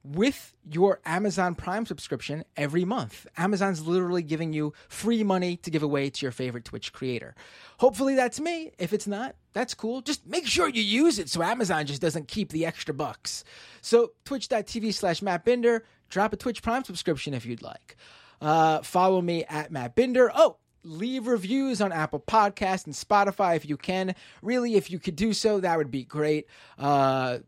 with 0.04 0.54
your 0.70 1.00
Amazon 1.06 1.54
Prime 1.54 1.86
subscription 1.86 2.44
every 2.56 2.84
month. 2.84 3.26
Amazon's 3.36 3.86
literally 3.86 4.22
giving 4.22 4.52
you 4.52 4.74
free 4.88 5.24
money 5.24 5.56
to 5.58 5.70
give 5.70 5.82
away 5.82 6.10
to 6.10 6.22
your 6.22 6.32
favorite 6.32 6.66
Twitch 6.66 6.92
creator. 6.92 7.34
Hopefully 7.78 8.14
that's 8.14 8.38
me. 8.38 8.72
If 8.78 8.92
it's 8.92 9.06
not, 9.06 9.34
that's 9.54 9.72
cool. 9.72 10.02
Just 10.02 10.26
make 10.26 10.46
sure 10.46 10.68
you 10.68 10.82
use 10.82 11.18
it 11.18 11.30
so 11.30 11.42
Amazon 11.42 11.86
just 11.86 12.02
doesn't 12.02 12.28
keep 12.28 12.50
the 12.50 12.66
extra 12.66 12.92
bucks. 12.92 13.44
So 13.80 14.12
twitch.tv 14.24 14.92
slash 14.92 15.22
Matt 15.22 15.44
Binder, 15.44 15.84
drop 16.10 16.34
a 16.34 16.36
Twitch 16.36 16.62
Prime 16.62 16.84
subscription 16.84 17.32
if 17.32 17.46
you'd 17.46 17.62
like. 17.62 17.96
Uh, 18.40 18.82
follow 18.82 19.22
me 19.22 19.44
at 19.44 19.72
Matt 19.72 19.94
Binder. 19.94 20.30
Oh, 20.34 20.58
leave 20.82 21.26
reviews 21.26 21.80
on 21.80 21.92
Apple 21.92 22.20
Podcast 22.20 22.84
and 22.84 22.94
Spotify 22.94 23.56
if 23.56 23.66
you 23.66 23.78
can. 23.78 24.14
Really, 24.42 24.74
if 24.74 24.90
you 24.90 24.98
could 24.98 25.16
do 25.16 25.32
so, 25.32 25.60
that 25.60 25.78
would 25.78 25.90
be 25.90 26.04
great. 26.04 26.46
Uh, 26.78 27.38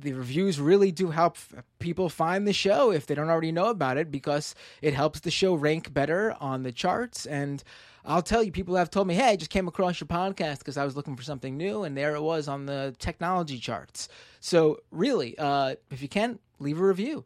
the 0.00 0.12
reviews 0.12 0.60
really 0.60 0.92
do 0.92 1.10
help 1.10 1.36
people 1.78 2.08
find 2.08 2.46
the 2.46 2.52
show 2.52 2.90
if 2.90 3.06
they 3.06 3.14
don't 3.14 3.30
already 3.30 3.52
know 3.52 3.66
about 3.66 3.96
it 3.96 4.10
because 4.10 4.54
it 4.82 4.94
helps 4.94 5.20
the 5.20 5.30
show 5.30 5.54
rank 5.54 5.92
better 5.92 6.36
on 6.40 6.62
the 6.62 6.72
charts 6.72 7.26
and 7.26 7.62
I'll 8.04 8.22
tell 8.22 8.42
you, 8.42 8.50
people 8.50 8.76
have 8.76 8.90
told 8.90 9.06
me, 9.06 9.14
"Hey, 9.14 9.28
I 9.32 9.36
just 9.36 9.50
came 9.50 9.68
across 9.68 10.00
your 10.00 10.08
podcast 10.08 10.60
because 10.60 10.78
I 10.78 10.84
was 10.84 10.96
looking 10.96 11.16
for 11.16 11.22
something 11.22 11.56
new, 11.56 11.82
and 11.82 11.94
there 11.96 12.14
it 12.14 12.22
was 12.22 12.48
on 12.48 12.64
the 12.64 12.94
technology 12.98 13.58
charts." 13.58 14.08
So, 14.40 14.80
really, 14.90 15.36
uh, 15.38 15.74
if 15.90 16.00
you 16.00 16.08
can, 16.08 16.38
leave 16.58 16.80
a 16.80 16.84
review. 16.84 17.24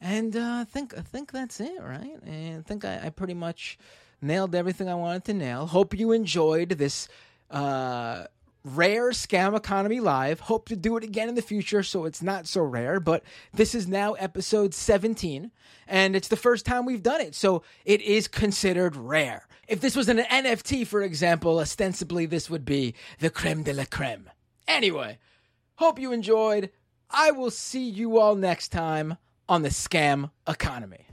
And 0.00 0.36
uh, 0.36 0.58
I 0.60 0.64
think 0.64 0.96
I 0.96 1.00
think 1.00 1.32
that's 1.32 1.60
it, 1.60 1.82
right? 1.82 2.16
And 2.24 2.60
I 2.60 2.62
think 2.62 2.84
I, 2.84 3.06
I 3.06 3.10
pretty 3.10 3.34
much 3.34 3.78
nailed 4.22 4.54
everything 4.54 4.88
I 4.88 4.94
wanted 4.94 5.24
to 5.24 5.34
nail. 5.34 5.66
Hope 5.66 5.98
you 5.98 6.12
enjoyed 6.12 6.70
this 6.70 7.08
uh, 7.50 8.24
rare 8.76 9.10
scam 9.10 9.56
economy 9.56 10.00
live. 10.00 10.40
Hope 10.40 10.68
to 10.68 10.76
do 10.76 10.96
it 10.96 11.04
again 11.04 11.28
in 11.28 11.34
the 11.34 11.42
future, 11.42 11.82
so 11.82 12.04
it's 12.04 12.22
not 12.22 12.46
so 12.46 12.62
rare. 12.62 13.00
But 13.00 13.24
this 13.52 13.74
is 13.74 13.88
now 13.88 14.14
episode 14.14 14.74
17, 14.74 15.50
and 15.86 16.16
it's 16.16 16.28
the 16.28 16.36
first 16.36 16.64
time 16.64 16.84
we've 16.84 17.02
done 17.02 17.20
it, 17.20 17.34
so 17.34 17.62
it 17.84 18.00
is 18.02 18.28
considered 18.28 18.96
rare. 18.96 19.46
If 19.66 19.80
this 19.80 19.96
was 19.96 20.08
an 20.08 20.18
NFT, 20.18 20.86
for 20.86 21.02
example, 21.02 21.58
ostensibly 21.58 22.26
this 22.26 22.48
would 22.48 22.64
be 22.64 22.94
the 23.18 23.30
creme 23.30 23.62
de 23.62 23.72
la 23.72 23.84
creme. 23.84 24.30
Anyway, 24.66 25.18
hope 25.76 25.98
you 25.98 26.12
enjoyed. 26.12 26.70
I 27.10 27.32
will 27.32 27.50
see 27.50 27.88
you 27.88 28.18
all 28.18 28.34
next 28.34 28.68
time 28.68 29.16
on 29.48 29.62
the 29.62 29.70
scam 29.70 30.30
economy. 30.46 31.07